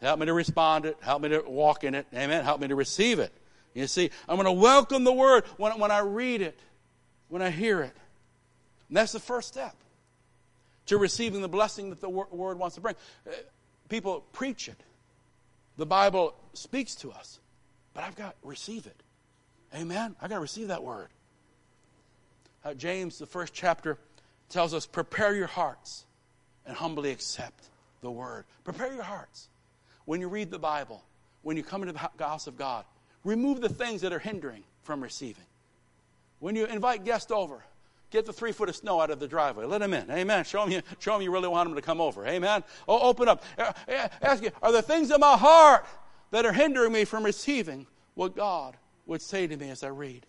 Help 0.00 0.20
me 0.20 0.26
to 0.26 0.32
respond 0.32 0.84
it. 0.86 0.96
Help 1.00 1.22
me 1.22 1.30
to 1.30 1.40
walk 1.40 1.82
in 1.82 1.94
it. 1.94 2.06
Amen. 2.14 2.44
Help 2.44 2.60
me 2.60 2.68
to 2.68 2.76
receive 2.76 3.18
it. 3.18 3.32
You 3.74 3.86
see, 3.86 4.10
I'm 4.28 4.36
going 4.36 4.46
to 4.46 4.52
welcome 4.52 5.04
the 5.04 5.12
word 5.12 5.44
when, 5.56 5.78
when 5.78 5.90
I 5.90 6.00
read 6.00 6.42
it, 6.42 6.58
when 7.28 7.42
I 7.42 7.50
hear 7.50 7.80
it. 7.80 7.96
And 8.88 8.96
that's 8.96 9.12
the 9.12 9.20
first 9.20 9.48
step 9.48 9.74
to 10.86 10.98
receiving 10.98 11.40
the 11.40 11.48
blessing 11.48 11.90
that 11.90 12.00
the 12.00 12.10
word 12.10 12.58
wants 12.58 12.74
to 12.74 12.80
bring. 12.80 12.94
Uh, 13.26 13.32
people 13.88 14.24
preach 14.32 14.68
it. 14.68 14.80
The 15.78 15.86
Bible 15.86 16.34
speaks 16.52 16.94
to 16.96 17.12
us. 17.12 17.38
But 17.94 18.04
I've 18.04 18.16
got 18.16 18.40
to 18.42 18.48
receive 18.48 18.86
it. 18.86 19.02
Amen. 19.74 20.14
I've 20.20 20.28
got 20.28 20.36
to 20.36 20.42
receive 20.42 20.68
that 20.68 20.82
word. 20.82 21.08
Uh, 22.64 22.74
James, 22.74 23.18
the 23.18 23.26
first 23.26 23.54
chapter, 23.54 23.98
tells 24.48 24.74
us 24.74 24.86
prepare 24.86 25.34
your 25.34 25.46
hearts 25.46 26.04
and 26.66 26.76
humbly 26.76 27.10
accept 27.10 27.64
the 28.02 28.10
word. 28.10 28.44
Prepare 28.64 28.92
your 28.92 29.02
hearts. 29.02 29.48
When 30.04 30.20
you 30.20 30.28
read 30.28 30.50
the 30.50 30.58
Bible, 30.58 31.02
when 31.42 31.56
you 31.56 31.62
come 31.62 31.82
into 31.82 31.94
the 31.94 32.24
house 32.24 32.46
of 32.46 32.56
God, 32.56 32.84
remove 33.24 33.60
the 33.60 33.68
things 33.68 34.00
that 34.02 34.12
are 34.12 34.18
hindering 34.18 34.64
from 34.82 35.02
receiving. 35.02 35.44
When 36.38 36.56
you 36.56 36.66
invite 36.66 37.04
guests 37.04 37.30
over, 37.30 37.64
get 38.10 38.26
the 38.26 38.32
three 38.32 38.52
foot 38.52 38.68
of 38.68 38.76
snow 38.76 39.00
out 39.00 39.10
of 39.10 39.20
the 39.20 39.28
driveway. 39.28 39.64
Let 39.64 39.80
them 39.80 39.94
in. 39.94 40.10
Amen. 40.10 40.44
Show 40.44 40.64
them 40.64 40.72
you, 40.72 40.82
show 40.98 41.12
them 41.12 41.22
you 41.22 41.30
really 41.30 41.48
want 41.48 41.68
them 41.68 41.76
to 41.76 41.82
come 41.82 42.00
over. 42.00 42.26
Amen. 42.26 42.64
Oh, 42.88 43.00
open 43.08 43.28
up. 43.28 43.44
Ask 44.20 44.42
you, 44.42 44.50
are 44.62 44.72
there 44.72 44.82
things 44.82 45.10
in 45.10 45.20
my 45.20 45.36
heart 45.36 45.86
that 46.30 46.44
are 46.44 46.52
hindering 46.52 46.92
me 46.92 47.04
from 47.04 47.24
receiving 47.24 47.86
what 48.14 48.34
God 48.34 48.76
would 49.06 49.22
say 49.22 49.46
to 49.46 49.56
me 49.56 49.70
as 49.70 49.82
I 49.82 49.88
read? 49.88 50.26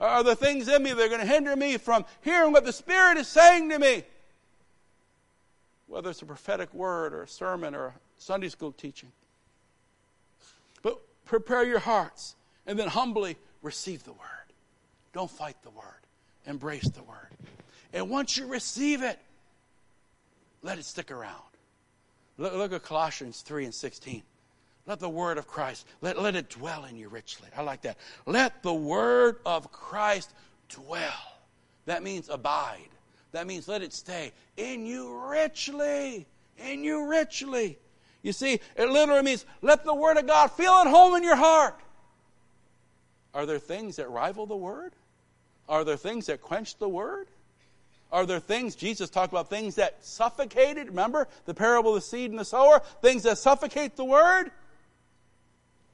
Are 0.00 0.22
there 0.22 0.34
things 0.34 0.68
in 0.68 0.82
me 0.82 0.92
that 0.92 1.02
are 1.02 1.08
going 1.08 1.20
to 1.20 1.26
hinder 1.26 1.54
me 1.56 1.76
from 1.76 2.06
hearing 2.22 2.52
what 2.52 2.64
the 2.64 2.72
Spirit 2.72 3.18
is 3.18 3.28
saying 3.28 3.68
to 3.70 3.78
me? 3.78 4.04
whether 5.90 6.08
it's 6.08 6.22
a 6.22 6.26
prophetic 6.26 6.72
word 6.72 7.12
or 7.12 7.24
a 7.24 7.28
sermon 7.28 7.74
or 7.74 7.86
a 7.86 7.94
Sunday 8.16 8.48
school 8.48 8.70
teaching. 8.70 9.10
But 10.82 11.00
prepare 11.30 11.64
your 11.64 11.78
hearts 11.78 12.34
and 12.66 12.76
then 12.76 12.88
humbly 12.88 13.36
receive 13.62 14.02
the 14.02 14.12
word. 14.12 14.18
Don't 15.12 15.30
fight 15.30 15.56
the 15.62 15.70
word, 15.70 15.84
embrace 16.44 16.88
the 16.88 17.04
word. 17.04 17.28
And 17.92 18.10
once 18.10 18.36
you 18.36 18.46
receive 18.46 19.02
it, 19.02 19.16
let 20.62 20.78
it 20.78 20.84
stick 20.84 21.12
around. 21.12 21.40
Look, 22.36 22.54
look 22.54 22.72
at 22.72 22.82
Colossians 22.82 23.42
3 23.42 23.66
and 23.66 23.74
16. 23.74 24.22
Let 24.86 24.98
the 24.98 25.08
word 25.08 25.38
of 25.38 25.46
Christ, 25.46 25.86
let, 26.00 26.20
let 26.20 26.34
it 26.34 26.50
dwell 26.50 26.84
in 26.84 26.96
you 26.96 27.08
richly. 27.08 27.48
I 27.56 27.62
like 27.62 27.82
that. 27.82 27.96
Let 28.26 28.64
the 28.64 28.74
word 28.74 29.38
of 29.46 29.70
Christ 29.70 30.32
dwell. 30.68 31.38
That 31.86 32.02
means 32.02 32.28
abide. 32.28 32.88
That 33.30 33.46
means 33.46 33.68
let 33.68 33.82
it 33.82 33.92
stay 33.92 34.32
in 34.56 34.84
you 34.84 35.16
richly. 35.28 36.26
In 36.58 36.82
you 36.82 37.08
richly. 37.08 37.78
You 38.22 38.32
see, 38.32 38.60
it 38.76 38.88
literally 38.88 39.22
means 39.22 39.46
let 39.62 39.84
the 39.84 39.94
Word 39.94 40.16
of 40.16 40.26
God 40.26 40.50
feel 40.52 40.72
at 40.72 40.86
home 40.86 41.14
in 41.14 41.22
your 41.22 41.36
heart. 41.36 41.78
Are 43.32 43.46
there 43.46 43.58
things 43.58 43.96
that 43.96 44.10
rival 44.10 44.46
the 44.46 44.56
Word? 44.56 44.92
Are 45.68 45.84
there 45.84 45.96
things 45.96 46.26
that 46.26 46.42
quench 46.42 46.78
the 46.78 46.88
Word? 46.88 47.28
Are 48.12 48.26
there 48.26 48.40
things, 48.40 48.74
Jesus 48.74 49.08
talked 49.08 49.32
about 49.32 49.48
things 49.48 49.76
that 49.76 50.04
suffocated? 50.04 50.88
Remember 50.88 51.28
the 51.44 51.54
parable 51.54 51.90
of 51.90 52.02
the 52.02 52.06
seed 52.06 52.30
and 52.30 52.38
the 52.38 52.44
sower? 52.44 52.82
Things 53.02 53.22
that 53.22 53.38
suffocate 53.38 53.96
the 53.96 54.04
Word? 54.04 54.50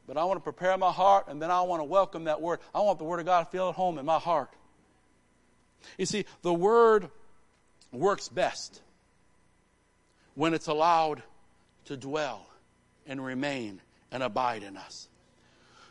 But 0.07 0.17
I 0.17 0.25
want 0.25 0.39
to 0.39 0.43
prepare 0.43 0.77
my 0.79 0.91
heart 0.91 1.27
and 1.29 1.43
then 1.43 1.51
I 1.51 1.63
want 1.63 1.81
to 1.81 1.85
welcome 1.85 2.25
that 2.25 2.41
Word. 2.41 2.61
I 2.75 2.81
want 2.81 2.99
the 2.99 3.05
Word 3.05 3.21
of 3.21 3.27
God 3.27 3.45
to 3.45 3.51
feel 3.51 3.69
at 3.69 3.75
home 3.75 3.99
in 3.99 4.07
my 4.07 4.19
heart. 4.19 4.51
You 5.99 6.07
see, 6.07 6.25
the 6.43 6.55
Word 6.55 7.11
works 7.93 8.29
best 8.29 8.81
when 10.35 10.55
it's 10.55 10.69
allowed 10.69 11.23
to 11.87 11.97
dwell 11.97 12.47
and 13.07 13.25
remain 13.25 13.81
and 14.13 14.23
abide 14.23 14.63
in 14.63 14.77
us. 14.77 15.09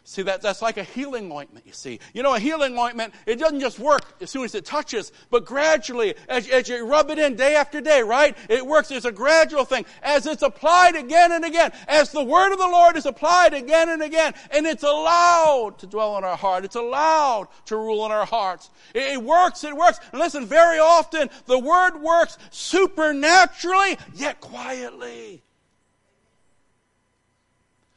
See, 0.07 0.21
that, 0.21 0.43
that's 0.43 0.61
like 0.61 0.77
a 0.77 0.83
healing 0.83 1.31
ointment, 1.31 1.65
you 1.65 1.73
see. 1.73 1.99
You 2.13 2.21
know, 2.21 2.35
a 2.35 2.39
healing 2.39 2.77
ointment, 2.77 3.15
it 3.25 3.39
doesn't 3.39 3.59
just 3.59 3.79
work 3.79 4.03
as 4.21 4.29
soon 4.29 4.45
as 4.45 4.53
it 4.53 4.63
touches, 4.63 5.11
but 5.31 5.45
gradually, 5.45 6.13
as, 6.29 6.47
as 6.47 6.69
you 6.69 6.85
rub 6.85 7.09
it 7.09 7.17
in 7.17 7.35
day 7.35 7.55
after 7.55 7.81
day, 7.81 8.03
right? 8.03 8.37
It 8.47 8.63
works. 8.63 8.91
It's 8.91 9.05
a 9.05 9.11
gradual 9.11 9.65
thing. 9.65 9.83
As 10.03 10.27
it's 10.27 10.43
applied 10.43 10.95
again 10.95 11.31
and 11.31 11.43
again, 11.43 11.71
as 11.87 12.11
the 12.11 12.23
word 12.23 12.53
of 12.53 12.59
the 12.59 12.67
Lord 12.67 12.97
is 12.97 13.07
applied 13.07 13.55
again 13.55 13.89
and 13.89 14.03
again, 14.03 14.35
and 14.51 14.67
it's 14.67 14.83
allowed 14.83 15.79
to 15.79 15.87
dwell 15.87 16.19
in 16.19 16.23
our 16.23 16.37
heart. 16.37 16.65
It's 16.65 16.75
allowed 16.75 17.47
to 17.65 17.75
rule 17.75 18.05
in 18.05 18.11
our 18.11 18.27
hearts. 18.27 18.69
It, 18.93 19.13
it 19.13 19.23
works, 19.23 19.63
it 19.63 19.75
works. 19.75 19.99
And 20.11 20.21
listen, 20.21 20.45
very 20.45 20.77
often, 20.77 21.31
the 21.47 21.57
word 21.57 21.99
works 21.99 22.37
supernaturally, 22.51 23.97
yet 24.13 24.39
quietly. 24.39 25.41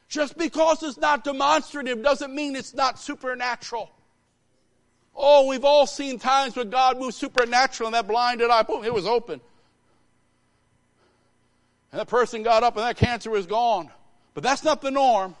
Just 0.09 0.37
because 0.37 0.81
it's 0.81 0.97
not 0.97 1.23
demonstrative 1.23 2.01
doesn't 2.01 2.33
mean 2.33 2.55
it's 2.55 2.73
not 2.73 2.99
supernatural. 2.99 3.91
Oh, 5.15 5.47
we've 5.47 5.63
all 5.63 5.85
seen 5.85 6.17
times 6.17 6.55
when 6.55 6.71
God 6.71 6.97
moved 6.97 7.13
supernatural 7.13 7.87
and 7.87 7.93
that 7.93 8.07
blinded 8.07 8.49
eye, 8.49 8.63
boom, 8.63 8.83
it 8.83 8.93
was 8.93 9.05
open. 9.05 9.39
And 11.91 11.99
that 11.99 12.07
person 12.07 12.41
got 12.41 12.63
up 12.63 12.75
and 12.75 12.85
that 12.85 12.97
cancer 12.97 13.29
was 13.29 13.45
gone. 13.45 13.89
But 14.33 14.43
that's 14.43 14.63
not 14.63 14.81
the 14.81 14.91
norm. 14.91 15.35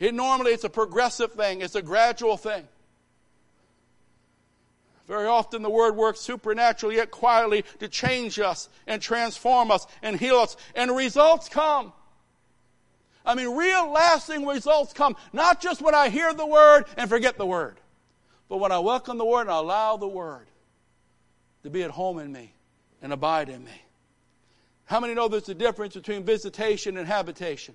It 0.00 0.14
normally 0.14 0.52
it's 0.52 0.64
a 0.64 0.70
progressive 0.70 1.32
thing, 1.32 1.60
it's 1.60 1.76
a 1.76 1.82
gradual 1.82 2.36
thing. 2.36 2.66
Very 5.06 5.26
often 5.26 5.62
the 5.62 5.70
word 5.70 5.94
works 5.94 6.20
supernaturally 6.20 6.96
yet 6.96 7.10
quietly 7.10 7.64
to 7.78 7.88
change 7.88 8.40
us 8.40 8.68
and 8.86 9.00
transform 9.00 9.70
us 9.70 9.86
and 10.02 10.18
heal 10.18 10.38
us, 10.38 10.56
and 10.74 10.96
results 10.96 11.48
come. 11.48 11.92
I 13.24 13.34
mean, 13.34 13.56
real 13.56 13.90
lasting 13.90 14.46
results 14.46 14.92
come, 14.92 15.16
not 15.32 15.60
just 15.60 15.80
when 15.80 15.94
I 15.94 16.08
hear 16.08 16.34
the 16.34 16.46
word 16.46 16.84
and 16.96 17.08
forget 17.08 17.38
the 17.38 17.46
word, 17.46 17.78
but 18.48 18.58
when 18.58 18.72
I 18.72 18.78
welcome 18.78 19.18
the 19.18 19.24
word 19.24 19.42
and 19.42 19.50
allow 19.50 19.96
the 19.96 20.08
word 20.08 20.46
to 21.62 21.70
be 21.70 21.82
at 21.82 21.90
home 21.90 22.18
in 22.18 22.30
me 22.32 22.52
and 23.00 23.12
abide 23.12 23.48
in 23.48 23.64
me. 23.64 23.82
How 24.84 25.00
many 25.00 25.14
know 25.14 25.28
there's 25.28 25.48
a 25.48 25.54
difference 25.54 25.94
between 25.94 26.24
visitation 26.24 26.96
and 26.98 27.06
habitation? 27.06 27.74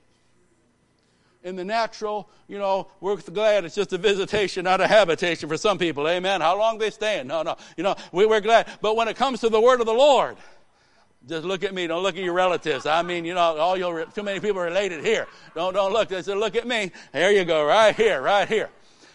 in 1.44 1.56
the 1.56 1.64
natural, 1.64 2.30
you 2.48 2.58
know, 2.58 2.88
we're 3.00 3.16
glad 3.16 3.64
it's 3.64 3.76
just 3.76 3.94
a 3.94 3.98
visitation, 3.98 4.66
not 4.66 4.82
a 4.82 4.88
habitation 4.88 5.48
for 5.48 5.58
some 5.58 5.78
people. 5.78 6.08
Amen. 6.08 6.42
How 6.42 6.58
long 6.58 6.78
they 6.78 6.90
staying? 6.90 7.28
No, 7.28 7.44
no. 7.44 7.56
You 7.78 7.84
know, 7.84 7.96
we, 8.12 8.26
we're 8.26 8.42
glad. 8.42 8.68
But 8.82 8.96
when 8.96 9.08
it 9.08 9.16
comes 9.16 9.40
to 9.42 9.50
the 9.50 9.62
word 9.62 9.80
of 9.80 9.86
the 9.86 9.94
Lord, 9.94 10.36
just 11.30 11.46
look 11.46 11.64
at 11.64 11.74
me. 11.74 11.88
Don't 11.88 12.04
look 12.04 12.18
at 12.18 12.24
your 12.24 12.34
relatives. 12.34 12.86
I 12.86 13.02
mean, 13.04 13.24
you 13.24 13.34
know, 13.34 13.58
all 13.58 13.78
your 13.78 14.06
too 14.06 14.24
many 14.24 14.40
people 14.40 14.62
related 14.62 15.06
here. 15.06 15.28
Don't 15.56 15.74
don't 15.74 15.94
look. 15.94 16.10
They 16.10 16.22
said, 16.22 16.38
look 16.38 16.56
at 16.56 16.68
me. 16.68 16.92
There 17.14 17.32
you 17.32 17.46
go, 17.46 17.64
right 17.66 17.96
here, 17.96 18.22
right 18.22 18.48
here. 18.48 18.70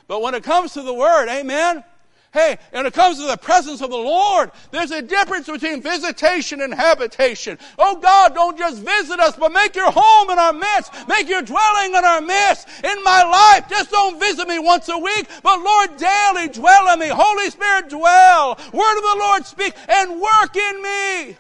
But 0.07 0.23
when 0.23 0.35
it 0.35 0.45
comes 0.45 0.73
to 0.75 0.83
the 0.83 0.95
word, 0.95 1.29
amen. 1.29 1.85
Hey, 2.33 2.59
and 2.73 2.85
it 2.85 2.93
comes 2.93 3.21
to 3.21 3.27
the 3.27 3.37
presence 3.37 3.81
of 3.81 3.91
the 3.91 3.97
Lord. 3.97 4.51
There's 4.73 4.91
a 4.91 5.01
difference 5.01 5.47
between 5.47 5.81
visitation 5.81 6.63
and 6.63 6.75
habitation. 6.75 7.59
Oh 7.79 7.95
God, 7.97 8.35
don't 8.35 8.59
just 8.59 8.83
visit 8.83 9.21
us, 9.21 9.37
but 9.37 9.53
make 9.53 9.77
your 9.77 9.93
home 9.93 10.31
in 10.31 10.39
our 10.39 10.53
midst. 10.53 10.93
Make 11.09 11.29
your 11.29 11.43
dwelling 11.43 11.95
in 11.95 12.05
our 12.05 12.21
midst. 12.21 12.67
In 12.83 13.03
my 13.05 13.23
life, 13.23 13.71
just 13.71 13.93
don't 13.93 14.19
visit 14.19 14.49
me 14.49 14.59
once 14.59 14.89
a 14.89 14.99
week, 14.99 15.29
but 15.45 15.63
Lord, 15.63 15.97
daily 15.97 16.49
dwell 16.49 16.93
in 16.93 16.99
me. 16.99 17.09
Holy 17.09 17.51
Spirit, 17.51 17.89
dwell. 17.89 18.59
Word 18.73 18.97
of 18.97 19.03
the 19.03 19.17
Lord 19.21 19.47
speak 19.47 19.75
and 19.89 20.21
work 20.21 20.57
in 20.57 20.83
me. 20.83 21.37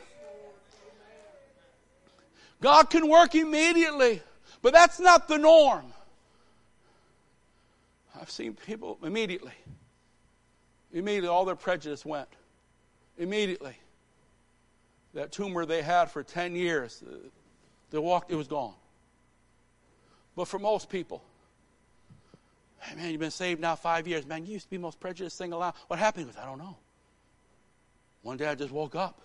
God 2.64 2.88
can 2.88 3.10
work 3.10 3.34
immediately, 3.34 4.22
but 4.62 4.72
that's 4.72 4.98
not 4.98 5.28
the 5.28 5.36
norm. 5.36 5.84
I've 8.18 8.30
seen 8.30 8.54
people 8.54 8.98
immediately. 9.02 9.52
Immediately, 10.90 11.28
all 11.28 11.44
their 11.44 11.56
prejudice 11.56 12.06
went. 12.06 12.26
Immediately. 13.18 13.76
That 15.12 15.30
tumor 15.30 15.66
they 15.66 15.82
had 15.82 16.06
for 16.06 16.22
10 16.22 16.56
years, 16.56 17.04
uh, 17.06 17.14
they 17.90 17.98
walked, 17.98 18.32
it 18.32 18.36
was 18.36 18.48
gone. 18.48 18.72
But 20.34 20.48
for 20.48 20.58
most 20.58 20.88
people, 20.88 21.22
hey 22.80 22.94
man, 22.94 23.10
you've 23.10 23.20
been 23.20 23.30
saved 23.30 23.60
now 23.60 23.74
five 23.74 24.08
years. 24.08 24.24
Man, 24.26 24.46
you 24.46 24.54
used 24.54 24.64
to 24.64 24.70
be 24.70 24.78
the 24.78 24.82
most 24.82 25.00
prejudiced 25.00 25.36
thing 25.36 25.52
alive. 25.52 25.74
What 25.88 25.98
happened 25.98 26.28
with 26.28 26.38
I 26.38 26.46
don't 26.46 26.58
know. 26.58 26.78
One 28.22 28.38
day 28.38 28.46
I 28.46 28.54
just 28.54 28.72
woke 28.72 28.94
up. 28.94 29.20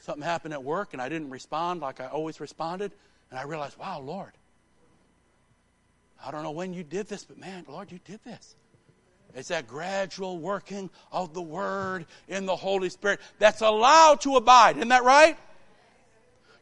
Something 0.00 0.22
happened 0.22 0.54
at 0.54 0.64
work 0.64 0.92
and 0.92 1.00
I 1.00 1.08
didn't 1.08 1.30
respond 1.30 1.80
like 1.80 2.00
I 2.00 2.06
always 2.06 2.40
responded. 2.40 2.92
And 3.30 3.38
I 3.38 3.44
realized, 3.44 3.78
wow, 3.78 4.00
Lord, 4.00 4.32
I 6.24 6.30
don't 6.30 6.42
know 6.42 6.50
when 6.50 6.72
you 6.72 6.82
did 6.82 7.06
this, 7.08 7.24
but 7.24 7.38
man, 7.38 7.64
Lord, 7.68 7.92
you 7.92 8.00
did 8.04 8.20
this. 8.24 8.56
It's 9.34 9.48
that 9.48 9.68
gradual 9.68 10.38
working 10.38 10.90
of 11.12 11.34
the 11.34 11.42
Word 11.42 12.06
in 12.28 12.46
the 12.46 12.56
Holy 12.56 12.88
Spirit 12.88 13.20
that's 13.38 13.60
allowed 13.60 14.22
to 14.22 14.36
abide. 14.36 14.76
Isn't 14.76 14.88
that 14.88 15.04
right? 15.04 15.38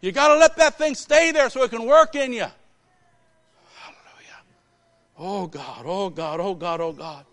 You 0.01 0.13
got 0.13 0.29
to 0.29 0.37
let 0.37 0.57
that 0.57 0.77
thing 0.77 0.95
stay 0.95 1.33
there 1.33 1.49
so 1.49 1.63
it 1.63 1.71
can 1.71 1.87
work 1.87 2.15
in 2.15 2.33
you. 2.33 2.47
Hallelujah. 3.75 4.43
Oh 5.19 5.47
God, 5.47 5.85
oh 5.87 6.11
God, 6.11 6.41
oh 6.41 6.55
God, 6.55 6.81
oh 6.81 6.93
God. 6.93 7.25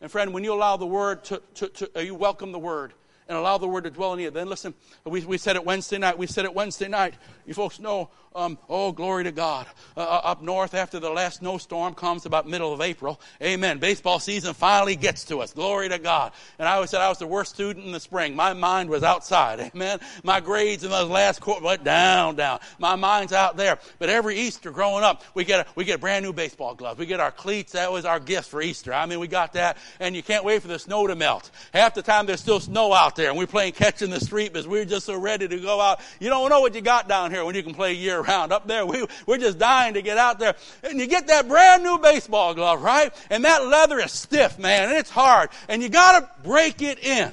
And 0.00 0.10
friend, 0.10 0.34
when 0.34 0.44
you 0.44 0.52
allow 0.52 0.76
the 0.76 0.86
Word 0.86 1.24
to, 1.24 1.42
to, 1.54 1.68
to 1.68 1.90
uh, 1.96 2.00
you 2.00 2.14
welcome 2.14 2.52
the 2.52 2.58
Word 2.58 2.92
and 3.32 3.38
allow 3.38 3.56
the 3.58 3.66
Word 3.66 3.84
to 3.84 3.90
dwell 3.90 4.12
in 4.12 4.20
you, 4.20 4.30
then 4.30 4.48
listen, 4.48 4.74
we, 5.04 5.24
we 5.24 5.38
said 5.38 5.56
it 5.56 5.64
Wednesday 5.64 5.98
night. 5.98 6.18
We 6.18 6.26
said 6.26 6.44
it 6.44 6.54
Wednesday 6.54 6.88
night. 6.88 7.14
You 7.46 7.54
folks 7.54 7.80
know 7.80 8.10
um, 8.34 8.58
oh, 8.68 8.92
glory 8.92 9.24
to 9.24 9.32
God. 9.32 9.66
Uh, 9.96 10.00
uh, 10.00 10.20
up 10.24 10.42
north, 10.42 10.74
after 10.74 10.98
the 10.98 11.10
last 11.10 11.38
snowstorm 11.40 11.94
comes 11.94 12.26
about 12.26 12.48
middle 12.48 12.72
of 12.72 12.80
April, 12.80 13.20
amen. 13.42 13.78
Baseball 13.78 14.18
season 14.18 14.54
finally 14.54 14.96
gets 14.96 15.24
to 15.24 15.40
us. 15.40 15.52
Glory 15.52 15.88
to 15.88 15.98
God. 15.98 16.32
And 16.58 16.68
I 16.68 16.74
always 16.74 16.90
said 16.90 17.00
I 17.00 17.08
was 17.08 17.18
the 17.18 17.26
worst 17.26 17.54
student 17.54 17.86
in 17.86 17.92
the 17.92 18.00
spring. 18.00 18.34
My 18.34 18.52
mind 18.52 18.90
was 18.90 19.02
outside, 19.02 19.60
amen. 19.74 20.00
My 20.24 20.40
grades 20.40 20.84
in 20.84 20.90
those 20.90 21.08
last 21.08 21.40
quarter 21.40 21.64
went 21.64 21.84
down, 21.84 22.36
down. 22.36 22.60
My 22.78 22.96
mind's 22.96 23.32
out 23.32 23.56
there. 23.56 23.78
But 23.98 24.08
every 24.08 24.36
Easter 24.36 24.70
growing 24.70 25.04
up, 25.04 25.22
we 25.34 25.44
get 25.44 25.66
a, 25.66 25.70
we 25.74 25.84
get 25.84 26.00
brand 26.00 26.24
new 26.24 26.32
baseball 26.32 26.74
gloves. 26.74 26.98
We 26.98 27.06
get 27.06 27.20
our 27.20 27.30
cleats. 27.30 27.72
That 27.72 27.92
was 27.92 28.04
our 28.04 28.20
gift 28.20 28.48
for 28.48 28.62
Easter. 28.62 28.92
I 28.92 29.06
mean, 29.06 29.20
we 29.20 29.28
got 29.28 29.52
that, 29.54 29.76
and 30.00 30.16
you 30.16 30.22
can't 30.22 30.44
wait 30.44 30.62
for 30.62 30.68
the 30.68 30.78
snow 30.78 31.06
to 31.06 31.14
melt. 31.14 31.50
Half 31.72 31.94
the 31.94 32.02
time 32.02 32.26
there's 32.26 32.40
still 32.40 32.60
snow 32.60 32.92
out 32.92 33.16
there, 33.16 33.28
and 33.28 33.38
we're 33.38 33.46
playing 33.46 33.72
catch 33.72 34.02
in 34.02 34.10
the 34.10 34.20
street 34.20 34.52
because 34.52 34.66
we're 34.66 34.84
just 34.84 35.06
so 35.06 35.18
ready 35.18 35.48
to 35.48 35.58
go 35.58 35.80
out. 35.80 36.00
You 36.20 36.28
don't 36.28 36.48
know 36.48 36.60
what 36.60 36.74
you 36.74 36.80
got 36.80 37.08
down 37.08 37.30
here 37.30 37.44
when 37.44 37.54
you 37.54 37.62
can 37.62 37.74
play 37.74 37.92
year 37.92 38.21
around. 38.22 38.52
Up 38.52 38.66
there, 38.66 38.86
we, 38.86 39.04
we're 39.26 39.38
just 39.38 39.58
dying 39.58 39.94
to 39.94 40.02
get 40.02 40.18
out 40.18 40.38
there. 40.38 40.54
And 40.82 40.98
you 40.98 41.06
get 41.06 41.26
that 41.28 41.48
brand 41.48 41.82
new 41.82 41.98
baseball 41.98 42.54
glove, 42.54 42.82
right? 42.82 43.12
And 43.30 43.44
that 43.44 43.66
leather 43.66 43.98
is 43.98 44.12
stiff, 44.12 44.58
man, 44.58 44.88
and 44.88 44.98
it's 44.98 45.10
hard. 45.10 45.50
And 45.68 45.82
you 45.82 45.88
gotta 45.88 46.28
break 46.42 46.82
it 46.82 46.98
in. 46.98 47.32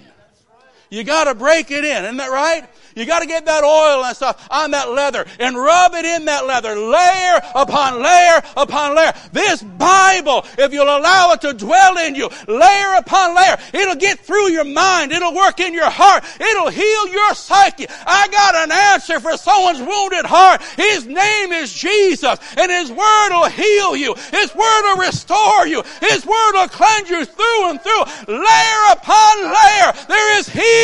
You 0.89 1.03
gotta 1.03 1.35
break 1.35 1.71
it 1.71 1.83
in, 1.83 2.03
isn't 2.03 2.17
that 2.17 2.31
right? 2.31 2.67
You 2.95 3.05
got 3.05 3.19
to 3.19 3.27
get 3.27 3.45
that 3.45 3.63
oil 3.63 4.03
and 4.03 4.15
stuff 4.15 4.47
on 4.49 4.71
that 4.71 4.89
leather 4.89 5.25
and 5.39 5.55
rub 5.55 5.93
it 5.93 6.05
in 6.05 6.25
that 6.25 6.45
leather, 6.45 6.75
layer 6.75 7.39
upon 7.55 8.01
layer 8.01 8.41
upon 8.57 8.95
layer. 8.95 9.13
This 9.31 9.61
Bible, 9.61 10.45
if 10.57 10.73
you'll 10.73 10.83
allow 10.83 11.31
it 11.33 11.41
to 11.41 11.53
dwell 11.53 11.97
in 11.97 12.15
you, 12.15 12.29
layer 12.47 12.95
upon 12.97 13.35
layer, 13.35 13.57
it'll 13.73 13.95
get 13.95 14.19
through 14.19 14.51
your 14.51 14.65
mind. 14.65 15.11
It'll 15.11 15.35
work 15.35 15.59
in 15.59 15.73
your 15.73 15.89
heart. 15.89 16.23
It'll 16.39 16.69
heal 16.69 17.07
your 17.07 17.33
psyche. 17.35 17.87
I 17.89 18.27
got 18.27 18.55
an 18.55 18.71
answer 18.71 19.19
for 19.19 19.37
someone's 19.37 19.79
wounded 19.79 20.25
heart. 20.25 20.61
His 20.75 21.05
name 21.05 21.51
is 21.53 21.71
Jesus, 21.71 22.39
and 22.57 22.71
His 22.71 22.91
Word 22.91 23.29
will 23.29 23.49
heal 23.49 23.95
you. 23.95 24.15
His 24.31 24.53
Word 24.53 24.81
will 24.83 25.05
restore 25.05 25.67
you. 25.67 25.83
His 26.01 26.25
Word 26.25 26.51
will 26.53 26.67
cleanse 26.67 27.09
you 27.09 27.23
through 27.25 27.69
and 27.69 27.81
through, 27.81 28.03
layer 28.27 28.83
upon 28.91 29.43
layer. 29.43 29.93
There 30.07 30.39
is 30.39 30.49
healing. 30.49 30.78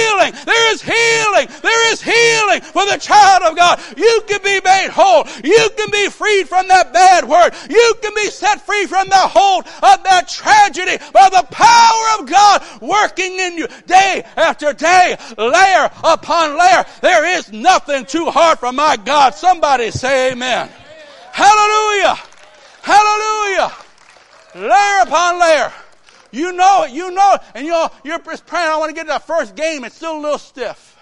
There 0.45 0.73
is 0.73 0.81
healing. 0.81 1.47
There 1.61 1.91
is 1.91 2.01
healing 2.01 2.61
for 2.61 2.85
the 2.85 2.97
child 2.97 3.43
of 3.43 3.55
God. 3.55 3.79
You 3.97 4.23
can 4.27 4.41
be 4.43 4.59
made 4.63 4.89
whole. 4.89 5.25
You 5.43 5.69
can 5.77 5.89
be 5.91 6.09
freed 6.09 6.47
from 6.47 6.67
that 6.67 6.93
bad 6.93 7.27
word. 7.27 7.51
You 7.69 7.95
can 8.01 8.13
be 8.15 8.27
set 8.27 8.65
free 8.65 8.85
from 8.85 9.07
the 9.09 9.15
hold 9.15 9.65
of 9.65 10.03
that 10.03 10.27
tragedy 10.27 11.03
by 11.13 11.29
the 11.29 11.45
power 11.51 12.19
of 12.19 12.29
God 12.29 12.63
working 12.81 13.39
in 13.39 13.57
you 13.57 13.67
day 13.87 14.23
after 14.35 14.73
day, 14.73 15.17
layer 15.37 15.89
upon 16.03 16.57
layer. 16.57 16.85
There 17.01 17.37
is 17.37 17.51
nothing 17.51 18.05
too 18.05 18.25
hard 18.31 18.59
for 18.59 18.71
my 18.71 18.97
God. 18.97 19.35
Somebody 19.35 19.91
say 19.91 20.31
amen. 20.31 20.69
Hallelujah. 21.31 22.17
Hallelujah. 22.81 23.71
Layer 24.55 25.01
upon 25.03 25.39
layer. 25.39 25.73
You 26.31 26.53
know 26.53 26.83
it. 26.83 26.91
You 26.91 27.11
know 27.11 27.33
it. 27.33 27.41
And 27.53 27.65
you 27.65 27.71
know, 27.71 27.89
you're 28.03 28.19
just 28.19 28.45
praying, 28.45 28.67
I 28.67 28.77
want 28.77 28.89
to 28.89 28.95
get 28.95 29.03
to 29.03 29.09
that 29.09 29.27
first 29.27 29.55
game. 29.55 29.83
It's 29.83 29.95
still 29.95 30.17
a 30.17 30.21
little 30.21 30.37
stiff. 30.37 30.93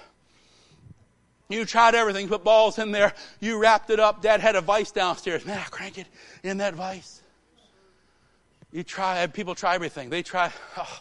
You 1.50 1.66
tried 1.66 1.94
everything, 1.94 2.28
put 2.28 2.44
balls 2.44 2.80
in 2.80 2.92
there. 2.92 3.14
You 3.40 3.60
wrapped 3.60 3.90
it 3.90 4.00
up. 4.00 4.22
Dad 4.22 4.40
had 4.40 4.56
a 4.56 4.62
vice 4.62 4.92
downstairs. 4.92 5.46
Man, 5.46 5.60
I 5.60 5.70
crank 5.70 5.98
it 5.98 6.08
in 6.42 6.58
that 6.58 6.74
vice. 6.74 7.22
You 8.72 8.84
try, 8.84 9.28
people 9.28 9.54
try 9.54 9.76
everything. 9.76 10.10
They 10.10 10.24
try, 10.24 10.52
oh, 10.78 11.00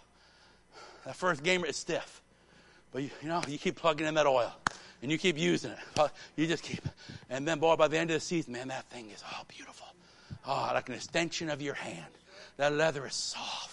that 1.07 1.16
first 1.16 1.43
gamer 1.43 1.66
is 1.66 1.77
stiff. 1.77 2.20
But 2.93 3.03
you, 3.05 3.11
you, 3.23 3.29
know, 3.29 3.43
you 3.49 3.57
keep 3.57 3.77
plugging 3.77 4.07
in 4.07 4.14
that 4.14 4.27
oil 4.27 4.53
and 5.01 5.11
you 5.11 5.16
keep 5.16 5.39
using 5.39 5.70
it. 5.70 6.11
You 6.37 6.47
just 6.47 6.62
keep. 6.62 6.83
And 7.31 7.49
then, 7.49 7.59
boy, 7.59 7.77
by 7.77 7.89
the 7.89 7.99
end 7.99 8.11
of 8.11 8.14
the 8.14 8.20
season, 8.20 8.53
man, 8.53 8.68
that 8.68 8.85
thing 8.91 9.11
is 9.11 9.23
all 9.23 9.41
oh, 9.41 9.45
beautiful. 9.49 9.87
Oh, 10.47 10.70
like 10.75 10.89
an 10.89 10.95
extension 10.95 11.49
of 11.49 11.62
your 11.62 11.75
hand. 11.75 12.05
That 12.59 12.75
leather 12.75 13.07
is 13.07 13.14
soft, 13.14 13.72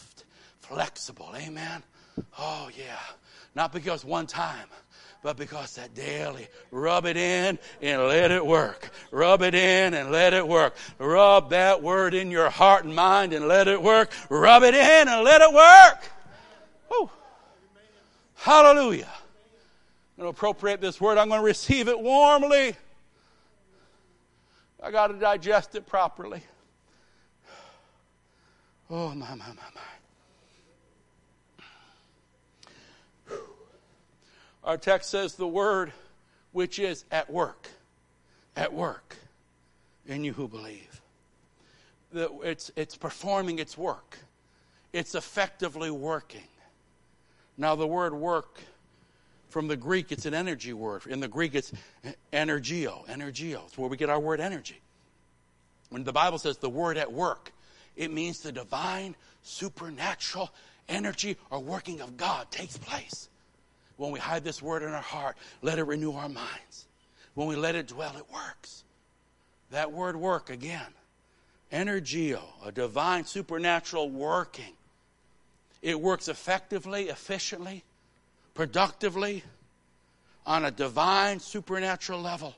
flexible. 0.70 1.34
Amen. 1.36 1.84
Oh, 2.38 2.70
yeah. 2.78 3.00
Not 3.56 3.74
because 3.74 4.06
one 4.06 4.28
time 4.28 4.68
but 5.22 5.38
because 5.38 5.76
that 5.76 5.94
daily 5.94 6.48
rub 6.72 7.06
it 7.06 7.18
in 7.18 7.60
and 7.82 8.02
let 8.04 8.32
it 8.32 8.46
work. 8.46 8.90
Rub 9.12 9.42
it 9.42 9.54
in 9.54 9.94
and 9.94 10.12
let 10.12 10.34
it 10.34 10.48
work. 10.48 10.76
Rub 10.98 11.50
that 11.50 11.84
word 11.84 12.14
in 12.14 12.32
your 12.32 12.50
heart 12.50 12.86
and 12.86 12.96
mind 12.96 13.34
and 13.34 13.48
let 13.48 13.68
it 13.68 13.82
work. 13.82 14.12
Rub 14.30 14.64
it 14.64 14.74
in 14.74 15.08
and 15.08 15.24
let 15.24 15.42
it 15.42 15.54
work. 15.54 16.10
Woo. 16.90 17.10
Hallelujah. 18.36 19.10
I'm 20.18 20.24
going 20.24 20.34
to 20.34 20.38
appropriate 20.38 20.80
this 20.80 21.02
word. 21.02 21.18
I'm 21.18 21.28
going 21.28 21.42
to 21.42 21.46
receive 21.46 21.88
it 21.90 22.00
warmly. 22.00 22.76
I 24.82 24.92
got 24.92 25.08
to 25.08 25.14
digest 25.14 25.76
it 25.76 25.86
properly. 25.86 26.42
Oh, 28.90 29.10
my, 29.10 29.30
my, 29.30 29.36
my, 29.36 29.54
my. 29.76 29.82
Our 34.64 34.78
text 34.78 35.10
says 35.10 35.36
the 35.36 35.48
word 35.48 35.92
which 36.52 36.80
is 36.80 37.06
at 37.12 37.30
work. 37.30 37.68
at 38.56 38.74
work 38.74 39.16
in 40.06 40.24
you 40.24 40.34
who 40.34 40.48
believe. 40.48 41.02
The- 42.12 42.32
It's, 42.42 42.72
it's 42.76 42.98
performing 42.98 43.60
its 43.60 43.78
work, 43.78 44.18
it's 44.92 45.16
effectively 45.16 45.92
working. 45.92 46.48
Now, 47.58 47.76
the 47.76 47.88
word 47.88 48.14
work 48.14 48.60
from 49.50 49.68
the 49.68 49.76
Greek, 49.76 50.12
it's 50.12 50.26
an 50.26 50.34
energy 50.34 50.74
word. 50.74 51.06
In 51.08 51.20
the 51.20 51.28
Greek, 51.28 51.56
it's 51.56 51.72
energio, 52.32 53.06
energio. 53.08 53.66
It's 53.66 53.78
where 53.78 53.90
we 53.90 53.98
get 53.98 54.10
our 54.10 54.20
word 54.20 54.40
energy. 54.40 54.80
When 55.90 56.04
the 56.04 56.14
Bible 56.14 56.38
says 56.38 56.58
the 56.58 56.70
word 56.70 56.98
at 56.98 57.12
work, 57.12 57.52
it 57.96 58.12
means 58.12 58.40
the 58.40 58.52
divine, 58.52 59.16
supernatural 59.44 60.52
energy 60.88 61.38
or 61.50 61.60
working 61.60 62.00
of 62.02 62.16
God 62.16 62.50
takes 62.52 62.78
place. 62.78 63.28
When 64.00 64.12
we 64.12 64.20
hide 64.20 64.46
this 64.46 64.62
word 64.62 64.82
in 64.82 64.94
our 64.94 65.02
heart, 65.02 65.36
let 65.62 65.78
it 65.78 65.84
renew 65.84 66.14
our 66.14 66.30
minds. 66.30 66.86
When 67.34 67.48
we 67.50 67.58
let 67.58 67.76
it 67.76 67.88
dwell, 67.88 68.16
it 68.16 68.24
works. 68.32 68.86
That 69.72 69.92
word 69.92 70.16
work 70.16 70.50
again, 70.50 70.88
energio, 71.70 72.40
a 72.66 72.72
divine, 72.72 73.26
supernatural 73.26 74.10
working. 74.10 74.72
It 75.82 76.00
works 76.00 76.30
effectively, 76.30 77.10
efficiently, 77.10 77.84
productively, 78.54 79.44
on 80.46 80.64
a 80.64 80.72
divine, 80.72 81.42
supernatural 81.42 82.22
level, 82.22 82.56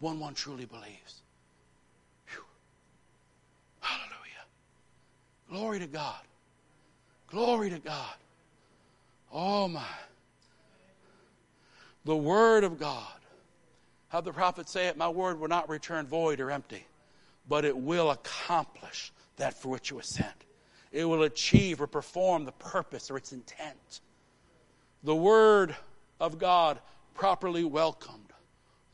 one 0.00 0.18
one 0.18 0.32
truly 0.32 0.64
believes. 0.64 1.20
Phew. 2.24 2.42
Hallelujah. 3.80 4.46
Glory 5.50 5.80
to 5.80 5.86
God. 5.86 6.22
Glory 7.30 7.68
to 7.68 7.78
God. 7.78 8.14
Oh 9.30 9.68
my. 9.68 9.84
The 12.08 12.16
Word 12.16 12.64
of 12.64 12.78
God. 12.78 13.04
How 14.08 14.22
the 14.22 14.32
prophet 14.32 14.66
say 14.66 14.86
it, 14.86 14.96
my 14.96 15.10
word 15.10 15.38
will 15.38 15.48
not 15.48 15.68
return 15.68 16.06
void 16.06 16.40
or 16.40 16.50
empty, 16.50 16.86
but 17.46 17.66
it 17.66 17.76
will 17.76 18.10
accomplish 18.10 19.12
that 19.36 19.60
for 19.60 19.68
which 19.68 19.90
it 19.90 19.94
was 19.94 20.08
sent. 20.08 20.46
It 20.90 21.04
will 21.04 21.24
achieve 21.24 21.82
or 21.82 21.86
perform 21.86 22.46
the 22.46 22.52
purpose 22.52 23.10
or 23.10 23.18
its 23.18 23.34
intent. 23.34 24.00
The 25.04 25.14
Word 25.14 25.76
of 26.18 26.38
God, 26.38 26.78
properly 27.12 27.64
welcomed, 27.64 28.32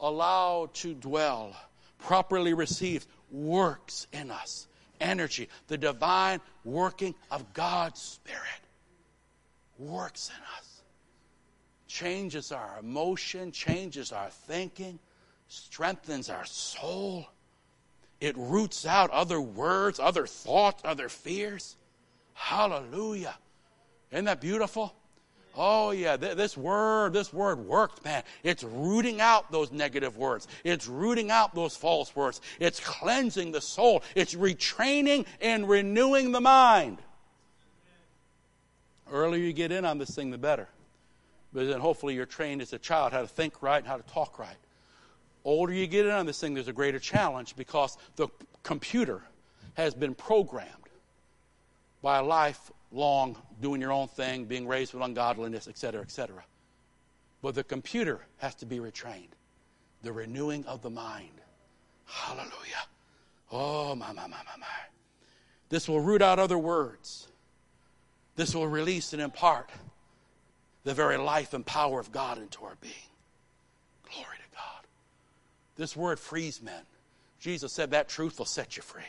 allowed 0.00 0.74
to 0.74 0.92
dwell, 0.92 1.54
properly 2.00 2.52
received, 2.52 3.06
works 3.30 4.08
in 4.12 4.32
us. 4.32 4.66
Energy, 5.00 5.48
the 5.68 5.78
divine 5.78 6.40
working 6.64 7.14
of 7.30 7.52
God's 7.52 8.02
Spirit, 8.02 8.42
works 9.78 10.30
in 10.36 10.42
us. 10.58 10.73
Changes 11.94 12.50
our 12.50 12.80
emotion, 12.80 13.52
changes 13.52 14.10
our 14.10 14.28
thinking, 14.28 14.98
strengthens 15.46 16.28
our 16.28 16.44
soul. 16.44 17.28
It 18.20 18.36
roots 18.36 18.84
out 18.84 19.10
other 19.10 19.40
words, 19.40 20.00
other 20.00 20.26
thoughts, 20.26 20.82
other 20.84 21.08
fears. 21.08 21.76
Hallelujah. 22.32 23.36
Isn't 24.10 24.24
that 24.24 24.40
beautiful? 24.40 24.92
Oh, 25.56 25.92
yeah, 25.92 26.16
th- 26.16 26.36
this 26.36 26.56
word, 26.56 27.12
this 27.12 27.32
word 27.32 27.60
worked, 27.60 28.04
man. 28.04 28.24
It's 28.42 28.64
rooting 28.64 29.20
out 29.20 29.52
those 29.52 29.70
negative 29.70 30.16
words. 30.16 30.48
It's 30.64 30.88
rooting 30.88 31.30
out 31.30 31.54
those 31.54 31.76
false 31.76 32.16
words. 32.16 32.40
It's 32.58 32.80
cleansing 32.80 33.52
the 33.52 33.60
soul. 33.60 34.02
It's 34.16 34.34
retraining 34.34 35.26
and 35.40 35.68
renewing 35.68 36.32
the 36.32 36.40
mind. 36.40 36.98
Earlier 39.12 39.44
you 39.44 39.52
get 39.52 39.70
in 39.70 39.84
on 39.84 39.98
this 39.98 40.10
thing, 40.10 40.32
the 40.32 40.38
better. 40.38 40.66
But 41.54 41.68
then 41.68 41.80
hopefully 41.80 42.14
you're 42.14 42.26
trained 42.26 42.60
as 42.60 42.72
a 42.72 42.78
child 42.78 43.12
how 43.12 43.20
to 43.20 43.28
think 43.28 43.62
right 43.62 43.78
and 43.78 43.86
how 43.86 43.96
to 43.96 44.02
talk 44.02 44.38
right. 44.38 44.56
Older 45.44 45.72
you 45.72 45.86
get 45.86 46.04
in 46.04 46.12
on 46.12 46.26
this 46.26 46.40
thing, 46.40 46.52
there's 46.52 46.68
a 46.68 46.72
greater 46.72 46.98
challenge 46.98 47.54
because 47.54 47.96
the 48.16 48.28
computer 48.64 49.22
has 49.74 49.94
been 49.94 50.14
programmed 50.14 50.70
by 52.02 52.18
a 52.18 52.22
lifelong 52.22 53.36
doing 53.60 53.80
your 53.80 53.92
own 53.92 54.08
thing, 54.08 54.46
being 54.46 54.66
raised 54.66 54.94
with 54.94 55.02
ungodliness, 55.02 55.68
etc., 55.68 56.00
etc. 56.02 56.42
But 57.40 57.54
the 57.54 57.64
computer 57.64 58.26
has 58.38 58.54
to 58.56 58.66
be 58.66 58.78
retrained. 58.78 59.28
The 60.02 60.12
renewing 60.12 60.64
of 60.66 60.82
the 60.82 60.90
mind. 60.90 61.40
Hallelujah. 62.04 62.52
Oh, 63.52 63.94
my, 63.94 64.12
my, 64.12 64.22
my, 64.22 64.28
my, 64.28 64.58
my. 64.58 64.66
This 65.68 65.88
will 65.88 66.00
root 66.00 66.20
out 66.20 66.38
other 66.38 66.58
words. 66.58 67.28
This 68.34 68.54
will 68.54 68.66
release 68.66 69.12
and 69.12 69.22
impart 69.22 69.70
the 70.84 70.94
very 70.94 71.16
life 71.16 71.54
and 71.54 71.64
power 71.64 71.98
of 71.98 72.12
God 72.12 72.38
into 72.38 72.64
our 72.64 72.76
being. 72.80 72.92
Glory 74.04 74.36
to 74.36 74.56
God. 74.56 74.86
This 75.76 75.96
word 75.96 76.20
frees 76.20 76.62
men. 76.62 76.82
Jesus 77.40 77.72
said 77.72 77.90
that 77.90 78.08
truth 78.08 78.38
will 78.38 78.46
set 78.46 78.76
you 78.76 78.82
free. 78.82 79.02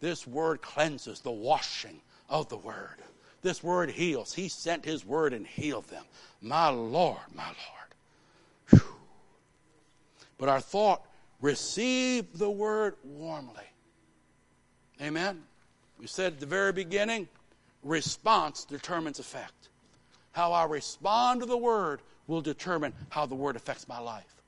This 0.00 0.26
word 0.26 0.62
cleanses 0.62 1.20
the 1.20 1.30
washing 1.30 2.00
of 2.28 2.48
the 2.48 2.56
word. 2.56 3.02
This 3.42 3.62
word 3.62 3.90
heals. 3.90 4.32
He 4.32 4.48
sent 4.48 4.84
his 4.84 5.04
word 5.04 5.32
and 5.32 5.46
healed 5.46 5.84
them. 5.88 6.04
My 6.40 6.68
Lord, 6.68 7.20
my 7.34 7.44
Lord. 7.44 7.94
Whew. 8.70 8.94
But 10.38 10.48
our 10.48 10.60
thought, 10.60 11.02
receive 11.40 12.38
the 12.38 12.50
word 12.50 12.96
warmly. 13.04 13.64
Amen. 15.00 15.42
We 15.98 16.06
said 16.06 16.34
at 16.34 16.40
the 16.40 16.46
very 16.46 16.72
beginning, 16.72 17.28
response 17.82 18.64
determines 18.64 19.18
effect. 19.18 19.68
How 20.38 20.52
I 20.52 20.66
respond 20.66 21.40
to 21.40 21.46
the 21.46 21.56
word 21.56 22.00
will 22.28 22.40
determine 22.40 22.92
how 23.08 23.26
the 23.26 23.34
word 23.34 23.56
affects 23.56 23.88
my 23.88 23.98
life. 23.98 24.40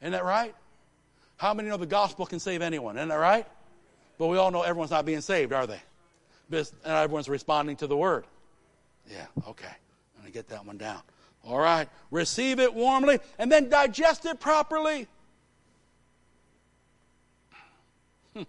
Isn't 0.00 0.12
that 0.12 0.24
right? 0.24 0.54
How 1.36 1.52
many 1.52 1.68
know 1.68 1.76
the 1.76 1.84
gospel 1.84 2.24
can 2.24 2.40
save 2.40 2.62
anyone? 2.62 2.96
Isn't 2.96 3.10
that 3.10 3.16
right? 3.16 3.46
But 4.16 4.28
we 4.28 4.38
all 4.38 4.50
know 4.50 4.62
everyone's 4.62 4.90
not 4.90 5.04
being 5.04 5.20
saved, 5.20 5.52
are 5.52 5.66
they? 5.66 5.82
And 6.50 6.66
everyone's 6.86 7.28
responding 7.28 7.76
to 7.76 7.86
the 7.86 7.94
word. 7.94 8.24
Yeah, 9.06 9.26
okay. 9.48 9.66
I'm 9.66 10.22
going 10.22 10.32
to 10.32 10.32
get 10.32 10.48
that 10.48 10.64
one 10.64 10.78
down. 10.78 11.02
All 11.46 11.58
right. 11.58 11.90
Receive 12.10 12.58
it 12.58 12.72
warmly 12.72 13.18
and 13.38 13.52
then 13.52 13.68
digest 13.68 14.24
it 14.24 14.40
properly. 14.40 15.08
Hmm. 18.32 18.38
Let 18.38 18.46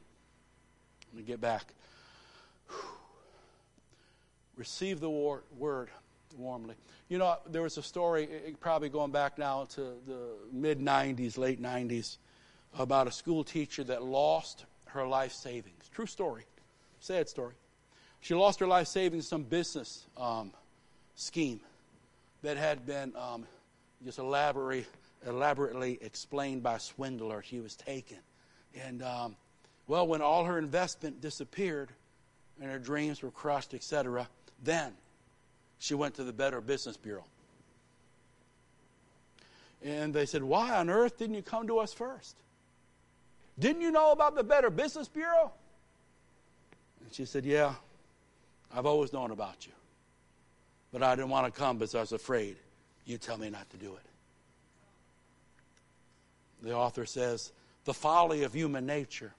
me 1.14 1.24
get 1.24 1.42
back. 1.42 1.74
Receive 4.56 5.02
the 5.02 5.10
word 5.10 5.90
warmly. 6.38 6.76
You 7.10 7.18
know, 7.18 7.38
there 7.50 7.62
was 7.62 7.78
a 7.78 7.84
story, 7.84 8.28
probably 8.60 8.90
going 8.90 9.12
back 9.12 9.38
now 9.38 9.66
to 9.72 9.82
the 10.06 10.36
mid 10.52 10.80
90s, 10.80 11.38
late 11.38 11.62
90s, 11.62 12.18
about 12.78 13.08
a 13.08 13.12
school 13.12 13.44
teacher 13.44 13.84
that 13.86 14.04
lost 14.04 14.66
her 14.86 15.06
life 15.08 15.32
savings. 15.32 15.90
True 15.94 16.06
story. 16.06 16.46
Sad 17.00 17.28
story. 17.28 17.54
She 18.22 18.34
lost 18.36 18.60
her 18.62 18.68
life 18.68 18.88
savings 18.88 19.26
in 19.26 19.30
some 19.30 19.44
business 19.44 20.06
um, 20.18 20.52
scheme 21.16 21.60
that 22.42 22.58
had 22.58 22.86
been 22.86 23.14
um, 23.18 23.46
just 24.06 24.20
elaborately, 24.20 24.86
elaborately 25.28 26.00
explained 26.02 26.64
by 26.64 26.76
a 26.76 26.80
swindler. 26.80 27.44
She 27.44 27.60
was 27.60 27.76
taken. 27.76 28.18
And, 28.86 29.04
um, 29.04 29.36
well, 29.88 30.08
when 30.08 30.22
all 30.22 30.46
her 30.46 30.58
investment 30.58 31.22
disappeared 31.22 31.90
and 32.62 32.72
her 32.72 32.80
dreams 32.80 33.22
were 33.22 33.32
crushed, 33.32 33.74
etc., 33.74 34.28
then 34.64 34.94
she 35.84 35.96
went 35.96 36.14
to 36.16 36.24
the 36.24 36.32
Better 36.32 36.62
Business 36.62 36.96
Bureau. 36.96 37.26
And 39.84 40.14
they 40.14 40.26
said, 40.26 40.42
Why 40.42 40.78
on 40.78 40.90
earth 40.90 41.18
didn't 41.18 41.36
you 41.36 41.42
come 41.42 41.68
to 41.68 41.80
us 41.80 41.92
first? 41.92 42.38
Didn't 43.60 43.82
you 43.82 43.92
know 43.92 44.14
about 44.14 44.34
the 44.34 44.46
Better 44.46 44.70
Business 44.70 45.10
Bureau? 45.10 45.52
And 47.04 47.14
she 47.14 47.26
said, 47.26 47.44
Yeah, 47.44 47.74
I've 48.74 48.86
always 48.86 49.12
known 49.12 49.32
about 49.32 49.66
you. 49.66 49.74
But 50.94 51.04
I 51.04 51.16
didn't 51.16 51.32
want 51.32 51.54
to 51.54 51.60
come 51.60 51.80
because 51.80 51.96
I 51.96 52.00
was 52.00 52.14
afraid 52.14 52.56
you'd 53.06 53.22
tell 53.22 53.38
me 53.38 53.50
not 53.50 53.70
to 53.72 53.78
do 53.78 53.94
it. 53.94 54.06
The 56.66 56.74
author 56.74 57.06
says, 57.06 57.52
The 57.84 57.94
folly 57.94 58.44
of 58.44 58.54
human 58.54 58.86
nature 58.86 59.34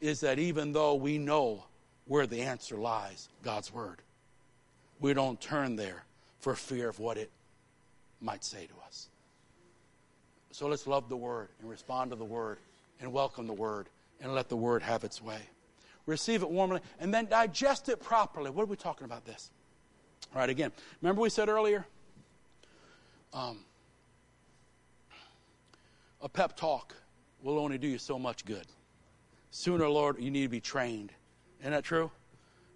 is 0.00 0.20
that 0.20 0.38
even 0.38 0.72
though 0.72 0.94
we 0.94 1.18
know 1.18 1.66
where 2.06 2.26
the 2.26 2.40
answer 2.40 2.78
lies, 2.78 3.28
God's 3.42 3.70
Word, 3.74 3.98
we 5.02 5.12
don't 5.12 5.40
turn 5.40 5.76
there 5.76 6.04
for 6.38 6.54
fear 6.54 6.88
of 6.88 6.98
what 6.98 7.18
it 7.18 7.30
might 8.20 8.44
say 8.44 8.66
to 8.66 8.86
us. 8.86 9.08
So 10.52 10.68
let's 10.68 10.86
love 10.86 11.08
the 11.08 11.16
Word 11.16 11.48
and 11.60 11.68
respond 11.68 12.12
to 12.12 12.16
the 12.16 12.24
Word 12.24 12.58
and 13.00 13.12
welcome 13.12 13.46
the 13.46 13.52
Word 13.52 13.88
and 14.20 14.32
let 14.32 14.48
the 14.48 14.56
Word 14.56 14.82
have 14.82 15.02
its 15.02 15.20
way. 15.20 15.40
Receive 16.06 16.42
it 16.42 16.50
warmly 16.50 16.80
and 17.00 17.12
then 17.12 17.26
digest 17.26 17.88
it 17.88 18.00
properly. 18.00 18.50
What 18.50 18.62
are 18.62 18.66
we 18.66 18.76
talking 18.76 19.04
about 19.04 19.24
this? 19.24 19.50
All 20.34 20.40
right, 20.40 20.48
again, 20.48 20.70
remember 21.00 21.20
we 21.20 21.30
said 21.30 21.48
earlier? 21.48 21.84
Um, 23.34 23.58
a 26.20 26.28
pep 26.28 26.56
talk 26.56 26.94
will 27.42 27.58
only 27.58 27.76
do 27.76 27.88
you 27.88 27.98
so 27.98 28.18
much 28.18 28.44
good. 28.44 28.66
Sooner, 29.50 29.88
Lord, 29.88 30.18
you 30.20 30.30
need 30.30 30.42
to 30.42 30.48
be 30.48 30.60
trained. 30.60 31.12
Isn't 31.60 31.72
that 31.72 31.84
true? 31.84 32.10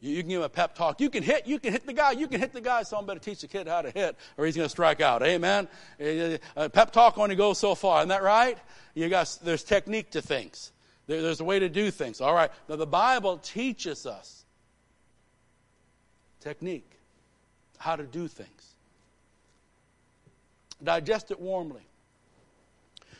You, 0.00 0.12
you 0.12 0.22
can 0.22 0.28
give 0.28 0.40
him 0.40 0.44
a 0.44 0.48
pep 0.48 0.74
talk. 0.74 1.00
You 1.00 1.10
can 1.10 1.22
hit. 1.22 1.46
You 1.46 1.58
can 1.58 1.72
hit 1.72 1.86
the 1.86 1.92
guy. 1.92 2.12
You 2.12 2.28
can 2.28 2.40
hit 2.40 2.52
the 2.52 2.60
guy. 2.60 2.82
Someone 2.82 3.06
better 3.06 3.20
teach 3.20 3.40
the 3.40 3.48
kid 3.48 3.66
how 3.66 3.82
to 3.82 3.90
hit, 3.90 4.16
or 4.36 4.46
he's 4.46 4.56
going 4.56 4.66
to 4.66 4.70
strike 4.70 5.00
out. 5.00 5.22
Amen. 5.22 5.68
Eh, 5.98 6.04
eh, 6.04 6.38
eh, 6.56 6.64
a 6.64 6.68
pep 6.68 6.92
talk 6.92 7.18
only 7.18 7.36
goes 7.36 7.58
so 7.58 7.74
far. 7.74 8.00
Isn't 8.00 8.10
that 8.10 8.22
right? 8.22 8.58
You 8.94 9.08
got. 9.08 9.38
There's 9.42 9.64
technique 9.64 10.10
to 10.12 10.22
things. 10.22 10.72
There, 11.06 11.22
there's 11.22 11.40
a 11.40 11.44
way 11.44 11.58
to 11.58 11.68
do 11.68 11.90
things. 11.90 12.20
All 12.20 12.34
right. 12.34 12.50
Now 12.68 12.76
the 12.76 12.86
Bible 12.86 13.38
teaches 13.38 14.06
us 14.06 14.44
technique, 16.40 16.92
how 17.78 17.96
to 17.96 18.04
do 18.04 18.28
things. 18.28 18.74
Digest 20.82 21.30
it 21.30 21.40
warmly. 21.40 21.82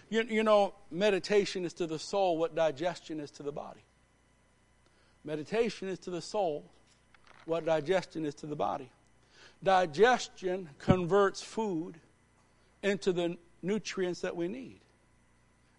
You, 0.09 0.23
you 0.23 0.43
know, 0.45 0.75
meditation 0.91 1.65
is 1.65 1.73
to 1.75 1.87
the 1.87 1.99
soul 1.99 2.39
what 2.39 2.55
digestion 2.55 3.19
is 3.19 3.31
to 3.33 3.43
the 3.43 3.51
body. 3.51 3.81
Meditation 5.25 5.89
is 5.89 5.99
to 6.01 6.11
the 6.11 6.21
soul 6.21 6.71
what 7.47 7.65
digestion 7.65 8.27
is 8.27 8.35
to 8.37 8.47
the 8.47 8.57
body. 8.57 8.91
Digestion 9.63 10.69
converts 10.79 11.43
food 11.43 11.99
into 12.83 13.13
the 13.13 13.37
nutrients 13.63 14.21
that 14.21 14.37
we 14.37 14.49
need. 14.49 14.81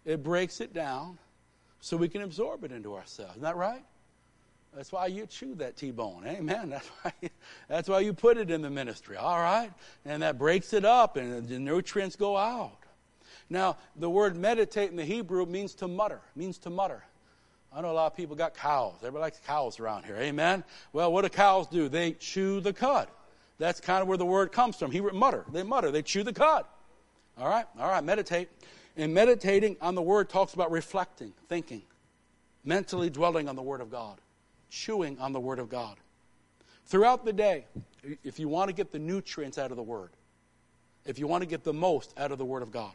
It 0.04 0.22
breaks 0.22 0.60
it 0.60 0.74
down 0.74 1.18
so 1.80 1.96
we 1.96 2.08
can 2.08 2.22
absorb 2.22 2.64
it 2.64 2.72
into 2.72 2.94
ourselves. 2.94 3.32
Isn't 3.32 3.42
that 3.42 3.56
right? 3.56 3.84
That's 4.74 4.92
why 4.92 5.06
you 5.06 5.26
chew 5.26 5.54
that 5.56 5.76
T-bone. 5.76 6.24
Amen. 6.26 6.68
That's 6.70 6.88
why, 6.88 7.12
that's 7.68 7.88
why 7.88 8.00
you 8.00 8.12
put 8.12 8.36
it 8.36 8.50
in 8.50 8.60
the 8.60 8.70
ministry. 8.70 9.16
All 9.16 9.38
right? 9.38 9.72
And 10.04 10.22
that 10.22 10.38
breaks 10.38 10.72
it 10.72 10.84
up 10.84 11.16
and 11.16 11.48
the 11.48 11.58
nutrients 11.58 12.16
go 12.16 12.36
out. 12.36 12.76
Now, 13.50 13.78
the 13.96 14.10
word 14.10 14.36
meditate 14.36 14.90
in 14.90 14.96
the 14.96 15.04
Hebrew 15.04 15.46
means 15.46 15.74
to 15.76 15.88
mutter, 15.88 16.20
means 16.36 16.58
to 16.58 16.70
mutter. 16.70 17.02
I 17.72 17.80
know 17.82 17.90
a 17.90 17.92
lot 17.92 18.06
of 18.06 18.16
people 18.16 18.34
got 18.34 18.54
cows. 18.54 18.94
Everybody 18.98 19.22
likes 19.22 19.40
cows 19.46 19.78
around 19.78 20.04
here. 20.04 20.16
Amen. 20.16 20.64
Well, 20.92 21.12
what 21.12 21.22
do 21.22 21.28
cows 21.28 21.66
do? 21.66 21.88
They 21.88 22.12
chew 22.12 22.60
the 22.60 22.72
cud. 22.72 23.08
That's 23.58 23.80
kind 23.80 24.00
of 24.00 24.08
where 24.08 24.16
the 24.16 24.26
word 24.26 24.52
comes 24.52 24.76
from. 24.76 24.90
He 24.90 25.00
mutter. 25.00 25.44
They 25.52 25.62
mutter. 25.62 25.90
They 25.90 26.02
chew 26.02 26.22
the 26.22 26.32
cud. 26.32 26.64
All 27.36 27.48
right. 27.48 27.66
All 27.78 27.88
right. 27.88 28.02
Meditate. 28.02 28.48
And 28.96 29.12
meditating 29.12 29.76
on 29.80 29.94
the 29.94 30.02
word 30.02 30.28
talks 30.28 30.54
about 30.54 30.70
reflecting, 30.70 31.32
thinking, 31.48 31.82
mentally 32.64 33.10
dwelling 33.10 33.48
on 33.48 33.54
the 33.54 33.62
word 33.62 33.80
of 33.80 33.90
God, 33.90 34.18
chewing 34.70 35.18
on 35.20 35.32
the 35.32 35.40
word 35.40 35.58
of 35.58 35.68
God. 35.68 35.96
Throughout 36.86 37.24
the 37.24 37.32
day, 37.32 37.66
if 38.24 38.38
you 38.38 38.48
want 38.48 38.70
to 38.70 38.74
get 38.74 38.92
the 38.92 38.98
nutrients 38.98 39.58
out 39.58 39.70
of 39.70 39.76
the 39.76 39.82
word, 39.82 40.10
if 41.04 41.18
you 41.18 41.26
want 41.26 41.42
to 41.42 41.46
get 41.46 41.62
the 41.62 41.72
most 41.72 42.12
out 42.18 42.32
of 42.32 42.38
the 42.38 42.44
word 42.44 42.62
of 42.62 42.72
God, 42.72 42.94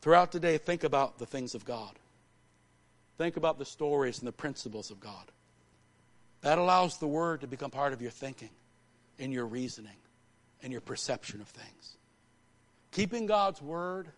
throughout 0.00 0.32
the 0.32 0.40
day, 0.40 0.58
think 0.58 0.84
about 0.84 1.18
the 1.18 1.26
things 1.26 1.54
of 1.54 1.64
God. 1.64 1.92
Think 3.18 3.36
about 3.36 3.58
the 3.58 3.64
stories 3.64 4.18
and 4.18 4.28
the 4.28 4.32
principles 4.32 4.90
of 4.90 5.00
God. 5.00 5.30
That 6.42 6.58
allows 6.58 6.98
the 6.98 7.06
Word 7.06 7.40
to 7.40 7.46
become 7.46 7.70
part 7.70 7.92
of 7.92 8.02
your 8.02 8.10
thinking 8.10 8.50
and 9.18 9.32
your 9.32 9.46
reasoning 9.46 9.96
and 10.62 10.70
your 10.70 10.82
perception 10.82 11.40
of 11.40 11.48
things. 11.48 11.96
Keeping 12.92 13.26
God's 13.26 13.62
Word 13.62 14.08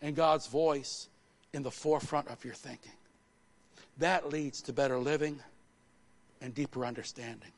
and 0.00 0.16
God's 0.16 0.46
voice 0.46 1.08
in 1.52 1.62
the 1.62 1.70
forefront 1.70 2.28
of 2.28 2.44
your 2.44 2.54
thinking. 2.54 2.92
That 3.98 4.30
leads 4.30 4.62
to 4.62 4.72
better 4.72 4.98
living 4.98 5.40
and 6.40 6.54
deeper 6.54 6.86
understanding. 6.86 7.52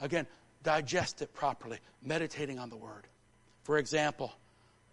Again, 0.00 0.26
digest 0.62 1.22
it 1.22 1.32
properly, 1.34 1.78
meditating 2.02 2.58
on 2.58 2.70
the 2.70 2.76
Word. 2.76 3.06
For 3.62 3.78
example, 3.78 4.32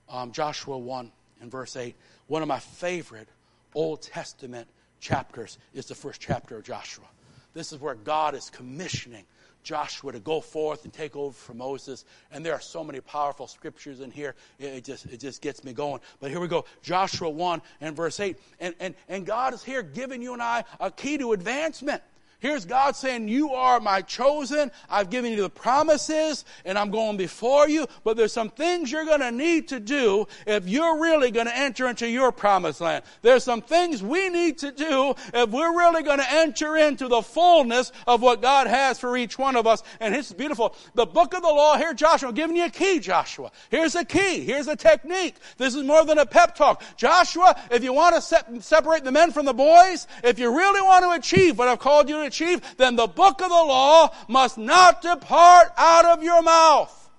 um, 0.09 0.31
Joshua 0.31 0.77
1 0.77 1.11
and 1.41 1.51
verse 1.51 1.75
8, 1.75 1.95
one 2.27 2.41
of 2.41 2.47
my 2.47 2.59
favorite 2.59 3.29
Old 3.73 4.01
Testament 4.01 4.67
chapters 5.06 5.60
is 5.73 5.86
the 5.86 5.95
first 5.95 6.19
chapter 6.19 6.57
of 6.57 6.64
Joshua. 6.64 7.06
This 7.53 7.72
is 7.72 7.80
where 7.80 7.95
God 7.95 8.34
is 8.34 8.49
commissioning 8.49 9.23
Joshua 9.64 10.11
to 10.11 10.19
go 10.19 10.41
forth 10.41 10.84
and 10.84 10.91
take 10.91 11.15
over 11.15 11.34
from 11.34 11.60
Moses. 11.60 12.06
And 12.32 12.45
there 12.45 12.53
are 12.53 12.61
so 12.61 12.84
many 12.84 12.99
powerful 13.02 13.48
scriptures 13.48 14.02
in 14.02 14.11
here. 14.11 14.36
It 14.60 14.84
just, 14.84 15.06
it 15.06 15.19
just 15.19 15.41
gets 15.41 15.64
me 15.64 15.73
going. 15.73 16.02
But 16.19 16.32
here 16.32 16.40
we 16.40 16.48
go. 16.48 16.65
Joshua 16.82 17.30
1 17.30 17.61
and 17.82 17.95
verse 17.95 18.19
8. 18.19 18.38
And, 18.60 18.76
and, 18.80 18.95
and 19.07 19.26
God 19.26 19.53
is 19.53 19.64
here 19.64 19.84
giving 19.84 20.22
you 20.22 20.34
and 20.34 20.41
I 20.41 20.64
a 20.80 20.91
key 20.91 21.18
to 21.19 21.34
advancement. 21.34 22.02
Here's 22.45 22.65
God 22.65 22.95
saying, 22.95 23.27
You 23.27 23.53
are 23.53 23.80
my 23.80 24.01
chosen. 24.01 24.69
I've 24.88 25.09
given 25.09 25.31
you 25.31 25.41
the 25.41 25.49
promises 25.49 26.45
and 26.63 26.77
I'm 26.77 26.91
going 26.91 27.17
before 27.17 27.67
you. 27.67 27.88
But 28.03 28.17
there's 28.17 28.34
some 28.34 28.51
things 28.51 28.91
you're 28.91 29.03
going 29.03 29.22
to 29.22 29.31
need 29.31 29.69
to 29.69 29.80
do 29.80 30.27
if 30.45 30.67
you're 30.67 31.01
really 31.01 31.31
going 31.31 31.47
to 31.47 31.57
enter 31.57 31.88
into 31.88 32.07
your 32.07 32.31
promised 32.31 32.81
land. 32.81 33.03
There's 33.23 33.43
some 33.43 33.63
things 33.63 34.03
we 34.03 34.30
need 34.30 34.59
to 34.59 34.72
do 34.72 35.15
if 35.34 35.49
we're 35.49 35.76
really 35.76 36.03
going 36.03 36.19
to 36.19 36.31
enter 36.31 36.77
into 36.77 37.07
the 37.07 37.23
fullness 37.23 37.91
of 38.05 38.22
what 38.22 38.43
God 38.43 38.67
has 38.67 38.99
for 38.99 39.17
each 39.17 39.39
one 39.39 39.55
of 39.55 39.65
us. 39.65 39.81
And 39.99 40.13
it's 40.13 40.31
beautiful. 40.31 40.76
The 40.93 41.07
book 41.07 41.34
of 41.34 41.41
the 41.41 41.47
law 41.47 41.77
here, 41.77 41.95
Joshua, 41.95 42.30
I'm 42.30 42.35
giving 42.35 42.57
you 42.57 42.65
a 42.65 42.69
key, 42.69 42.99
Joshua. 42.99 43.51
Here's 43.72 43.95
a 43.95 44.05
key. 44.05 44.41
Here's 44.41 44.67
a 44.67 44.76
technique. 44.76 45.38
This 45.57 45.73
is 45.73 45.81
more 45.81 46.05
than 46.05 46.19
a 46.19 46.27
pep 46.27 46.55
talk. 46.55 46.84
Joshua, 46.95 47.59
if 47.72 47.84
you 47.84 47.91
want 47.91 48.13
to 48.13 48.22
se- 48.22 48.59
separate 48.59 49.03
the 49.03 49.11
men 49.11 49.31
from 49.31 49.47
the 49.47 49.53
boys, 49.53 50.05
if 50.23 50.38
you 50.38 50.55
really 50.55 50.81
want 50.81 51.05
to 51.05 51.11
achieve 51.19 51.57
what 51.57 51.69
I've 51.69 51.80
called 51.80 52.07
you 52.07 52.17
to 52.17 52.34
then 52.77 52.95
the 52.95 53.07
book 53.07 53.41
of 53.41 53.49
the 53.49 53.53
law 53.53 54.13
must 54.27 54.57
not 54.57 55.01
depart 55.01 55.69
out 55.77 56.05
of 56.05 56.23
your 56.23 56.41
mouth. 56.41 57.09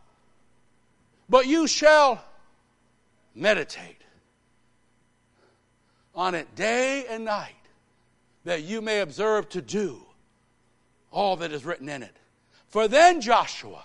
But 1.28 1.47
you 1.47 1.66
shall 1.66 2.24
meditate 3.34 3.97
on 6.14 6.34
it 6.34 6.55
day 6.55 7.05
and 7.09 7.24
night, 7.24 7.52
that 8.44 8.62
you 8.62 8.80
may 8.80 9.01
observe 9.01 9.48
to 9.51 9.60
do 9.60 10.01
all 11.10 11.36
that 11.36 11.52
is 11.52 11.64
written 11.64 11.88
in 11.88 12.02
it. 12.02 12.16
For 12.68 12.88
then, 12.88 13.20
Joshua, 13.20 13.84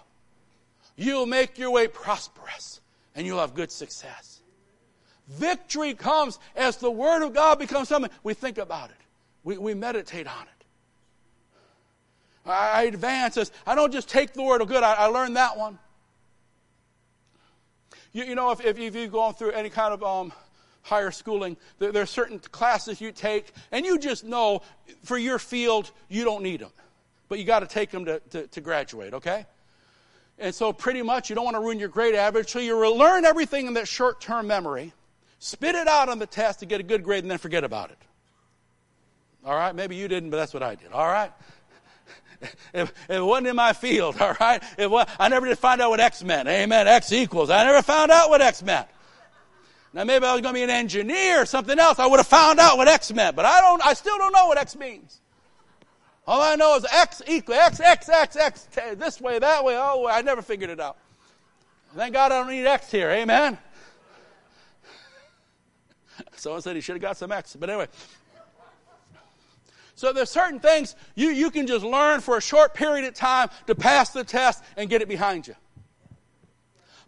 you'll 0.96 1.26
make 1.26 1.58
your 1.58 1.72
way 1.72 1.88
prosperous 1.88 2.80
and 3.16 3.26
you'll 3.26 3.40
have 3.40 3.54
good 3.54 3.72
success. 3.72 4.42
Victory 5.28 5.94
comes 5.94 6.40
as 6.56 6.78
the 6.78 6.92
Word 6.92 7.24
of 7.24 7.34
God 7.34 7.60
becomes 7.60 7.90
something. 7.90 8.12
We 8.24 8.34
think 8.34 8.58
about 8.58 8.90
it, 8.90 8.98
we, 9.44 9.58
we 9.58 9.74
meditate 9.74 10.28
on 10.28 10.44
it. 10.44 10.61
I 12.46 12.84
advance 12.84 13.38
as 13.38 13.52
I 13.68 13.76
don't 13.76 13.92
just 13.92 14.10
take 14.10 14.34
the 14.34 14.42
word 14.42 14.62
of 14.62 14.68
good. 14.68 14.84
I, 14.84 14.94
I 14.94 15.06
learned 15.06 15.36
that 15.38 15.58
one. 15.58 15.78
You, 18.14 18.26
you 18.26 18.36
know, 18.36 18.52
if, 18.52 18.66
if, 18.66 18.80
you've 18.80 19.12
gone 19.12 19.36
through 19.36 19.52
any 19.52 19.70
kind 19.70 19.94
of 19.94 20.04
um, 20.04 20.34
higher 20.82 21.12
schooling, 21.12 21.56
there, 21.80 21.92
there, 21.92 22.04
are 22.04 22.08
certain 22.08 22.40
classes 22.40 23.00
you 23.00 23.12
take, 23.12 23.54
and 23.72 23.86
you 23.86 23.98
just 24.00 24.24
know 24.24 24.64
for 25.04 25.18
your 25.18 25.40
field 25.40 25.92
you 26.10 26.24
don't 26.24 26.44
need 26.44 26.60
them, 26.60 26.72
but 27.30 27.40
you 27.40 27.46
got 27.46 27.60
to 27.60 27.68
take 27.68 27.92
them 27.92 28.06
to, 28.06 28.20
to, 28.32 28.48
to 28.48 28.62
graduate. 28.62 29.14
Okay. 29.14 29.46
And 30.40 30.54
so, 30.54 30.74
pretty 30.74 31.04
much, 31.04 31.30
you 31.30 31.36
don't 31.36 31.46
want 31.46 31.56
to 31.56 31.62
ruin 31.62 31.80
your 31.80 31.90
grade 31.90 32.16
average, 32.16 32.50
so 32.50 32.60
you 32.60 32.76
learn 32.98 33.24
everything 33.24 33.68
in 33.68 33.76
that 33.76 33.88
short-term 33.88 34.48
memory, 34.48 34.92
spit 35.38 35.76
it 35.76 35.88
out 35.88 36.10
on 36.10 36.18
the 36.18 36.26
test 36.26 36.62
to 36.62 36.66
get 36.66 36.80
a 36.80 36.84
good 36.84 37.04
grade, 37.04 37.24
and 37.24 37.30
then 37.30 37.38
forget 37.38 37.64
about 37.64 37.92
it. 37.92 37.98
All 39.46 39.56
right, 39.56 39.74
maybe 39.76 39.96
you 39.96 40.08
didn't, 40.08 40.32
but 40.32 40.38
that's 40.38 40.54
what 40.54 40.64
I 40.64 40.76
did. 40.76 40.92
All 40.92 41.08
right 41.08 41.32
if, 42.74 42.94
it 43.10 43.24
wasn't 43.24 43.48
in 43.48 43.56
my 43.56 43.74
field, 43.74 44.18
all 44.22 44.36
right? 44.40 44.62
It 44.78 44.90
I 45.20 45.30
never 45.30 45.48
did 45.48 45.58
find 45.58 45.82
out 45.82 45.90
what 45.90 46.00
X 46.00 46.24
meant. 46.24 46.48
Amen. 46.48 46.88
X 46.88 47.12
equals. 47.12 47.50
I 47.50 47.64
never 47.64 47.82
found 47.82 48.12
out 48.12 48.30
what 48.30 48.42
X 48.42 48.64
meant. 48.64 48.88
Now 49.94 50.06
maybe 50.06 50.26
I 50.26 50.34
was 50.34 50.42
going 50.42 50.54
to 50.54 50.60
be 50.60 50.64
an 50.64 50.70
engineer 50.70 51.42
or 51.42 51.46
something 51.46 51.78
else. 51.78 52.00
I 52.00 52.06
would 52.06 52.18
have 52.18 52.28
found 52.28 52.60
out 52.60 52.78
what 52.78 52.88
X 52.88 53.14
meant, 53.14 53.36
but 53.36 53.46
I 53.46 53.60
don't. 53.62 53.86
I 53.86 53.94
still 53.94 54.18
don't 54.18 54.32
know 54.32 54.48
what 54.48 54.58
X 54.58 54.76
means. 54.76 55.20
All 56.26 56.42
I 56.42 56.56
know 56.56 56.76
is 56.76 56.86
X 56.94 57.22
equals 57.28 57.58
X, 57.60 57.80
X, 57.80 58.10
X, 58.10 58.38
X, 58.38 58.68
this 58.96 59.20
way, 59.20 59.40
that 59.40 59.64
way. 59.66 59.76
Oh, 59.78 60.08
I 60.08 60.22
never 60.22 60.42
figured 60.42 60.70
it 60.70 60.80
out. 60.80 60.98
Thank 61.96 62.14
God 62.14 62.32
I 62.32 62.40
don't 62.40 62.50
need 62.50 62.66
X 62.66 62.90
here. 62.90 63.10
Amen. 63.10 63.58
Someone 66.36 66.62
said 66.62 66.76
he 66.76 66.82
should 66.82 66.96
have 66.96 67.02
got 67.02 67.18
some 67.18 67.32
X, 67.32 67.58
but 67.60 67.70
anyway. 67.70 67.88
So 70.02 70.12
there's 70.12 70.32
certain 70.32 70.60
things 70.60 70.96
you, 71.14 71.30
you 71.30 71.52
can 71.52 71.68
just 71.68 71.86
learn 71.86 72.22
for 72.22 72.36
a 72.36 72.42
short 72.42 72.74
period 72.74 73.06
of 73.06 73.14
time 73.14 73.50
to 73.68 73.76
pass 73.76 74.10
the 74.10 74.24
test 74.24 74.64
and 74.76 74.90
get 74.90 75.04
it 75.04 75.08
behind 75.08 75.46
you. 75.46 75.54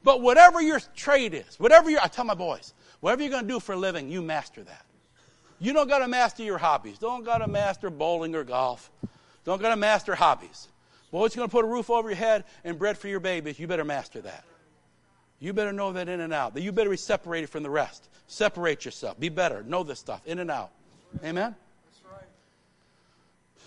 But 0.04 0.22
whatever 0.22 0.62
your 0.62 0.80
trade 0.96 1.34
is, 1.34 1.60
whatever 1.60 1.90
your, 1.90 2.02
I 2.02 2.08
tell 2.08 2.24
my 2.24 2.36
boys, 2.36 2.76
whatever 3.00 3.24
you're 3.24 3.32
going 3.32 3.48
to 3.48 3.52
do 3.52 3.60
for 3.60 3.74
a 3.74 3.78
living, 3.78 4.12
you 4.12 4.22
master 4.22 4.62
that. 4.62 4.86
You 5.58 5.74
don't 5.74 5.88
got 5.88 6.00
to 6.00 6.08
master 6.08 6.44
your 6.44 6.60
hobbies. 6.60 7.00
Don't 7.00 7.24
got 7.24 7.40
to 7.40 7.48
master 7.48 7.90
bowling 7.90 8.36
or 8.36 8.44
golf. 8.44 8.92
Don't 9.44 9.60
got 9.60 9.70
to 9.70 9.76
master 9.76 10.14
hobbies. 10.14 10.68
But 11.12 11.18
what's 11.18 11.36
going 11.36 11.50
to 11.50 11.52
put 11.52 11.66
a 11.66 11.68
roof 11.68 11.90
over 11.90 12.10
your 12.10 12.18
head 12.18 12.44
and 12.64 12.78
bread 12.78 12.96
for 12.96 13.08
your 13.08 13.20
babies, 13.20 13.58
you 13.58 13.66
better 13.66 13.84
master 13.84 14.22
that. 14.22 14.44
You 15.40 15.52
better 15.52 15.74
know 15.74 15.94
that 15.94 16.10
in 16.10 16.20
and 16.20 16.32
out. 16.32 16.54
That 16.54 16.62
you 16.62 16.72
better 16.72 16.92
be 16.92 16.98
separated 16.98 17.50
from 17.50 17.64
the 17.64 17.72
rest. 17.72 18.08
Separate 18.28 18.86
yourself. 18.86 19.20
Be 19.20 19.30
better. 19.30 19.64
Know 19.64 19.82
this 19.82 19.98
stuff 19.98 20.22
in 20.28 20.38
and 20.38 20.52
out. 20.52 20.70
Amen? 21.24 21.56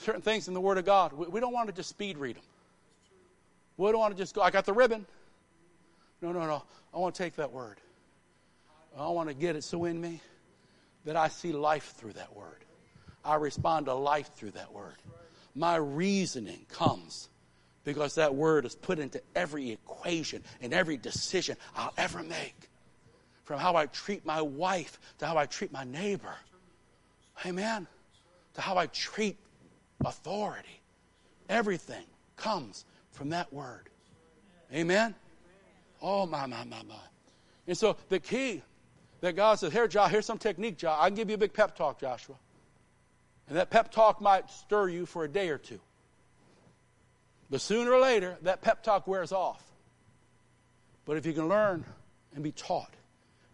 Certain 0.07 0.23
things 0.23 0.47
in 0.47 0.55
the 0.55 0.61
Word 0.61 0.79
of 0.79 0.87
God. 0.87 1.13
We, 1.13 1.27
we 1.27 1.41
don't 1.41 1.53
want 1.53 1.69
to 1.69 1.75
just 1.75 1.91
speed 1.91 2.17
read 2.17 2.37
them. 2.37 2.43
We 3.77 3.91
don't 3.91 3.99
want 3.99 4.17
to 4.17 4.23
just 4.23 4.35
go, 4.35 4.41
I 4.41 4.51
got 4.51 4.65
the 4.65 4.73
ribbon. 4.73 5.05
No, 6.23 6.33
no, 6.33 6.47
no. 6.47 6.63
I 6.95 6.99
want 6.99 7.15
to 7.15 7.23
take 7.23 7.35
that 7.37 7.53
Word. 7.53 7.79
I 8.97 9.09
want 9.09 9.29
to 9.29 9.35
get 9.35 9.57
it 9.57 9.65
so 9.65 9.85
in 9.85 10.01
me 10.01 10.23
that 11.05 11.17
I 11.17 11.29
see 11.29 11.53
life 11.53 11.93
through 11.97 12.15
that 12.15 12.35
Word. 12.35 12.65
I 13.25 13.35
respond 13.35 13.87
to 13.87 13.95
life 13.95 14.31
through 14.37 14.53
that 14.53 14.73
Word. 14.73 14.95
My 15.57 15.77
reasoning 15.77 16.65
comes 16.71 17.29
because 17.85 18.15
that 18.15 18.35
word 18.35 18.65
is 18.65 18.75
put 18.75 18.99
into 18.99 19.21
every 19.35 19.71
equation 19.71 20.43
and 20.61 20.73
every 20.73 20.97
decision 20.97 21.57
I'll 21.77 21.93
ever 21.97 22.23
make. 22.23 22.69
From 23.45 23.61
how 23.61 23.77
I 23.77 23.87
treat 23.87 24.27
my 24.27 24.43
wife 24.43 24.99
to 25.19 25.27
how 25.27 25.37
I 25.37 25.47
treat 25.47 25.73
my 25.73 25.85
neighbor. 25.85 26.35
Amen. 27.47 27.87
To 28.55 28.61
how 28.61 28.77
I 28.77 28.87
treat 28.87 29.37
authority. 30.05 30.81
Everything 31.49 32.05
comes 32.37 32.85
from 33.13 33.31
that 33.31 33.53
word. 33.53 33.89
Amen. 34.73 35.15
Oh, 36.03 36.27
my, 36.27 36.47
my, 36.47 36.65
my, 36.65 36.83
my. 36.89 36.95
And 37.67 37.77
so 37.77 37.97
the 38.09 38.21
key 38.21 38.63
that 39.21 39.35
God 39.35 39.59
says, 39.59 39.73
here, 39.73 39.89
Josh, 39.89 40.11
here's 40.11 40.27
some 40.27 40.39
technique, 40.39 40.77
Josh. 40.77 40.99
I'll 41.01 41.11
give 41.11 41.29
you 41.29 41.35
a 41.35 41.39
big 41.39 41.53
pep 41.53 41.77
talk, 41.77 42.01
Joshua. 42.01 42.37
And 43.49 43.57
that 43.57 43.71
pep 43.71 43.91
talk 43.91 44.21
might 44.21 44.51
stir 44.51 44.89
you 44.89 45.07
for 45.07 45.25
a 45.25 45.29
day 45.29 45.49
or 45.49 45.59
two. 45.59 45.81
But 47.49 47.61
sooner 47.61 47.93
or 47.93 48.01
later, 48.01 48.37
that 48.43 48.61
pep 48.61 48.83
talk 48.83 49.07
wears 49.07 49.33
off. 49.33 49.63
But 51.05 51.17
if 51.17 51.25
you 51.25 51.33
can 51.33 51.49
learn 51.49 51.85
and 52.35 52.43
be 52.43 52.53
taught 52.53 52.93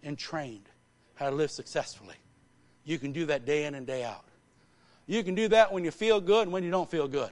and 0.02 0.19
trained 0.19 0.69
how 1.14 1.28
to 1.28 1.36
live 1.36 1.51
successfully, 1.51 2.16
you 2.85 2.98
can 2.98 3.12
do 3.12 3.27
that 3.27 3.44
day 3.44 3.66
in 3.66 3.74
and 3.74 3.86
day 3.86 4.02
out. 4.02 4.24
You 5.06 5.22
can 5.24 5.34
do 5.34 5.48
that 5.48 5.72
when 5.72 5.84
you 5.84 5.90
feel 5.90 6.20
good 6.20 6.42
and 6.42 6.52
when 6.52 6.64
you 6.64 6.70
don't 6.70 6.90
feel 6.90 7.08
good. 7.08 7.30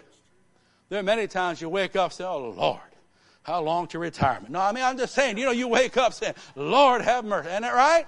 There 0.89 0.99
are 0.99 1.05
many 1.05 1.27
times 1.29 1.61
you 1.61 1.69
wake 1.69 1.97
up 1.97 2.11
and 2.11 2.13
say, 2.13 2.25
Oh, 2.25 2.51
Lord, 2.51 2.81
how 3.43 3.63
long 3.63 3.87
to 3.89 3.99
retirement? 3.99 4.51
No, 4.51 4.61
I 4.61 4.73
mean, 4.73 4.85
I'm 4.85 4.99
just 4.99 5.15
saying, 5.15 5.39
you 5.39 5.45
know, 5.45 5.53
you 5.53 5.69
wake 5.69 5.97
up 5.97 6.13
saying, 6.13 6.35
Lord, 6.57 7.03
have 7.03 7.25
mercy. 7.25 7.49
Isn't 7.49 7.63
that 7.63 7.75
right? 7.75 8.07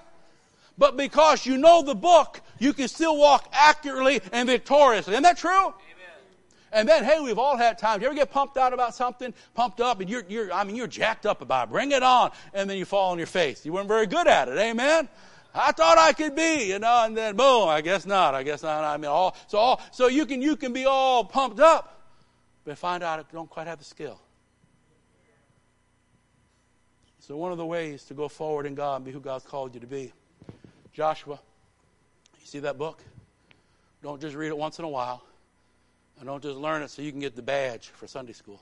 But 0.76 0.96
because 0.96 1.46
you 1.46 1.58
know 1.58 1.82
the 1.82 1.94
book, 1.94 2.40
you 2.58 2.72
can 2.72 2.88
still 2.88 3.16
walk 3.16 3.48
accurately 3.52 4.20
and 4.32 4.48
victoriously. 4.48 5.14
Isn't 5.14 5.22
that 5.22 5.36
true? 5.36 5.50
Amen. 5.50 5.74
And 6.72 6.88
then, 6.88 7.04
hey, 7.04 7.20
we've 7.20 7.38
all 7.38 7.56
had 7.56 7.78
times. 7.78 8.02
You 8.02 8.06
ever 8.08 8.14
get 8.14 8.30
pumped 8.30 8.56
out 8.56 8.72
about 8.72 8.94
something, 8.94 9.34
pumped 9.54 9.80
up, 9.80 10.00
and 10.00 10.08
you're, 10.08 10.24
you're, 10.28 10.52
I 10.52 10.64
mean, 10.64 10.76
you're 10.76 10.86
jacked 10.86 11.26
up 11.26 11.42
about 11.42 11.68
it. 11.68 11.72
Bring 11.72 11.92
it 11.92 12.02
on. 12.02 12.32
And 12.54 12.68
then 12.68 12.78
you 12.78 12.84
fall 12.84 13.12
on 13.12 13.18
your 13.18 13.26
face. 13.26 13.64
You 13.64 13.72
weren't 13.72 13.88
very 13.88 14.06
good 14.06 14.26
at 14.26 14.48
it. 14.48 14.58
Amen? 14.58 15.08
I 15.54 15.72
thought 15.72 15.98
I 15.98 16.12
could 16.12 16.34
be, 16.34 16.68
you 16.68 16.78
know, 16.78 17.04
and 17.04 17.16
then 17.16 17.36
boom, 17.36 17.68
I 17.68 17.80
guess 17.82 18.06
not. 18.06 18.34
I 18.34 18.42
guess 18.42 18.62
not. 18.62 18.84
I 18.84 18.96
mean, 18.96 19.10
all, 19.10 19.36
so 19.48 19.58
all, 19.58 19.80
so 19.90 20.06
you 20.06 20.24
can, 20.24 20.40
you 20.40 20.56
can 20.56 20.72
be 20.72 20.86
all 20.86 21.24
pumped 21.24 21.60
up, 21.60 22.00
but 22.64 22.78
find 22.78 23.02
out 23.02 23.18
you 23.18 23.24
don't 23.32 23.50
quite 23.50 23.66
have 23.66 23.78
the 23.78 23.84
skill. 23.84 24.20
So 27.20 27.36
one 27.36 27.52
of 27.52 27.58
the 27.58 27.66
ways 27.66 28.04
to 28.04 28.14
go 28.14 28.28
forward 28.28 28.66
in 28.66 28.74
God 28.74 28.96
and 28.96 29.04
be 29.04 29.12
who 29.12 29.20
God's 29.20 29.44
called 29.44 29.74
you 29.74 29.80
to 29.80 29.86
be. 29.86 30.12
Joshua, 30.92 31.38
you 32.40 32.46
see 32.46 32.58
that 32.60 32.78
book? 32.78 33.02
Don't 34.02 34.20
just 34.20 34.34
read 34.34 34.48
it 34.48 34.58
once 34.58 34.78
in 34.78 34.84
a 34.84 34.88
while. 34.88 35.22
And 36.18 36.26
don't 36.26 36.42
just 36.42 36.58
learn 36.58 36.82
it 36.82 36.90
so 36.90 37.00
you 37.02 37.10
can 37.10 37.20
get 37.20 37.36
the 37.36 37.42
badge 37.42 37.88
for 37.88 38.06
Sunday 38.06 38.32
school. 38.32 38.60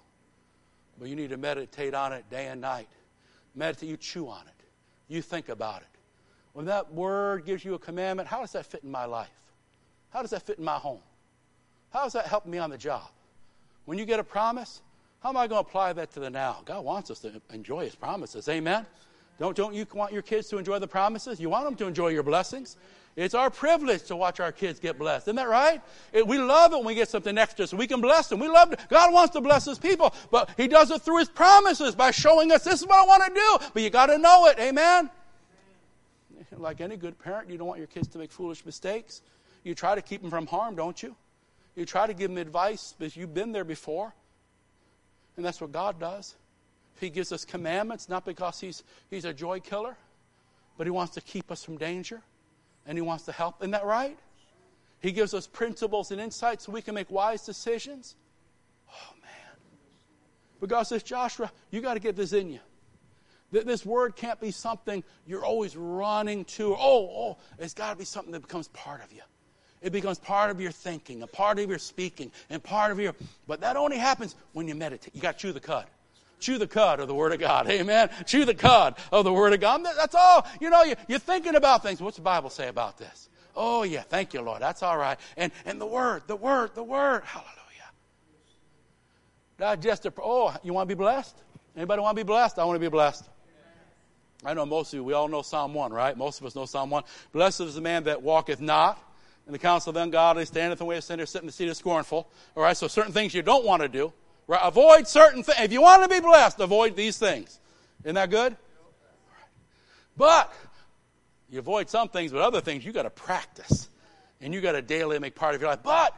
But 0.98 1.08
you 1.08 1.16
need 1.16 1.30
to 1.30 1.36
meditate 1.36 1.94
on 1.94 2.12
it 2.12 2.28
day 2.30 2.46
and 2.46 2.60
night. 2.60 2.88
Meditate, 3.54 3.88
you 3.88 3.96
chew 3.96 4.28
on 4.28 4.42
it. 4.42 4.64
You 5.08 5.22
think 5.22 5.48
about 5.48 5.82
it. 5.82 5.89
When 6.52 6.66
that 6.66 6.92
word 6.92 7.44
gives 7.46 7.64
you 7.64 7.74
a 7.74 7.78
commandment, 7.78 8.28
how 8.28 8.40
does 8.40 8.52
that 8.52 8.66
fit 8.66 8.82
in 8.82 8.90
my 8.90 9.04
life? 9.04 9.30
How 10.10 10.22
does 10.22 10.30
that 10.30 10.42
fit 10.42 10.58
in 10.58 10.64
my 10.64 10.76
home? 10.76 11.00
How 11.92 12.04
does 12.04 12.12
that 12.14 12.26
help 12.26 12.46
me 12.46 12.58
on 12.58 12.70
the 12.70 12.78
job? 12.78 13.08
When 13.84 13.98
you 13.98 14.04
get 14.04 14.20
a 14.20 14.24
promise, 14.24 14.82
how 15.22 15.28
am 15.28 15.36
I 15.36 15.46
going 15.46 15.62
to 15.62 15.68
apply 15.68 15.92
that 15.94 16.12
to 16.12 16.20
the 16.20 16.30
now? 16.30 16.62
God 16.64 16.84
wants 16.84 17.10
us 17.10 17.20
to 17.20 17.40
enjoy 17.52 17.84
His 17.84 17.94
promises. 17.94 18.48
Amen? 18.48 18.86
Don't, 19.38 19.56
don't 19.56 19.74
you 19.74 19.86
want 19.94 20.12
your 20.12 20.22
kids 20.22 20.48
to 20.48 20.58
enjoy 20.58 20.78
the 20.78 20.88
promises? 20.88 21.40
You 21.40 21.48
want 21.48 21.64
them 21.64 21.74
to 21.76 21.86
enjoy 21.86 22.08
your 22.08 22.22
blessings? 22.22 22.76
It's 23.16 23.34
our 23.34 23.50
privilege 23.50 24.04
to 24.04 24.16
watch 24.16 24.38
our 24.38 24.52
kids 24.52 24.78
get 24.78 24.98
blessed. 24.98 25.24
Isn't 25.24 25.36
that 25.36 25.48
right? 25.48 25.80
It, 26.12 26.26
we 26.26 26.38
love 26.38 26.72
it 26.72 26.76
when 26.76 26.86
we 26.86 26.94
get 26.94 27.08
something 27.08 27.36
extra 27.36 27.66
so 27.66 27.76
we 27.76 27.86
can 27.86 28.00
bless 28.00 28.28
them. 28.28 28.38
We 28.38 28.48
love 28.48 28.72
it. 28.72 28.80
God 28.88 29.12
wants 29.12 29.34
to 29.34 29.40
bless 29.40 29.64
His 29.64 29.78
people, 29.78 30.14
but 30.30 30.50
He 30.56 30.68
does 30.68 30.90
it 30.90 31.02
through 31.02 31.18
His 31.18 31.28
promises 31.28 31.94
by 31.94 32.12
showing 32.12 32.52
us 32.52 32.64
this 32.64 32.80
is 32.80 32.86
what 32.86 33.02
I 33.02 33.06
want 33.06 33.24
to 33.26 33.34
do. 33.34 33.70
But 33.74 33.82
you 33.82 33.90
got 33.90 34.06
to 34.06 34.18
know 34.18 34.46
it. 34.46 34.58
Amen? 34.58 35.10
Like 36.56 36.80
any 36.80 36.96
good 36.96 37.18
parent, 37.18 37.50
you 37.50 37.58
don't 37.58 37.68
want 37.68 37.78
your 37.78 37.86
kids 37.86 38.08
to 38.08 38.18
make 38.18 38.32
foolish 38.32 38.66
mistakes. 38.66 39.22
You 39.62 39.74
try 39.74 39.94
to 39.94 40.02
keep 40.02 40.20
them 40.20 40.30
from 40.30 40.46
harm, 40.46 40.74
don't 40.74 41.00
you? 41.02 41.14
You 41.76 41.84
try 41.84 42.06
to 42.06 42.14
give 42.14 42.30
them 42.30 42.38
advice 42.38 42.94
because 42.98 43.16
you've 43.16 43.34
been 43.34 43.52
there 43.52 43.64
before. 43.64 44.12
And 45.36 45.44
that's 45.44 45.60
what 45.60 45.72
God 45.72 46.00
does. 46.00 46.34
He 46.98 47.08
gives 47.08 47.32
us 47.32 47.44
commandments, 47.44 48.08
not 48.08 48.24
because 48.24 48.60
He's, 48.60 48.82
he's 49.08 49.24
a 49.24 49.32
joy 49.32 49.60
killer, 49.60 49.96
but 50.76 50.86
He 50.86 50.90
wants 50.90 51.14
to 51.14 51.20
keep 51.20 51.50
us 51.50 51.64
from 51.64 51.78
danger 51.78 52.20
and 52.86 52.98
He 52.98 53.02
wants 53.02 53.24
to 53.24 53.32
help. 53.32 53.56
Isn't 53.60 53.70
that 53.70 53.86
right? 53.86 54.18
He 55.00 55.12
gives 55.12 55.32
us 55.32 55.46
principles 55.46 56.10
and 56.10 56.20
insights 56.20 56.66
so 56.66 56.72
we 56.72 56.82
can 56.82 56.94
make 56.94 57.10
wise 57.10 57.46
decisions. 57.46 58.16
Oh, 58.90 59.14
man. 59.22 59.56
But 60.60 60.68
God 60.68 60.82
says, 60.82 61.02
Joshua, 61.02 61.50
you 61.70 61.80
got 61.80 61.94
to 61.94 62.00
get 62.00 62.16
this 62.16 62.32
in 62.32 62.50
you. 62.50 62.60
This 63.52 63.84
word 63.84 64.14
can't 64.14 64.40
be 64.40 64.50
something 64.50 65.02
you're 65.26 65.44
always 65.44 65.76
running 65.76 66.44
to. 66.46 66.74
Oh, 66.74 66.78
oh, 66.78 67.38
it's 67.58 67.74
got 67.74 67.90
to 67.90 67.96
be 67.96 68.04
something 68.04 68.32
that 68.32 68.42
becomes 68.42 68.68
part 68.68 69.02
of 69.02 69.12
you. 69.12 69.22
It 69.82 69.92
becomes 69.92 70.18
part 70.18 70.50
of 70.50 70.60
your 70.60 70.72
thinking, 70.72 71.22
a 71.22 71.26
part 71.26 71.58
of 71.58 71.68
your 71.68 71.78
speaking, 71.78 72.30
and 72.50 72.62
part 72.62 72.92
of 72.92 73.00
your. 73.00 73.14
But 73.46 73.62
that 73.62 73.76
only 73.76 73.96
happens 73.96 74.36
when 74.52 74.68
you 74.68 74.74
meditate. 74.74 75.14
You 75.14 75.20
got 75.20 75.38
to 75.38 75.38
chew 75.38 75.52
the 75.52 75.60
cud. 75.60 75.86
Chew 76.38 76.58
the 76.58 76.66
cud 76.66 77.00
of 77.00 77.08
the 77.08 77.14
Word 77.14 77.32
of 77.32 77.40
God. 77.40 77.66
Amen. 77.70 78.10
Chew 78.26 78.44
the 78.44 78.54
cud 78.54 78.96
of 79.10 79.24
the 79.24 79.32
Word 79.32 79.52
of 79.52 79.60
God. 79.60 79.84
That's 79.84 80.14
all. 80.14 80.46
You 80.60 80.70
know, 80.70 80.84
you're 81.08 81.18
thinking 81.18 81.54
about 81.54 81.82
things. 81.82 82.00
What's 82.00 82.16
the 82.16 82.22
Bible 82.22 82.50
say 82.50 82.68
about 82.68 82.98
this? 82.98 83.28
Oh, 83.56 83.82
yeah. 83.82 84.02
Thank 84.02 84.34
you, 84.34 84.42
Lord. 84.42 84.62
That's 84.62 84.82
all 84.82 84.96
right. 84.96 85.18
And, 85.36 85.50
and 85.64 85.80
the 85.80 85.86
Word, 85.86 86.22
the 86.26 86.36
Word, 86.36 86.74
the 86.74 86.84
Word. 86.84 87.24
Hallelujah. 87.24 87.50
Digest 89.58 90.06
it. 90.06 90.14
Oh, 90.22 90.54
you 90.62 90.72
want 90.72 90.88
to 90.88 90.94
be 90.94 90.98
blessed? 90.98 91.36
Anybody 91.76 92.00
want 92.02 92.16
to 92.16 92.24
be 92.24 92.26
blessed? 92.26 92.58
I 92.58 92.64
want 92.64 92.76
to 92.76 92.80
be 92.80 92.88
blessed. 92.88 93.24
I 94.44 94.54
know 94.54 94.64
most 94.64 94.92
of 94.92 94.98
you, 94.98 95.04
we 95.04 95.12
all 95.12 95.28
know 95.28 95.42
Psalm 95.42 95.74
1, 95.74 95.92
right? 95.92 96.16
Most 96.16 96.40
of 96.40 96.46
us 96.46 96.54
know 96.54 96.64
Psalm 96.64 96.90
1. 96.90 97.02
Blessed 97.32 97.60
is 97.60 97.74
the 97.74 97.80
man 97.80 98.04
that 98.04 98.22
walketh 98.22 98.60
not 98.60 99.02
in 99.46 99.52
the 99.52 99.58
counsel 99.58 99.90
of 99.90 99.94
the 99.94 100.02
ungodly, 100.02 100.44
standeth 100.46 100.80
in 100.80 100.84
the 100.84 100.88
way 100.88 100.96
of 100.96 101.04
sinners, 101.04 101.30
sit 101.30 101.42
in 101.42 101.46
the 101.46 101.52
seat 101.52 101.68
of 101.68 101.76
scornful. 101.76 102.30
All 102.56 102.62
right, 102.62 102.76
so 102.76 102.88
certain 102.88 103.12
things 103.12 103.34
you 103.34 103.42
don't 103.42 103.64
want 103.64 103.82
to 103.82 103.88
do. 103.88 104.12
Right? 104.46 104.60
Avoid 104.62 105.06
certain 105.06 105.42
things. 105.42 105.58
If 105.60 105.72
you 105.72 105.82
want 105.82 106.02
to 106.02 106.08
be 106.08 106.20
blessed, 106.20 106.58
avoid 106.60 106.96
these 106.96 107.18
things. 107.18 107.60
Isn't 108.02 108.14
that 108.14 108.30
good? 108.30 108.56
But 110.16 110.52
you 111.50 111.58
avoid 111.58 111.90
some 111.90 112.08
things, 112.08 112.32
but 112.32 112.40
other 112.40 112.60
things 112.60 112.84
you 112.84 112.92
got 112.92 113.02
to 113.02 113.10
practice. 113.10 113.88
And 114.40 114.54
you 114.54 114.60
got 114.60 114.72
to 114.72 114.82
daily 114.82 115.18
make 115.18 115.34
part 115.34 115.54
of 115.54 115.60
your 115.60 115.70
life. 115.70 115.80
But 115.82 116.16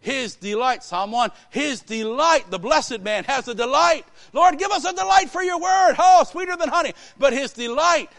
his 0.00 0.36
delight, 0.36 0.82
Psalm 0.82 1.12
1, 1.12 1.30
his 1.50 1.82
delight, 1.82 2.50
the 2.50 2.58
blessed 2.58 3.02
man 3.02 3.24
has 3.24 3.46
a 3.48 3.54
delight. 3.54 4.06
Lord, 4.32 4.58
give 4.58 4.70
us 4.70 4.84
a 4.84 4.94
delight 4.94 5.30
for 5.30 5.42
your 5.42 5.60
word. 5.60 5.94
Oh, 5.98 6.24
sweeter 6.24 6.56
than 6.56 6.70
honey. 6.70 6.94
But 7.18 7.34
his 7.34 7.52
delight 7.52 8.10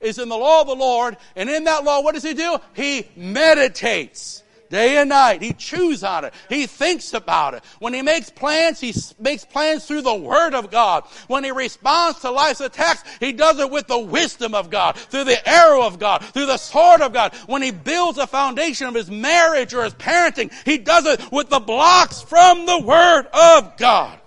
is 0.00 0.18
in 0.18 0.28
the 0.28 0.36
law 0.36 0.60
of 0.60 0.66
the 0.66 0.74
Lord. 0.74 1.16
And 1.36 1.48
in 1.48 1.64
that 1.64 1.84
law, 1.84 2.02
what 2.02 2.14
does 2.14 2.22
he 2.22 2.34
do? 2.34 2.58
He 2.74 3.08
meditates 3.16 4.42
day 4.70 4.96
and 4.96 5.10
night. 5.10 5.42
He 5.42 5.52
chews 5.52 6.02
on 6.02 6.24
it. 6.24 6.32
He 6.48 6.66
thinks 6.66 7.12
about 7.12 7.54
it. 7.54 7.64
When 7.80 7.92
he 7.92 8.00
makes 8.00 8.30
plans, 8.30 8.80
he 8.80 8.94
makes 9.18 9.44
plans 9.44 9.84
through 9.84 10.02
the 10.02 10.14
Word 10.14 10.54
of 10.54 10.70
God. 10.70 11.04
When 11.26 11.44
he 11.44 11.50
responds 11.50 12.20
to 12.20 12.30
life's 12.30 12.60
attacks, 12.60 13.02
he 13.18 13.32
does 13.32 13.58
it 13.58 13.70
with 13.70 13.86
the 13.88 13.98
wisdom 13.98 14.54
of 14.54 14.70
God, 14.70 14.96
through 14.96 15.24
the 15.24 15.46
arrow 15.46 15.82
of 15.82 15.98
God, 15.98 16.24
through 16.24 16.46
the 16.46 16.56
sword 16.56 17.02
of 17.02 17.12
God. 17.12 17.34
When 17.46 17.60
he 17.60 17.72
builds 17.72 18.18
a 18.18 18.26
foundation 18.26 18.86
of 18.86 18.94
his 18.94 19.10
marriage 19.10 19.74
or 19.74 19.84
his 19.84 19.94
parenting, 19.94 20.52
he 20.64 20.78
does 20.78 21.04
it 21.04 21.20
with 21.30 21.50
the 21.50 21.60
blocks 21.60 22.22
from 22.22 22.64
the 22.64 22.78
Word 22.78 23.26
of 23.32 23.76
God. 23.76 24.18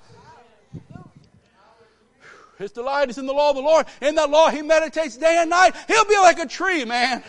His 2.60 2.72
delight 2.72 3.10
is 3.10 3.18
in 3.18 3.26
the 3.26 3.34
law 3.34 3.50
of 3.50 3.56
the 3.56 3.62
Lord. 3.62 3.88
In 4.02 4.16
that 4.16 4.30
law, 4.30 4.50
he 4.50 4.62
meditates 4.62 5.18
day 5.18 5.38
and 5.40 5.50
night. 5.50 5.76
He'll 5.88 6.06
be 6.06 6.18
like 6.18 6.40
a 6.40 6.46
tree, 6.46 6.86
man. 6.86 7.24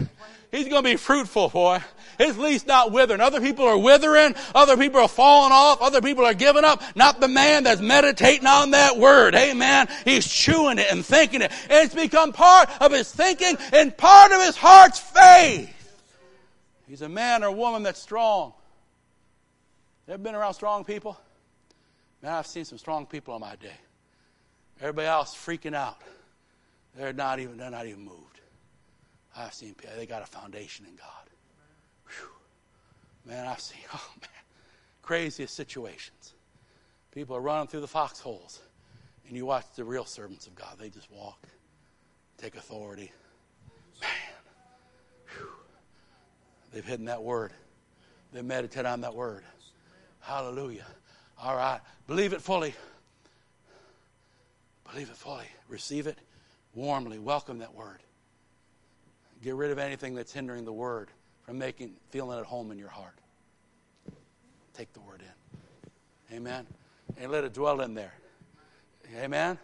He's 0.54 0.68
going 0.68 0.84
to 0.84 0.88
be 0.88 0.94
fruitful, 0.94 1.48
boy. 1.48 1.80
His 2.16 2.38
leaf's 2.38 2.64
not 2.64 2.92
withering. 2.92 3.20
Other 3.20 3.40
people 3.40 3.66
are 3.66 3.76
withering. 3.76 4.36
Other 4.54 4.76
people 4.76 5.00
are 5.00 5.08
falling 5.08 5.50
off. 5.50 5.82
Other 5.82 6.00
people 6.00 6.24
are 6.24 6.32
giving 6.32 6.62
up. 6.62 6.80
Not 6.94 7.20
the 7.20 7.26
man 7.26 7.64
that's 7.64 7.80
meditating 7.80 8.46
on 8.46 8.70
that 8.70 8.96
word. 8.96 9.34
Amen. 9.34 9.88
He's 10.04 10.24
chewing 10.24 10.78
it 10.78 10.86
and 10.92 11.04
thinking 11.04 11.42
it. 11.42 11.50
And 11.68 11.84
it's 11.84 11.94
become 11.96 12.32
part 12.32 12.70
of 12.80 12.92
his 12.92 13.10
thinking 13.10 13.56
and 13.72 13.96
part 13.96 14.30
of 14.30 14.42
his 14.42 14.56
heart's 14.56 15.00
faith. 15.00 15.74
He's 16.86 17.02
a 17.02 17.08
man 17.08 17.42
or 17.42 17.50
woman 17.50 17.82
that's 17.82 18.00
strong. 18.00 18.52
You 20.06 20.14
ever 20.14 20.22
been 20.22 20.36
around 20.36 20.54
strong 20.54 20.84
people? 20.84 21.18
Man, 22.22 22.32
I've 22.32 22.46
seen 22.46 22.64
some 22.64 22.78
strong 22.78 23.06
people 23.06 23.34
in 23.34 23.40
my 23.40 23.56
day. 23.56 23.74
Everybody 24.80 25.08
else 25.08 25.34
freaking 25.34 25.74
out. 25.74 26.00
They're 26.96 27.12
not 27.12 27.40
even, 27.40 27.56
they're 27.56 27.72
not 27.72 27.86
even 27.86 28.04
moved. 28.04 28.23
I've 29.36 29.54
seen 29.54 29.74
people, 29.74 29.96
they 29.96 30.06
got 30.06 30.22
a 30.22 30.26
foundation 30.26 30.86
in 30.86 30.94
God. 30.96 31.08
Man, 33.26 33.46
I've 33.46 33.60
seen, 33.60 33.80
oh 33.94 34.10
man, 34.20 34.30
craziest 35.02 35.54
situations. 35.54 36.34
People 37.10 37.36
are 37.36 37.40
running 37.40 37.68
through 37.68 37.80
the 37.80 37.88
foxholes, 37.88 38.60
and 39.26 39.36
you 39.36 39.46
watch 39.46 39.64
the 39.76 39.84
real 39.84 40.04
servants 40.04 40.46
of 40.46 40.54
God. 40.54 40.76
They 40.78 40.88
just 40.88 41.10
walk, 41.10 41.46
take 42.38 42.56
authority. 42.56 43.12
Man, 44.00 44.10
whew. 45.36 45.48
they've 46.72 46.84
hidden 46.84 47.06
that 47.06 47.22
word. 47.22 47.52
They 48.32 48.42
meditate 48.42 48.84
on 48.84 49.00
that 49.02 49.14
word. 49.14 49.44
Hallelujah. 50.20 50.86
All 51.40 51.56
right. 51.56 51.80
Believe 52.06 52.32
it 52.32 52.42
fully. 52.42 52.74
Believe 54.90 55.08
it 55.08 55.16
fully. 55.16 55.46
Receive 55.68 56.06
it 56.06 56.18
warmly. 56.74 57.18
Welcome 57.18 57.58
that 57.58 57.74
word. 57.74 57.98
Get 59.44 59.56
rid 59.56 59.70
of 59.70 59.78
anything 59.78 60.14
that's 60.14 60.32
hindering 60.32 60.64
the 60.64 60.72
word 60.72 61.10
from 61.42 61.58
making 61.58 61.92
feeling 62.08 62.38
at 62.38 62.46
home 62.46 62.70
in 62.70 62.78
your 62.78 62.88
heart. 62.88 63.18
Take 64.72 64.90
the 64.94 65.00
word 65.00 65.20
in. 65.20 66.36
Amen. 66.38 66.66
And 67.18 67.30
let 67.30 67.44
it 67.44 67.52
dwell 67.52 67.82
in 67.82 67.92
there. 67.92 68.14
Amen. 69.18 69.58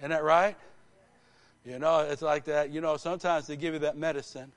Isn't 0.00 0.10
that 0.10 0.22
right? 0.22 0.54
You 1.64 1.78
know, 1.78 2.00
it's 2.00 2.20
like 2.20 2.44
that. 2.44 2.68
You 2.68 2.82
know, 2.82 2.98
sometimes 2.98 3.46
they 3.46 3.56
give 3.56 3.72
you 3.72 3.80
that 3.80 3.96
medicine, 3.96 4.52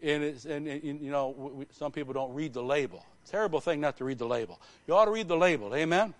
and, 0.00 0.22
it's, 0.22 0.44
and, 0.44 0.68
and 0.68 1.00
you 1.00 1.10
know, 1.10 1.30
we, 1.30 1.66
some 1.72 1.90
people 1.90 2.14
don't 2.14 2.32
read 2.32 2.52
the 2.52 2.62
label. 2.62 3.04
Terrible 3.26 3.60
thing 3.60 3.80
not 3.80 3.96
to 3.96 4.04
read 4.04 4.18
the 4.18 4.26
label. 4.26 4.60
You 4.86 4.94
ought 4.94 5.06
to 5.06 5.10
read 5.10 5.26
the 5.26 5.36
label. 5.36 5.74
Amen. 5.74 6.14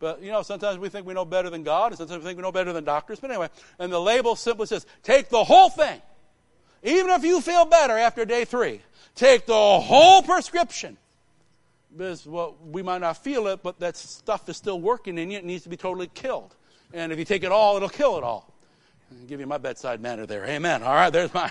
But 0.00 0.20
you 0.20 0.32
know, 0.32 0.42
sometimes 0.42 0.78
we 0.78 0.88
think 0.88 1.06
we 1.06 1.14
know 1.14 1.24
better 1.24 1.48
than 1.48 1.62
God, 1.62 1.92
and 1.92 1.98
sometimes 1.98 2.24
we 2.24 2.28
think 2.28 2.38
we 2.38 2.42
know 2.42 2.50
better 2.50 2.72
than 2.72 2.82
doctors. 2.82 3.20
But 3.20 3.30
anyway, 3.30 3.50
and 3.78 3.92
the 3.92 4.00
label 4.00 4.34
simply 4.34 4.66
says, 4.66 4.84
take 5.04 5.28
the 5.28 5.44
whole 5.44 5.70
thing. 5.70 6.02
Even 6.82 7.10
if 7.10 7.24
you 7.24 7.40
feel 7.40 7.64
better 7.64 7.96
after 7.96 8.24
day 8.24 8.44
three, 8.44 8.80
take 9.14 9.46
the 9.46 9.80
whole 9.80 10.22
prescription. 10.22 10.96
Because 11.96 12.26
well, 12.26 12.56
we 12.64 12.82
might 12.82 13.00
not 13.00 13.22
feel 13.22 13.48
it, 13.48 13.62
but 13.62 13.80
that 13.80 13.96
stuff 13.96 14.48
is 14.48 14.56
still 14.56 14.80
working 14.80 15.18
in 15.18 15.30
you. 15.30 15.38
It 15.38 15.44
needs 15.44 15.64
to 15.64 15.68
be 15.68 15.76
totally 15.76 16.08
killed. 16.08 16.54
And 16.92 17.12
if 17.12 17.18
you 17.18 17.24
take 17.24 17.42
it 17.42 17.52
all, 17.52 17.76
it'll 17.76 17.88
kill 17.88 18.16
it 18.18 18.24
all. 18.24 18.52
I'll 19.10 19.26
give 19.26 19.40
you 19.40 19.46
my 19.46 19.58
bedside 19.58 20.00
manner 20.00 20.26
there. 20.26 20.44
Amen. 20.44 20.82
All 20.82 20.94
right, 20.94 21.10
there's 21.10 21.32
my 21.32 21.50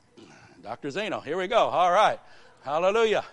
Dr. 0.62 0.90
Zeno. 0.90 1.20
Here 1.20 1.36
we 1.36 1.48
go. 1.48 1.58
All 1.58 1.90
right. 1.90 2.18
Hallelujah. 2.64 3.24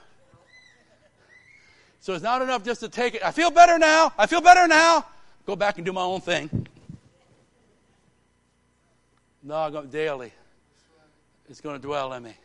So 2.01 2.13
it's 2.13 2.23
not 2.23 2.41
enough 2.41 2.63
just 2.63 2.79
to 2.81 2.89
take 2.89 3.15
it. 3.15 3.23
I 3.23 3.31
feel 3.31 3.51
better 3.51 3.77
now. 3.77 4.11
I 4.17 4.25
feel 4.25 4.41
better 4.41 4.67
now. 4.67 5.05
Go 5.45 5.55
back 5.55 5.77
and 5.77 5.85
do 5.85 5.93
my 5.93 6.01
own 6.01 6.21
thing. 6.21 6.67
No, 9.43 9.55
I 9.55 9.69
go 9.69 9.83
daily. 9.83 10.33
It's 11.49 11.61
going 11.61 11.75
to 11.75 11.81
dwell 11.81 12.13
in 12.13 12.23
me. 12.23 12.35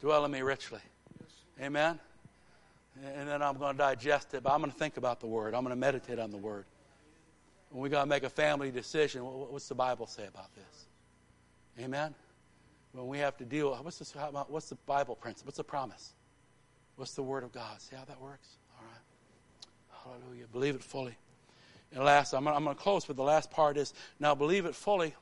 Dwell 0.00 0.24
in 0.24 0.30
me 0.30 0.42
richly. 0.42 0.80
Amen. 1.60 1.98
And 3.16 3.28
then 3.28 3.42
I'm 3.42 3.56
going 3.58 3.72
to 3.72 3.78
digest 3.78 4.34
it, 4.34 4.42
but 4.42 4.52
I'm 4.52 4.60
going 4.60 4.72
to 4.72 4.78
think 4.78 4.96
about 4.96 5.20
the 5.20 5.26
word. 5.26 5.54
I'm 5.54 5.62
going 5.62 5.74
to 5.74 5.80
meditate 5.80 6.18
on 6.18 6.30
the 6.30 6.36
word. 6.36 6.64
When 7.70 7.82
we 7.82 7.88
got 7.88 8.02
to 8.02 8.06
make 8.06 8.22
a 8.22 8.30
family 8.30 8.70
decision, 8.70 9.22
what's 9.22 9.68
the 9.68 9.74
Bible 9.74 10.06
say 10.06 10.26
about 10.26 10.54
this? 10.54 11.84
Amen. 11.84 12.14
When 12.92 13.08
we 13.08 13.18
have 13.18 13.36
to 13.38 13.44
deal, 13.44 13.74
what's, 13.82 13.98
this, 13.98 14.14
what's 14.48 14.68
the 14.68 14.76
Bible 14.86 15.16
principle? 15.16 15.48
What's 15.48 15.56
the 15.56 15.64
promise? 15.64 16.12
What's 16.96 17.14
the 17.14 17.22
Word 17.22 17.42
of 17.42 17.52
God? 17.52 17.80
See 17.80 17.96
how 17.96 18.04
that 18.04 18.20
works? 18.20 18.48
All 18.78 18.84
right. 18.86 20.20
Hallelujah. 20.20 20.46
Believe 20.52 20.76
it 20.76 20.84
fully. 20.84 21.16
And 21.92 22.04
last, 22.04 22.32
I'm, 22.32 22.44
going 22.44 22.64
to 22.64 22.74
close 22.74 23.08
with 23.08 23.16
the 23.16 23.24
last 23.24 23.50
part 23.50 23.76
is 23.76 23.94
now 24.20 24.34
believe 24.34 24.66
it 24.66 24.74
fully 24.74 25.14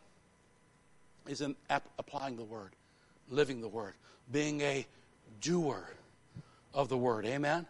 is 1.27 1.41
in 1.41 1.57
ap- 1.71 1.89
applying 1.99 2.37
the 2.37 2.45
word, 2.45 2.71
living 3.33 3.61
the 3.61 3.69
word, 3.69 3.95
being 4.31 4.61
a 4.61 4.87
doer 5.41 5.89
of 6.75 6.89
the 6.89 6.97
word. 6.97 7.27
Amen? 7.27 7.67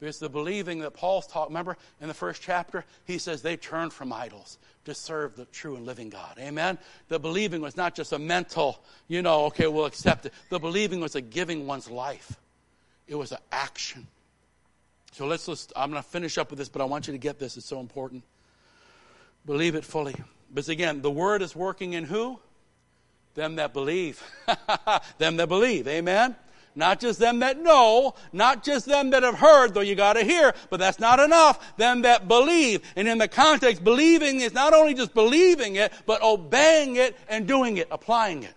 Because 0.00 0.18
the 0.18 0.28
believing 0.28 0.80
that 0.80 0.92
Paul's 0.92 1.26
taught, 1.26 1.48
remember 1.48 1.76
in 2.00 2.08
the 2.08 2.14
first 2.14 2.42
chapter, 2.42 2.84
he 3.06 3.16
says 3.18 3.42
they 3.42 3.56
turned 3.56 3.92
from 3.92 4.12
idols 4.12 4.58
to 4.84 4.94
serve 4.94 5.36
the 5.36 5.46
true 5.46 5.76
and 5.76 5.86
living 5.86 6.10
God. 6.10 6.36
Amen? 6.38 6.78
The 7.08 7.18
believing 7.18 7.62
was 7.62 7.76
not 7.76 7.94
just 7.94 8.12
a 8.12 8.18
mental, 8.18 8.82
you 9.08 9.22
know, 9.22 9.46
okay, 9.46 9.66
we'll 9.66 9.86
accept 9.86 10.26
it. 10.26 10.34
The 10.50 10.58
believing 10.58 11.00
was 11.00 11.14
a 11.14 11.20
giving 11.20 11.66
one's 11.66 11.90
life, 11.90 12.38
it 13.06 13.14
was 13.14 13.32
an 13.32 13.38
action. 13.52 14.06
So 15.12 15.26
let's, 15.26 15.46
let's 15.46 15.68
I'm 15.76 15.90
going 15.90 16.02
to 16.02 16.08
finish 16.08 16.38
up 16.38 16.50
with 16.50 16.58
this, 16.58 16.68
but 16.68 16.82
I 16.82 16.86
want 16.86 17.06
you 17.06 17.12
to 17.12 17.18
get 17.18 17.38
this. 17.38 17.56
It's 17.56 17.66
so 17.66 17.78
important. 17.78 18.24
Believe 19.46 19.76
it 19.76 19.84
fully. 19.84 20.16
But 20.52 20.68
again, 20.68 21.02
the 21.02 21.10
word 21.10 21.40
is 21.40 21.54
working 21.54 21.92
in 21.92 22.04
who? 22.04 22.40
Them 23.34 23.56
that 23.56 23.72
believe. 23.72 24.22
them 25.18 25.36
that 25.36 25.48
believe. 25.48 25.88
Amen? 25.88 26.36
Not 26.76 27.00
just 27.00 27.20
them 27.20 27.40
that 27.40 27.60
know, 27.60 28.14
not 28.32 28.64
just 28.64 28.86
them 28.86 29.10
that 29.10 29.22
have 29.22 29.38
heard, 29.38 29.74
though 29.74 29.80
you 29.80 29.94
gotta 29.94 30.24
hear, 30.24 30.54
but 30.70 30.80
that's 30.80 30.98
not 30.98 31.20
enough. 31.20 31.76
Them 31.76 32.02
that 32.02 32.26
believe. 32.26 32.80
And 32.96 33.06
in 33.06 33.18
the 33.18 33.28
context, 33.28 33.84
believing 33.84 34.40
is 34.40 34.52
not 34.52 34.74
only 34.74 34.94
just 34.94 35.14
believing 35.14 35.76
it, 35.76 35.92
but 36.04 36.22
obeying 36.22 36.96
it 36.96 37.16
and 37.28 37.46
doing 37.46 37.76
it, 37.76 37.86
applying 37.90 38.42
it. 38.42 38.54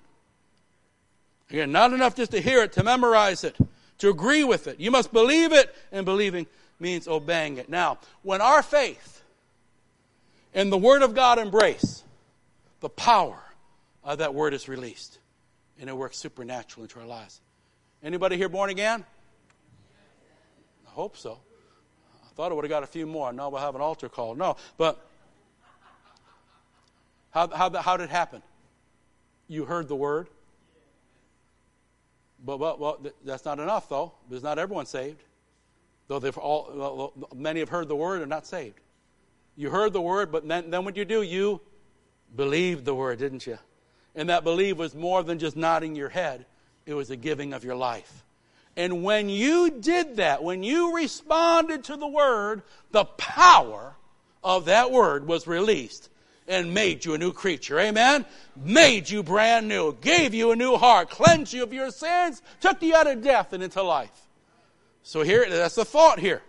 Again, 1.51 1.71
not 1.71 1.93
enough 1.93 2.15
just 2.15 2.31
to 2.31 2.41
hear 2.41 2.63
it, 2.63 2.73
to 2.73 2.83
memorize 2.83 3.43
it 3.43 3.55
to 3.99 4.09
agree 4.09 4.43
with 4.43 4.67
it. 4.67 4.79
You 4.79 4.91
must 4.91 5.11
believe 5.11 5.51
it, 5.53 5.73
and 5.91 6.05
believing 6.05 6.47
means 6.79 7.07
obeying 7.07 7.57
it. 7.57 7.69
Now, 7.69 7.99
when 8.21 8.41
our 8.41 8.61
faith 8.61 9.23
and 10.53 10.71
the 10.71 10.77
Word 10.77 11.01
of 11.01 11.15
God 11.15 11.39
embrace, 11.39 12.03
the 12.79 12.89
power 12.89 13.39
of 14.07 14.19
that 14.19 14.33
Word 14.33 14.53
is 14.53 14.67
released, 14.69 15.19
and 15.79 15.89
it 15.89 15.95
works 15.95 16.17
supernatural 16.17 16.85
into 16.85 16.99
our 16.99 17.05
lives. 17.05 17.41
Anybody 18.01 18.37
here 18.37 18.49
born 18.49 18.69
again? 18.69 19.05
I 20.87 20.89
hope 20.89 21.17
so. 21.17 21.39
I 22.23 22.33
thought 22.33 22.51
I 22.51 22.55
would 22.55 22.63
have 22.63 22.69
got 22.69 22.83
a 22.83 22.87
few 22.87 23.05
more. 23.05 23.33
No, 23.33 23.49
we'll 23.49 23.61
have 23.61 23.75
an 23.75 23.81
altar 23.81 24.07
call. 24.07 24.33
No, 24.33 24.55
but 24.77 25.05
how, 27.31 27.49
how, 27.49 27.69
how 27.81 27.97
did 27.97 28.05
it 28.05 28.09
happen? 28.09 28.41
You 29.49 29.65
heard 29.65 29.89
the 29.89 29.95
Word, 29.95 30.29
but, 32.43 32.57
but 32.57 32.79
well, 32.79 32.99
that's 33.25 33.43
not 33.43 33.59
enough, 33.59 33.89
though, 33.89 34.13
because 34.29 34.41
not 34.41 34.57
everyone 34.57 34.85
saved. 34.85 35.21
Though 36.07 36.19
they've 36.19 36.37
all, 36.37 37.13
many 37.35 37.59
have 37.59 37.67
heard 37.67 37.89
the 37.89 37.95
word 37.95 38.21
and 38.21 38.29
not 38.29 38.47
saved. 38.47 38.79
You 39.57 39.69
heard 39.69 39.91
the 39.91 39.99
word, 39.99 40.31
but 40.31 40.47
then, 40.47 40.69
then 40.69 40.85
what 40.85 40.95
you 40.95 41.03
do? 41.03 41.21
You 41.21 41.59
believed 42.33 42.85
the 42.85 42.95
word, 42.95 43.19
didn't 43.19 43.45
you? 43.45 43.57
And 44.17 44.29
that 44.29 44.43
believe 44.43 44.79
was 44.79 44.95
more 44.95 45.23
than 45.23 45.37
just 45.37 45.55
nodding 45.55 45.95
your 45.95 46.09
head, 46.09 46.45
it 46.87 46.95
was 46.95 47.11
a 47.11 47.15
giving 47.15 47.53
of 47.53 47.63
your 47.63 47.75
life. 47.75 48.23
And 48.75 49.03
when 49.03 49.29
you 49.29 49.69
did 49.69 50.17
that, 50.17 50.43
when 50.43 50.63
you 50.63 50.95
responded 50.95 51.85
to 51.85 51.97
the 51.97 52.07
word, 52.07 52.63
the 52.91 53.05
power 53.05 53.95
of 54.43 54.65
that 54.65 54.91
word 54.91 55.27
was 55.27 55.45
released 55.45 56.09
and 56.47 56.73
made 56.73 57.05
you 57.05 57.13
a 57.13 57.17
new 57.17 57.31
creature. 57.31 57.79
Amen? 57.79 58.25
Made 58.55 59.09
you 59.09 59.21
brand 59.21 59.67
new, 59.67 59.95
gave 60.01 60.33
you 60.33 60.51
a 60.51 60.55
new 60.55 60.77
heart, 60.77 61.11
cleansed 61.11 61.53
you 61.53 61.61
of 61.61 61.73
your 61.73 61.91
sins, 61.91 62.41
took 62.59 62.81
you 62.81 62.95
out 62.95 63.07
of 63.07 63.21
death 63.21 63.53
and 63.53 63.61
into 63.61 63.83
life. 63.83 64.27
So 65.03 65.21
here, 65.21 65.45
that's 65.47 65.75
the 65.75 65.85
thought 65.85 66.19
here. 66.19 66.41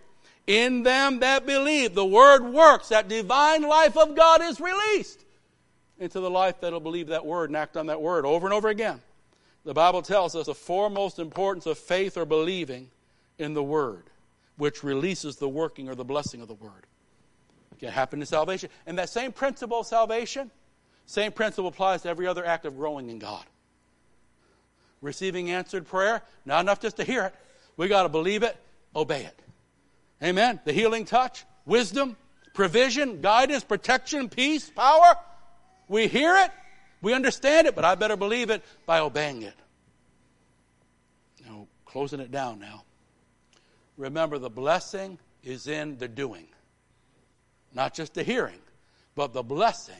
In 0.47 0.85
them 0.85 1.21
that 1.21 1.45
believe, 1.45 1.95
the 1.95 2.05
word 2.05 2.45
works. 2.45 2.89
That 2.89 3.09
divine 3.09 3.63
life 3.63 3.97
of 3.99 4.17
God 4.17 4.41
is 4.43 4.59
released 4.59 5.25
into 5.99 6.21
the 6.21 6.31
life 6.31 6.61
that'll 6.61 6.81
believe 6.81 7.09
that 7.09 7.27
word 7.27 7.51
and 7.51 7.57
act 7.57 7.77
on 7.77 7.87
that 7.87 8.01
word 8.01 8.25
over 8.25 8.47
and 8.47 8.55
over 8.55 8.69
again. 8.69 9.01
The 9.65 9.75
Bible 9.75 10.03
tells 10.03 10.37
us 10.37 10.47
the 10.47 10.55
foremost 10.55 11.19
importance 11.19 11.67
of 11.67 11.79
faith 11.79 12.17
or 12.17 12.25
believing 12.25 12.89
in 13.39 13.55
the 13.55 13.63
word, 13.63 14.05
which 14.57 14.83
releases 14.83 15.37
the 15.37 15.49
working 15.49 15.89
or 15.89 15.95
the 15.95 16.05
blessing 16.05 16.41
of 16.41 16.49
the 16.49 16.55
word 16.55 16.87
can 17.79 17.91
happen 17.91 18.21
in 18.21 18.27
salvation. 18.27 18.71
And 18.87 18.99
that 18.99 19.09
same 19.09 19.33
principle 19.33 19.81
of 19.81 19.87
salvation, 19.87 20.51
same 21.07 21.33
principle 21.33 21.69
applies 21.69 22.03
to 22.03 22.09
every 22.09 22.27
other 22.27 22.45
act 22.45 22.67
of 22.67 22.77
growing 22.77 23.09
in 23.11 23.19
God. 23.19 23.45
Receiving 25.01 25.51
answered 25.51 25.87
prayer, 25.87 26.23
not 26.45 26.61
enough 26.61 26.81
just 26.81 26.97
to 26.97 27.05
hear 27.05 27.25
it. 27.27 27.35
We 27.77 27.89
got 27.89 28.03
to 28.03 28.09
believe 28.09 28.43
it, 28.43 28.57
obey 28.95 29.25
it. 29.25 29.41
Amen. 30.23 30.59
The 30.65 30.73
healing 30.73 31.05
touch, 31.05 31.45
wisdom, 31.65 32.17
provision, 32.53 33.21
guidance, 33.21 33.63
protection, 33.63 34.29
peace, 34.29 34.69
power. 34.69 35.17
We 35.89 36.07
hear 36.07 36.37
it, 36.37 36.51
we 37.01 37.15
understand 37.15 37.67
it, 37.67 37.75
but 37.75 37.85
I 37.85 37.95
better 37.95 38.17
believe 38.17 38.51
it 38.51 38.63
by 38.87 39.01
obeying 39.01 39.43
it. 39.43 39.55
Now, 41.47 41.67
closing 41.87 42.21
it 42.21 42.31
down 42.31 42.61
now. 42.61 42.85
Remember, 43.97 44.39
the 44.39 44.51
blessing 44.51 45.19
is 45.43 45.67
in 45.67 45.99
the 45.99 46.09
doing. 46.09 46.47
Not 47.75 47.95
just 47.95 48.15
the 48.15 48.23
hearing, 48.23 48.61
but 49.15 49.33
the 49.33 49.43
blessing 49.43 49.95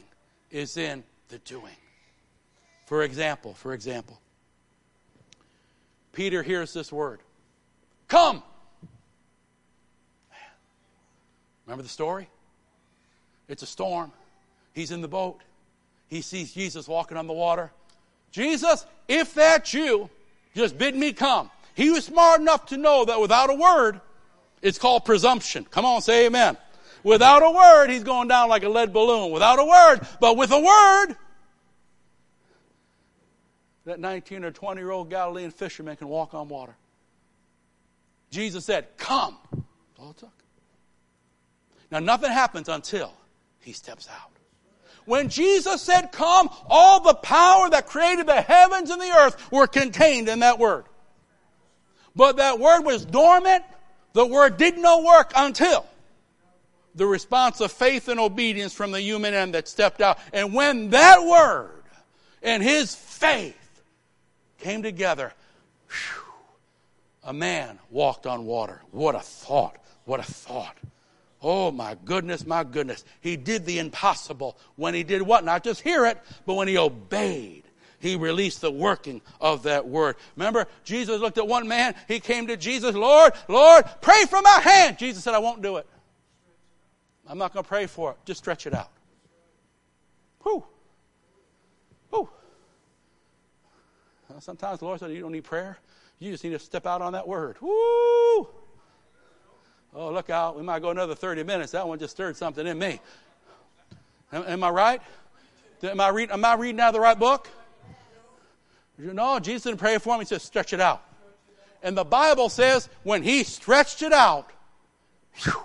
is 0.51 0.77
in 0.77 1.05
the 1.29 1.39
doing. 1.39 1.77
For 2.87 3.03
example, 3.03 3.55
for 3.55 3.73
example, 3.73 4.21
Peter 6.13 6.43
hears 6.43 6.73
this 6.73 6.93
word 6.93 7.21
Come! 8.09 8.43
Remember 11.67 11.83
the 11.83 11.89
story? 11.89 12.29
It's 13.47 13.63
a 13.63 13.67
storm. 13.67 14.11
He's 14.73 14.91
in 14.91 15.03
the 15.03 15.09
boat. 15.09 15.43
He 16.09 16.23
sees 16.23 16.53
Jesus 16.53 16.89
walking 16.89 17.17
on 17.17 17.27
the 17.27 17.33
water. 17.33 17.71
Jesus, 18.31 18.85
if 19.07 19.35
that's 19.35 19.73
you, 19.73 20.11
just 20.55 20.77
bid 20.77 20.95
me 20.95 21.13
come. 21.13 21.51
He 21.75 21.91
was 21.91 22.05
smart 22.05 22.41
enough 22.41 22.67
to 22.67 22.77
know 22.77 23.05
that 23.05 23.21
without 23.21 23.51
a 23.51 23.55
word, 23.55 24.01
it's 24.63 24.79
called 24.79 25.05
presumption. 25.05 25.67
Come 25.71 25.85
on, 25.85 26.03
say 26.03 26.27
amen. 26.27 26.57
Without 27.05 27.43
a 27.43 27.51
word, 27.51 27.91
he's 27.91 28.03
going 28.03 28.29
down 28.29 28.49
like 28.49 28.65
a 28.65 28.69
lead 28.69 28.93
balloon. 28.93 29.31
Without 29.31 29.59
a 29.59 29.65
word, 29.65 30.07
but 30.21 30.37
with 30.37 30.51
a 30.51 30.59
word, 30.61 31.17
that 33.85 34.01
19 34.01 34.45
or 34.45 34.51
20 34.51 34.81
year 34.81 34.91
old 34.91 35.09
Galilean 35.09 35.51
fisherman 35.51 35.97
can 35.97 36.09
walk 36.09 36.35
on 36.35 36.49
water. 36.49 36.75
Jesus 38.31 38.65
said, 38.65 38.87
Come. 38.97 39.37
All 39.99 40.13
took. 40.13 40.33
Now, 41.91 41.99
nothing 42.01 42.31
happens 42.31 42.69
until 42.69 43.13
he 43.61 43.73
steps 43.73 44.09
out. 44.11 44.38
When 45.09 45.31
Jesus 45.31 45.81
said, 45.81 46.13
Come, 46.13 46.51
all 46.69 47.01
the 47.01 47.15
power 47.15 47.71
that 47.71 47.87
created 47.87 48.27
the 48.27 48.43
heavens 48.43 48.91
and 48.91 49.01
the 49.01 49.11
earth 49.11 49.51
were 49.51 49.67
contained 49.67 50.29
in 50.29 50.41
that 50.41 50.59
word. 50.59 50.85
But 52.15 52.37
that 52.37 52.61
word 52.61 52.83
was 52.83 53.07
dormant. 53.07 53.65
The 54.13 54.27
word 54.27 54.59
did 54.59 54.77
no 54.77 55.03
work 55.03 55.33
until 55.35 55.87
the 56.95 57.07
response 57.07 57.63
of 57.63 57.73
faith 57.73 58.09
and 58.09 58.21
obedience 58.21 58.75
from 58.75 58.91
the 58.91 59.01
human 59.01 59.33
end 59.33 59.55
that 59.55 59.67
stepped 59.67 60.03
out. 60.03 60.19
And 60.35 60.53
when 60.53 60.91
that 60.91 61.25
word 61.25 61.85
and 62.43 62.63
his 62.63 62.95
faith 62.95 63.83
came 64.59 64.83
together, 64.83 65.33
whew, 65.89 66.33
a 67.25 67.33
man 67.33 67.79
walked 67.89 68.27
on 68.27 68.45
water. 68.45 68.83
What 68.91 69.15
a 69.15 69.21
thought! 69.21 69.79
What 70.05 70.21
a 70.21 70.25
thought! 70.25 70.77
Oh 71.41 71.71
my 71.71 71.97
goodness, 72.05 72.47
my 72.47 72.65
goodness. 72.65 73.05
He 73.21 73.37
did 73.37 73.65
the 73.65 73.79
impossible 73.79 74.59
when 74.77 74.95
he 74.95 75.05
did 75.05 75.23
what? 75.23 75.45
Not 75.45 75.63
just 75.63 75.83
hear 75.83 76.07
it, 76.07 76.19
but 76.47 76.55
when 76.55 76.69
he 76.69 76.77
obeyed. 76.79 77.65
He 78.01 78.17
released 78.17 78.61
the 78.61 78.71
working 78.71 79.21
of 79.41 79.65
that 79.65 79.89
word. 79.89 80.17
Remember, 80.37 80.67
Jesus 80.85 81.21
looked 81.21 81.39
at 81.39 81.47
one 81.47 81.67
man. 81.67 81.95
He 82.07 82.21
came 82.21 82.47
to 82.47 82.57
Jesus, 82.57 82.95
Lord, 82.95 83.33
Lord, 83.49 83.85
pray 84.01 84.25
for 84.29 84.41
my 84.41 84.61
hand. 84.63 84.99
Jesus 84.99 85.25
said, 85.25 85.35
I 85.35 85.39
won't 85.39 85.63
do 85.63 85.77
it. 85.77 85.87
I'm 87.27 87.39
not 87.39 87.53
going 87.53 87.65
to 87.65 87.69
pray 87.69 87.87
for 87.87 88.13
it. 88.13 88.17
Just 88.25 88.39
stretch 88.39 88.67
it 88.67 88.75
out. 88.75 88.91
Whew. 90.43 90.65
Whew. 92.11 92.29
Sometimes 94.41 94.79
the 94.79 94.85
Lord 94.85 95.01
said, 95.01 95.11
You 95.11 95.21
don't 95.21 95.33
need 95.33 95.45
prayer. 95.45 95.79
You 96.21 96.33
just 96.33 96.43
need 96.43 96.51
to 96.51 96.59
step 96.59 96.87
out 96.87 97.03
on 97.03 97.13
that 97.13 97.27
word. 97.27 97.57
Woo! 97.61 98.49
Oh, 100.01 100.13
look 100.13 100.31
out. 100.31 100.57
We 100.57 100.63
might 100.63 100.81
go 100.81 100.91
another 100.91 101.17
30 101.17 101.43
minutes. 101.43 101.73
That 101.73 101.89
one 101.89 101.99
just 101.99 102.13
stirred 102.13 102.37
something 102.37 102.65
in 102.65 102.79
me. 102.79 103.01
Am, 104.33 104.45
am 104.45 104.63
I 104.63 104.71
right? 104.71 105.03
Am 105.83 106.01
I, 106.01 106.11
read, 106.11 106.31
am 106.31 106.45
I 106.45 106.55
reading 106.55 106.79
out 106.81 106.91
of 106.91 106.95
the 106.95 107.01
right 107.01 107.19
book? 107.19 107.49
No, 108.97 109.41
Jesus 109.41 109.65
didn't 109.65 109.81
pray 109.81 109.99
for 109.99 110.15
him. 110.15 110.21
He 110.21 110.27
said, 110.27 110.41
stretch 110.41 110.73
it 110.73 110.81
out. 110.81 111.03
And 111.83 111.97
the 111.97 112.05
Bible 112.05 112.49
says 112.49 112.89
when 113.03 113.25
he 113.25 113.43
stretched 113.43 114.03
it 114.03 114.13
out, 114.13 114.49
whew, 115.43 115.61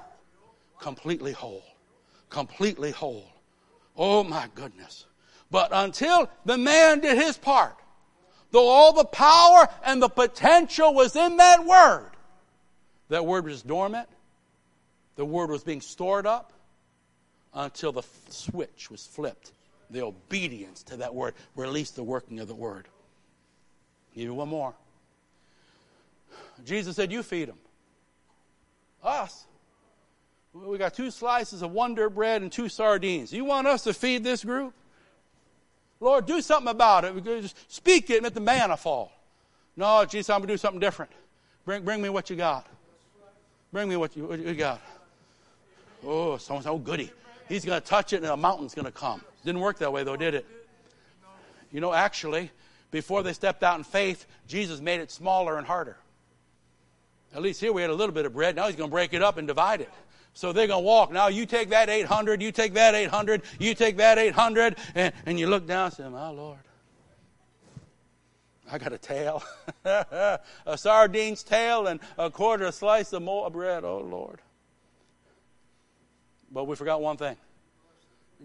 completely 0.80 1.31
whole. 1.31 1.64
Completely 2.31 2.89
whole. 2.89 3.30
Oh 3.95 4.23
my 4.23 4.49
goodness. 4.55 5.05
But 5.51 5.69
until 5.72 6.27
the 6.43 6.57
man 6.57 7.01
did 7.01 7.19
his 7.19 7.38
part, 7.38 7.76
though 8.49 8.68
all 8.68 8.93
the 8.93 9.05
power 9.05 9.69
and 9.85 10.01
the 10.01 10.10
potential 10.10 10.91
was 10.91 11.15
in 11.15 11.38
that 11.38 11.64
word, 11.64 12.10
that 13.10 13.27
word 13.27 13.45
was 13.45 13.61
dormant. 13.61 14.10
The 15.15 15.26
word 15.26 15.49
was 15.49 15.64
being 15.64 15.81
stored 15.81 16.26
up 16.26 16.53
until 17.53 17.91
the 17.91 18.03
switch 18.30 18.90
was 18.90 19.06
flipped. 19.06 19.52
The 19.90 20.03
obedience 20.03 20.84
to 20.84 20.98
that 20.98 21.14
word 21.14 21.35
released 21.56 21.95
the 21.95 22.03
working 22.03 22.40
of 22.40 22.48
the 22.48 22.56
word. 22.56 22.88
Give 24.15 24.23
you 24.23 24.34
one 24.34 24.49
more. 24.49 24.73
Jesus 26.65 26.95
said, 26.95 27.11
You 27.11 27.23
feed 27.23 27.49
them. 27.49 27.57
Us. 29.03 29.45
We 30.53 30.77
got 30.77 30.94
two 30.94 31.10
slices 31.10 31.61
of 31.64 31.72
Wonder 31.72 32.10
Bread 32.10 32.41
and 32.44 32.52
two 32.52 32.69
sardines. 32.69 33.34
You 33.34 33.44
want 33.44 33.68
us 33.68 33.84
to 33.84 33.94
feed 33.94 34.23
this 34.23 34.44
group? 34.44 34.73
Lord, 35.99 36.26
do 36.26 36.41
something 36.41 36.69
about 36.69 37.06
it. 37.06 37.23
Just 37.23 37.72
speak 37.72 38.10
it 38.10 38.18
and 38.18 38.23
let 38.23 38.34
the 38.34 38.40
manna 38.40 38.77
fall. 38.77 39.11
No, 39.76 40.06
Jesus, 40.06 40.30
I'm 40.30 40.40
going 40.40 40.49
to 40.49 40.53
do 40.53 40.57
something 40.57 40.80
different. 40.80 41.11
Bring, 41.65 41.84
bring 41.84 42.02
me 42.02 42.10
what 42.10 42.30
you 42.30 42.35
got. 42.35 42.68
Bring 43.72 43.90
me 43.90 43.95
what 43.95 44.15
you, 44.15 44.26
what 44.26 44.40
you 44.40 44.53
got. 44.53 44.80
Oh, 46.05 46.38
someone's 46.38 46.67
oh 46.67 46.77
goody. 46.77 47.11
He's 47.47 47.65
going 47.65 47.80
to 47.80 47.85
touch 47.85 48.13
it 48.13 48.17
and 48.17 48.25
a 48.25 48.38
mountain's 48.38 48.73
going 48.73 48.85
to 48.85 48.91
come. 48.91 49.21
Didn't 49.45 49.61
work 49.61 49.80
that 49.80 49.91
way 49.91 50.03
though, 50.03 50.15
did 50.15 50.34
it? 50.35 50.45
You 51.71 51.81
know, 51.81 51.93
actually, 51.93 52.51
before 52.91 53.23
they 53.23 53.34
stepped 53.34 53.63
out 53.63 53.77
in 53.77 53.84
faith, 53.84 54.25
Jesus 54.47 54.80
made 54.80 55.01
it 55.01 55.11
smaller 55.11 55.57
and 55.57 55.65
harder. 55.65 55.97
At 57.35 57.41
least 57.41 57.59
here 57.59 57.73
we 57.73 57.81
had 57.81 57.89
a 57.89 57.95
little 57.95 58.13
bit 58.13 58.25
of 58.25 58.34
bread. 58.34 58.55
Now 58.55 58.67
he's 58.67 58.75
going 58.75 58.89
to 58.89 58.93
break 58.93 59.13
it 59.13 59.23
up 59.23 59.38
and 59.38 59.47
divide 59.47 59.81
it. 59.81 59.91
So 60.35 60.51
they're 60.51 60.67
going 60.67 60.84
to 60.84 60.85
walk. 60.85 61.11
Now 61.11 61.27
you 61.27 61.45
take 61.45 61.69
that 61.69 61.89
800, 61.89 62.41
you 62.41 62.51
take 62.51 62.73
that 62.73 62.95
800, 62.95 63.41
you 63.59 63.75
take 63.75 63.97
that 63.97 64.17
800, 64.17 64.77
and, 64.95 65.13
and 65.25 65.39
you 65.39 65.47
look 65.47 65.67
down 65.67 65.85
and 65.85 65.93
say, 65.93 66.09
My 66.09 66.30
Lord, 66.30 66.59
I 68.71 68.77
got 68.77 68.93
a 68.93 68.97
tail, 68.97 69.43
a 69.85 70.39
sardine's 70.75 71.43
tail, 71.43 71.88
and 71.88 71.99
a 72.17 72.31
quarter 72.31 72.71
slice 72.71 73.13
of 73.13 73.21
more 73.21 73.49
bread. 73.51 73.84
Oh, 73.84 73.99
Lord. 73.99 74.39
But 76.53 76.65
we 76.65 76.75
forgot 76.75 77.01
one 77.01 77.17
thing. 77.17 77.35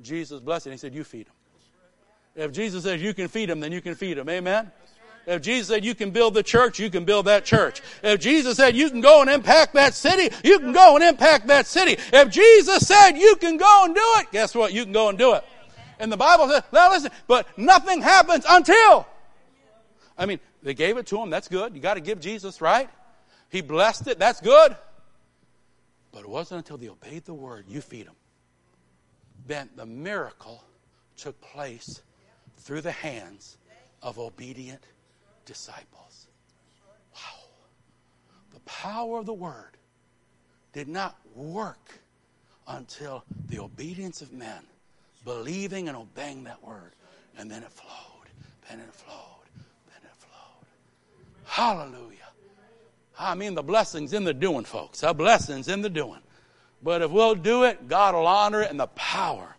Jesus 0.02 0.40
blessed 0.40 0.68
it. 0.68 0.70
He 0.72 0.76
said, 0.78 0.94
You 0.94 1.04
feed 1.04 1.26
them. 1.26 1.34
If 2.34 2.52
Jesus 2.52 2.84
says 2.84 3.02
you 3.02 3.14
can 3.14 3.28
feed 3.28 3.48
them, 3.48 3.60
then 3.60 3.72
you 3.72 3.80
can 3.80 3.94
feed 3.94 4.16
them. 4.16 4.28
Amen? 4.28 4.70
If 5.26 5.42
Jesus 5.42 5.68
said 5.68 5.84
you 5.84 5.94
can 5.94 6.10
build 6.10 6.34
the 6.34 6.42
church, 6.42 6.78
you 6.78 6.88
can 6.88 7.04
build 7.04 7.26
that 7.26 7.44
church. 7.44 7.82
If 8.02 8.20
Jesus 8.20 8.56
said 8.56 8.74
you 8.76 8.88
can 8.88 9.00
go 9.00 9.20
and 9.20 9.28
impact 9.28 9.74
that 9.74 9.92
city, 9.92 10.34
you 10.42 10.58
can 10.58 10.72
go 10.72 10.94
and 10.94 11.04
impact 11.04 11.48
that 11.48 11.66
city. 11.66 12.00
If 12.12 12.30
Jesus 12.30 12.86
said 12.86 13.12
you 13.12 13.36
can 13.36 13.56
go 13.56 13.82
and 13.84 13.94
do 13.94 14.02
it, 14.18 14.30
guess 14.30 14.54
what? 14.54 14.72
You 14.72 14.84
can 14.84 14.92
go 14.92 15.08
and 15.10 15.18
do 15.18 15.34
it. 15.34 15.44
And 15.98 16.10
the 16.10 16.16
Bible 16.16 16.48
says, 16.48 16.62
now 16.72 16.90
listen, 16.90 17.10
but 17.26 17.46
nothing 17.58 18.00
happens 18.00 18.46
until 18.48 19.06
I 20.16 20.26
mean, 20.26 20.40
they 20.62 20.74
gave 20.74 20.96
it 20.96 21.06
to 21.08 21.22
him. 21.22 21.30
That's 21.30 21.48
good. 21.48 21.74
You 21.74 21.80
got 21.80 21.94
to 21.94 22.00
give 22.00 22.20
Jesus, 22.20 22.60
right? 22.60 22.90
He 23.50 23.60
blessed 23.60 24.08
it. 24.08 24.18
That's 24.18 24.40
good. 24.40 24.76
But 26.12 26.20
it 26.20 26.28
wasn't 26.28 26.58
until 26.58 26.78
they 26.78 26.88
obeyed 26.88 27.24
the 27.24 27.34
word, 27.34 27.66
you 27.68 27.80
feed 27.80 28.06
them. 28.06 28.16
Then 29.46 29.68
the 29.76 29.86
miracle 29.86 30.64
took 31.16 31.40
place 31.40 32.02
through 32.56 32.80
the 32.80 32.92
hands 32.92 33.56
of 34.02 34.18
obedient 34.18 34.82
disciples. 35.44 36.26
Wow. 37.14 37.48
The 38.52 38.60
power 38.60 39.18
of 39.18 39.26
the 39.26 39.34
word 39.34 39.76
did 40.72 40.88
not 40.88 41.16
work 41.34 41.98
until 42.66 43.24
the 43.48 43.58
obedience 43.58 44.22
of 44.22 44.32
men, 44.32 44.62
believing 45.24 45.88
and 45.88 45.96
obeying 45.96 46.44
that 46.44 46.62
word. 46.62 46.92
And 47.38 47.50
then 47.50 47.62
it 47.62 47.72
flowed, 47.72 48.28
then 48.68 48.80
it 48.80 48.92
flowed, 48.92 49.46
then 49.86 50.02
it 50.04 50.16
flowed. 50.16 50.66
Hallelujah. 51.44 52.27
I 53.18 53.34
mean, 53.34 53.54
the 53.54 53.62
blessing's 53.62 54.12
in 54.12 54.24
the 54.24 54.34
doing, 54.34 54.64
folks. 54.64 55.00
The 55.00 55.12
blessing's 55.12 55.68
in 55.68 55.82
the 55.82 55.90
doing. 55.90 56.20
But 56.82 57.02
if 57.02 57.10
we'll 57.10 57.34
do 57.34 57.64
it, 57.64 57.88
God 57.88 58.14
will 58.14 58.26
honor 58.26 58.62
it 58.62 58.70
and 58.70 58.78
the 58.78 58.86
power 58.88 59.56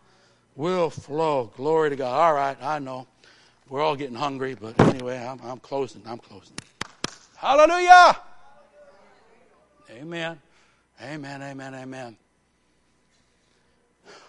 will 0.55 0.89
flow. 0.89 1.51
Glory 1.57 1.89
to 1.89 1.95
God. 1.95 2.13
All 2.13 2.33
right, 2.33 2.57
I 2.61 2.79
know. 2.79 3.07
We're 3.67 3.81
all 3.81 3.95
getting 3.95 4.15
hungry, 4.15 4.55
but 4.55 4.79
anyway, 4.79 5.17
I'm, 5.17 5.39
I'm 5.43 5.59
closing. 5.59 6.01
I'm 6.05 6.17
closing. 6.17 6.55
Hallelujah. 7.35 8.17
Amen. 9.91 10.39
Amen, 11.01 11.41
amen, 11.41 11.75
amen. 11.75 12.17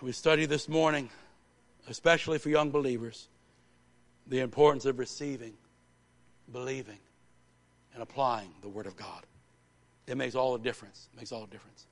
We 0.02 0.12
studied 0.12 0.47
this 0.47 0.69
morning, 0.69 1.11
especially 1.89 2.39
for 2.39 2.48
young 2.48 2.70
believers, 2.70 3.28
the 4.27 4.40
importance 4.40 4.85
of 4.85 4.98
receiving, 4.98 5.55
believing, 6.52 6.98
and 7.95 8.03
applying 8.03 8.51
the 8.62 8.69
Word 8.69 8.87
of 8.87 8.97
God. 8.97 9.25
It 10.07 10.17
makes 10.17 10.35
all 10.35 10.53
the 10.53 10.59
difference. 10.59 11.09
It 11.12 11.19
makes 11.19 11.33
all 11.33 11.41
the 11.43 11.51
difference. 11.51 11.87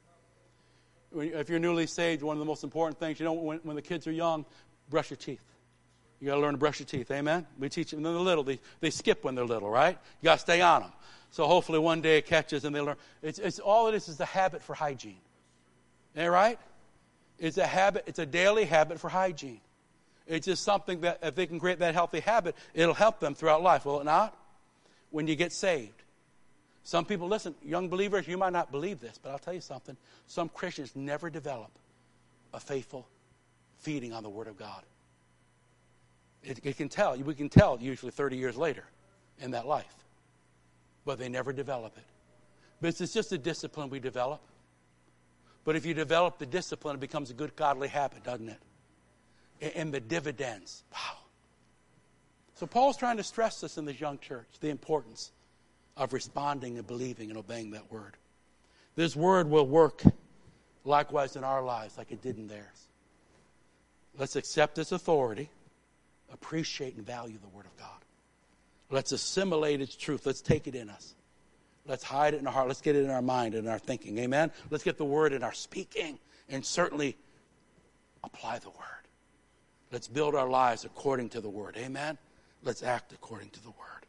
If 1.16 1.49
you're 1.49 1.59
newly 1.59 1.87
saved, 1.87 2.23
one 2.23 2.37
of 2.37 2.41
the 2.41 2.45
most 2.45 2.65
important 2.65 2.99
things, 2.99 3.19
you 3.19 3.25
know, 3.25 3.33
when, 3.33 3.59
when 3.59 3.77
the 3.77 3.83
kids 3.83 4.07
are 4.07 4.12
young, 4.12 4.45
brush 4.91 5.11
your 5.11 5.16
teeth. 5.16 5.43
You 6.20 6.27
got 6.27 6.35
to 6.35 6.41
learn 6.41 6.53
to 6.53 6.59
brush 6.59 6.81
your 6.81 6.87
teeth. 6.87 7.11
Amen? 7.11 7.47
We 7.59 7.69
teach 7.69 7.93
them 7.93 8.03
when 8.03 8.12
they're 8.12 8.23
little. 8.23 8.43
They, 8.45 8.59
they 8.81 8.91
skip 8.91 9.25
when 9.25 9.35
they're 9.35 9.47
little, 9.47 9.70
right? 9.70 9.97
You 10.20 10.25
got 10.25 10.35
to 10.35 10.41
stay 10.41 10.61
on 10.61 10.83
them. 10.83 10.93
So 11.31 11.47
hopefully 11.47 11.79
one 11.79 12.01
day 12.01 12.19
it 12.19 12.27
catches 12.27 12.65
and 12.65 12.75
they 12.75 12.81
learn. 12.81 12.97
It's, 13.23 13.39
it's 13.39 13.59
all 13.59 13.89
it 13.89 13.95
is 13.95 14.09
is 14.09 14.19
a 14.20 14.25
habit 14.25 14.62
for 14.62 14.75
hygiene. 14.75 15.20
Ain't 16.16 16.25
that 16.25 16.31
right? 16.31 16.59
It's 17.39 17.59
a 17.59 17.66
habit. 17.66 18.05
It's 18.07 18.19
a 18.19 18.27
daily 18.27 18.65
habit 18.65 18.99
for 18.99 19.09
hygiene. 19.09 19.61
It's 20.27 20.47
just 20.47 20.62
something 20.62 21.03
that 21.03 21.20
if 21.23 21.35
they 21.35 21.47
can 21.47 21.61
create 21.61 21.79
that 21.79 21.95
healthy 21.95 22.20
habit, 22.20 22.55
it'll 22.75 22.95
help 22.95 23.20
them 23.20 23.35
throughout 23.35 23.62
life, 23.62 23.85
will 23.85 24.01
it 24.01 24.05
not? 24.05 24.37
When 25.10 25.26
you 25.26 25.36
get 25.36 25.52
saved. 25.52 26.02
Some 26.85 27.05
people, 27.05 27.28
listen, 27.28 27.55
young 27.62 27.89
believers, 27.89 28.26
you 28.26 28.39
might 28.39 28.52
not 28.52 28.70
believe 28.70 29.01
this, 29.01 29.18
but 29.22 29.30
I'll 29.30 29.39
tell 29.39 29.55
you 29.55 29.60
something. 29.60 29.97
Some 30.26 30.48
Christians 30.48 30.97
never 30.97 31.28
develop 31.28 31.70
a 32.55 32.60
faithful 32.60 33.06
feeding 33.78 34.12
on 34.12 34.22
the 34.22 34.30
Word 34.30 34.47
of 34.47 34.56
God. 34.56 34.82
It, 36.43 36.60
it, 36.62 36.76
can 36.76 36.89
tell, 36.89 37.16
we 37.16 37.35
can 37.35 37.48
tell 37.48 37.78
usually 37.80 38.12
30 38.12 38.36
years 38.36 38.56
later 38.56 38.85
in 39.40 39.51
that 39.51 39.66
life, 39.66 39.94
but 41.05 41.18
they 41.18 41.28
never 41.28 41.52
develop 41.52 41.97
it. 41.98 42.05
But 42.80 43.01
it's 43.01 43.12
just 43.12 43.32
a 43.32 43.39
discipline 43.39 43.90
we 43.90 44.01
develop. 44.01 44.40
But 45.64 45.76
if 45.76 45.85
you 45.85 45.93
develop 45.93 46.39
the 46.39 46.47
discipline, 46.47 46.97
it 46.97 47.01
becomes 47.01 47.30
a 47.30 47.35
good 47.35 47.55
godly 47.56 47.89
habit, 47.89 48.24
doesn't 48.24 48.48
it? 49.60 49.72
And 49.74 49.93
the 49.93 50.01
dividends, 50.01 50.85
wow. 50.93 51.18
So 52.59 52.66
Paul's 52.66 52.97
trying 52.97 53.18
to 53.18 53.22
stress 53.22 53.60
this 53.60 53.78
in 53.78 53.85
this 53.85 54.01
young 54.01 54.18
church 54.18 54.48
the 54.60 54.68
importance 54.68 55.30
of 55.97 56.12
responding 56.12 56.76
and 56.76 56.85
believing 56.85 57.30
and 57.30 57.39
obeying 57.39 57.70
that 57.70 57.89
word. 57.93 58.16
this 58.97 59.14
word 59.14 59.48
will 59.48 59.66
work 59.66 60.02
likewise 60.85 61.36
in 61.36 61.44
our 61.44 61.62
lives 61.62 61.97
like 61.97 62.10
it 62.10 62.20
did 62.20 62.36
in 62.36 62.48
theirs. 62.48 62.89
Let's 64.18 64.35
accept 64.35 64.76
its 64.78 64.90
authority, 64.90 65.51
appreciate 66.32 66.97
and 66.97 67.06
value 67.06 67.39
the 67.40 67.56
word 67.56 67.66
of 67.66 67.76
God. 67.76 68.05
Let's 68.90 69.12
assimilate 69.12 69.80
its 69.80 69.94
truth. 69.94 70.26
Let's 70.26 70.40
take 70.40 70.66
it 70.66 70.74
in 70.74 70.90
us. 70.90 71.14
Let's 71.86 72.02
hide 72.02 72.35
it 72.35 72.40
in 72.40 72.47
our 72.48 72.52
heart. 72.52 72.66
Let's 72.66 72.80
get 72.80 72.97
it 72.97 73.05
in 73.05 73.10
our 73.10 73.22
mind 73.22 73.55
and 73.55 73.68
our 73.68 73.78
thinking. 73.78 74.18
Amen? 74.18 74.51
Let's 74.68 74.82
get 74.82 74.98
the 74.98 75.05
word 75.05 75.32
in 75.32 75.44
our 75.44 75.55
speaking 75.55 76.18
and 76.48 76.66
certainly 76.66 77.16
apply 78.24 78.59
the 78.59 78.70
word. 78.70 79.06
Let's 79.93 80.09
build 80.09 80.35
our 80.35 80.48
lives 80.48 80.85
according 80.85 81.28
to 81.30 81.40
the 81.40 81.48
word. 81.48 81.76
Amen? 81.76 82.18
Let's 82.62 82.82
act 82.82 83.12
according 83.12 83.51
to 83.51 83.62
the 83.62 83.70
word. 83.70 84.06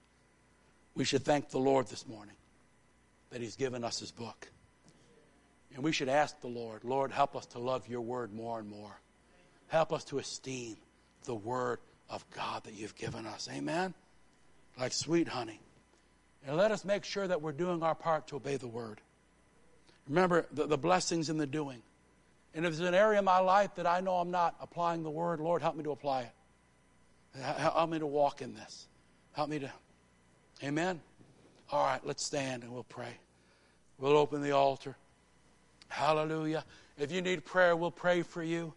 We 0.96 1.06
should 1.06 1.24
thank 1.24 1.50
the 1.50 1.60
Lord 1.60 1.88
this 1.88 2.08
morning 2.08 2.36
that 3.30 3.42
He's 3.42 3.56
given 3.56 3.84
us 3.84 4.00
His 4.00 4.12
book. 4.12 4.48
And 5.76 5.84
we 5.84 5.92
should 5.92 6.10
ask 6.10 6.40
the 6.42 6.48
Lord, 6.48 6.84
Lord, 6.84 7.12
help 7.12 7.36
us 7.36 7.46
to 7.48 7.60
love 7.60 7.88
your 7.88 8.02
word 8.02 8.34
more 8.34 8.60
and 8.60 8.70
more. 8.70 9.00
Help 9.68 9.94
us 9.94 10.04
to 10.06 10.18
esteem 10.18 10.78
the 11.26 11.36
word 11.36 11.80
of 12.10 12.26
God 12.32 12.64
that 12.64 12.74
you've 12.74 12.96
given 12.96 13.26
us. 13.28 13.48
Amen? 13.52 13.94
Like 14.80 14.94
sweet 14.94 15.28
honey. 15.28 15.60
And 16.48 16.58
let 16.58 16.72
us 16.72 16.84
make 16.84 17.04
sure 17.04 17.28
that 17.28 17.42
we're 17.42 17.52
doing 17.52 17.84
our 17.84 17.94
part 17.94 18.28
to 18.28 18.38
obey 18.38 18.58
the 18.58 18.68
word. 18.68 19.00
Remember 20.08 20.48
the, 20.52 20.66
the 20.66 20.78
blessings 20.78 21.30
in 21.30 21.38
the 21.38 21.46
doing. 21.46 21.82
And 22.56 22.66
if 22.66 22.76
there's 22.76 22.88
an 22.88 22.96
area 22.96 23.20
in 23.20 23.26
my 23.26 23.40
life 23.40 23.76
that 23.76 23.86
I 23.86 24.00
know 24.00 24.16
I'm 24.16 24.32
not 24.32 24.56
applying 24.60 25.04
the 25.04 25.10
word, 25.12 25.40
Lord, 25.40 25.62
help 25.62 25.76
me 25.76 25.84
to 25.84 25.92
apply 25.92 26.22
it. 26.22 26.32
Help 27.42 27.90
me 27.90 28.00
to 28.00 28.06
walk 28.06 28.42
in 28.42 28.54
this. 28.54 28.88
Help 29.34 29.50
me 29.50 29.60
to. 29.60 29.72
Amen? 30.64 31.00
All 31.72 31.86
right, 31.86 32.06
let's 32.06 32.24
stand 32.24 32.64
and 32.64 32.74
we'll 32.74 32.84
pray. 32.84 33.18
We'll 33.98 34.18
open 34.18 34.42
the 34.42 34.52
altar. 34.52 34.96
Hallelujah. 35.88 36.64
If 36.98 37.12
you 37.12 37.22
need 37.22 37.46
prayer, 37.46 37.76
we'll 37.76 37.92
pray 37.92 38.22
for 38.22 38.44
you. 38.44 38.74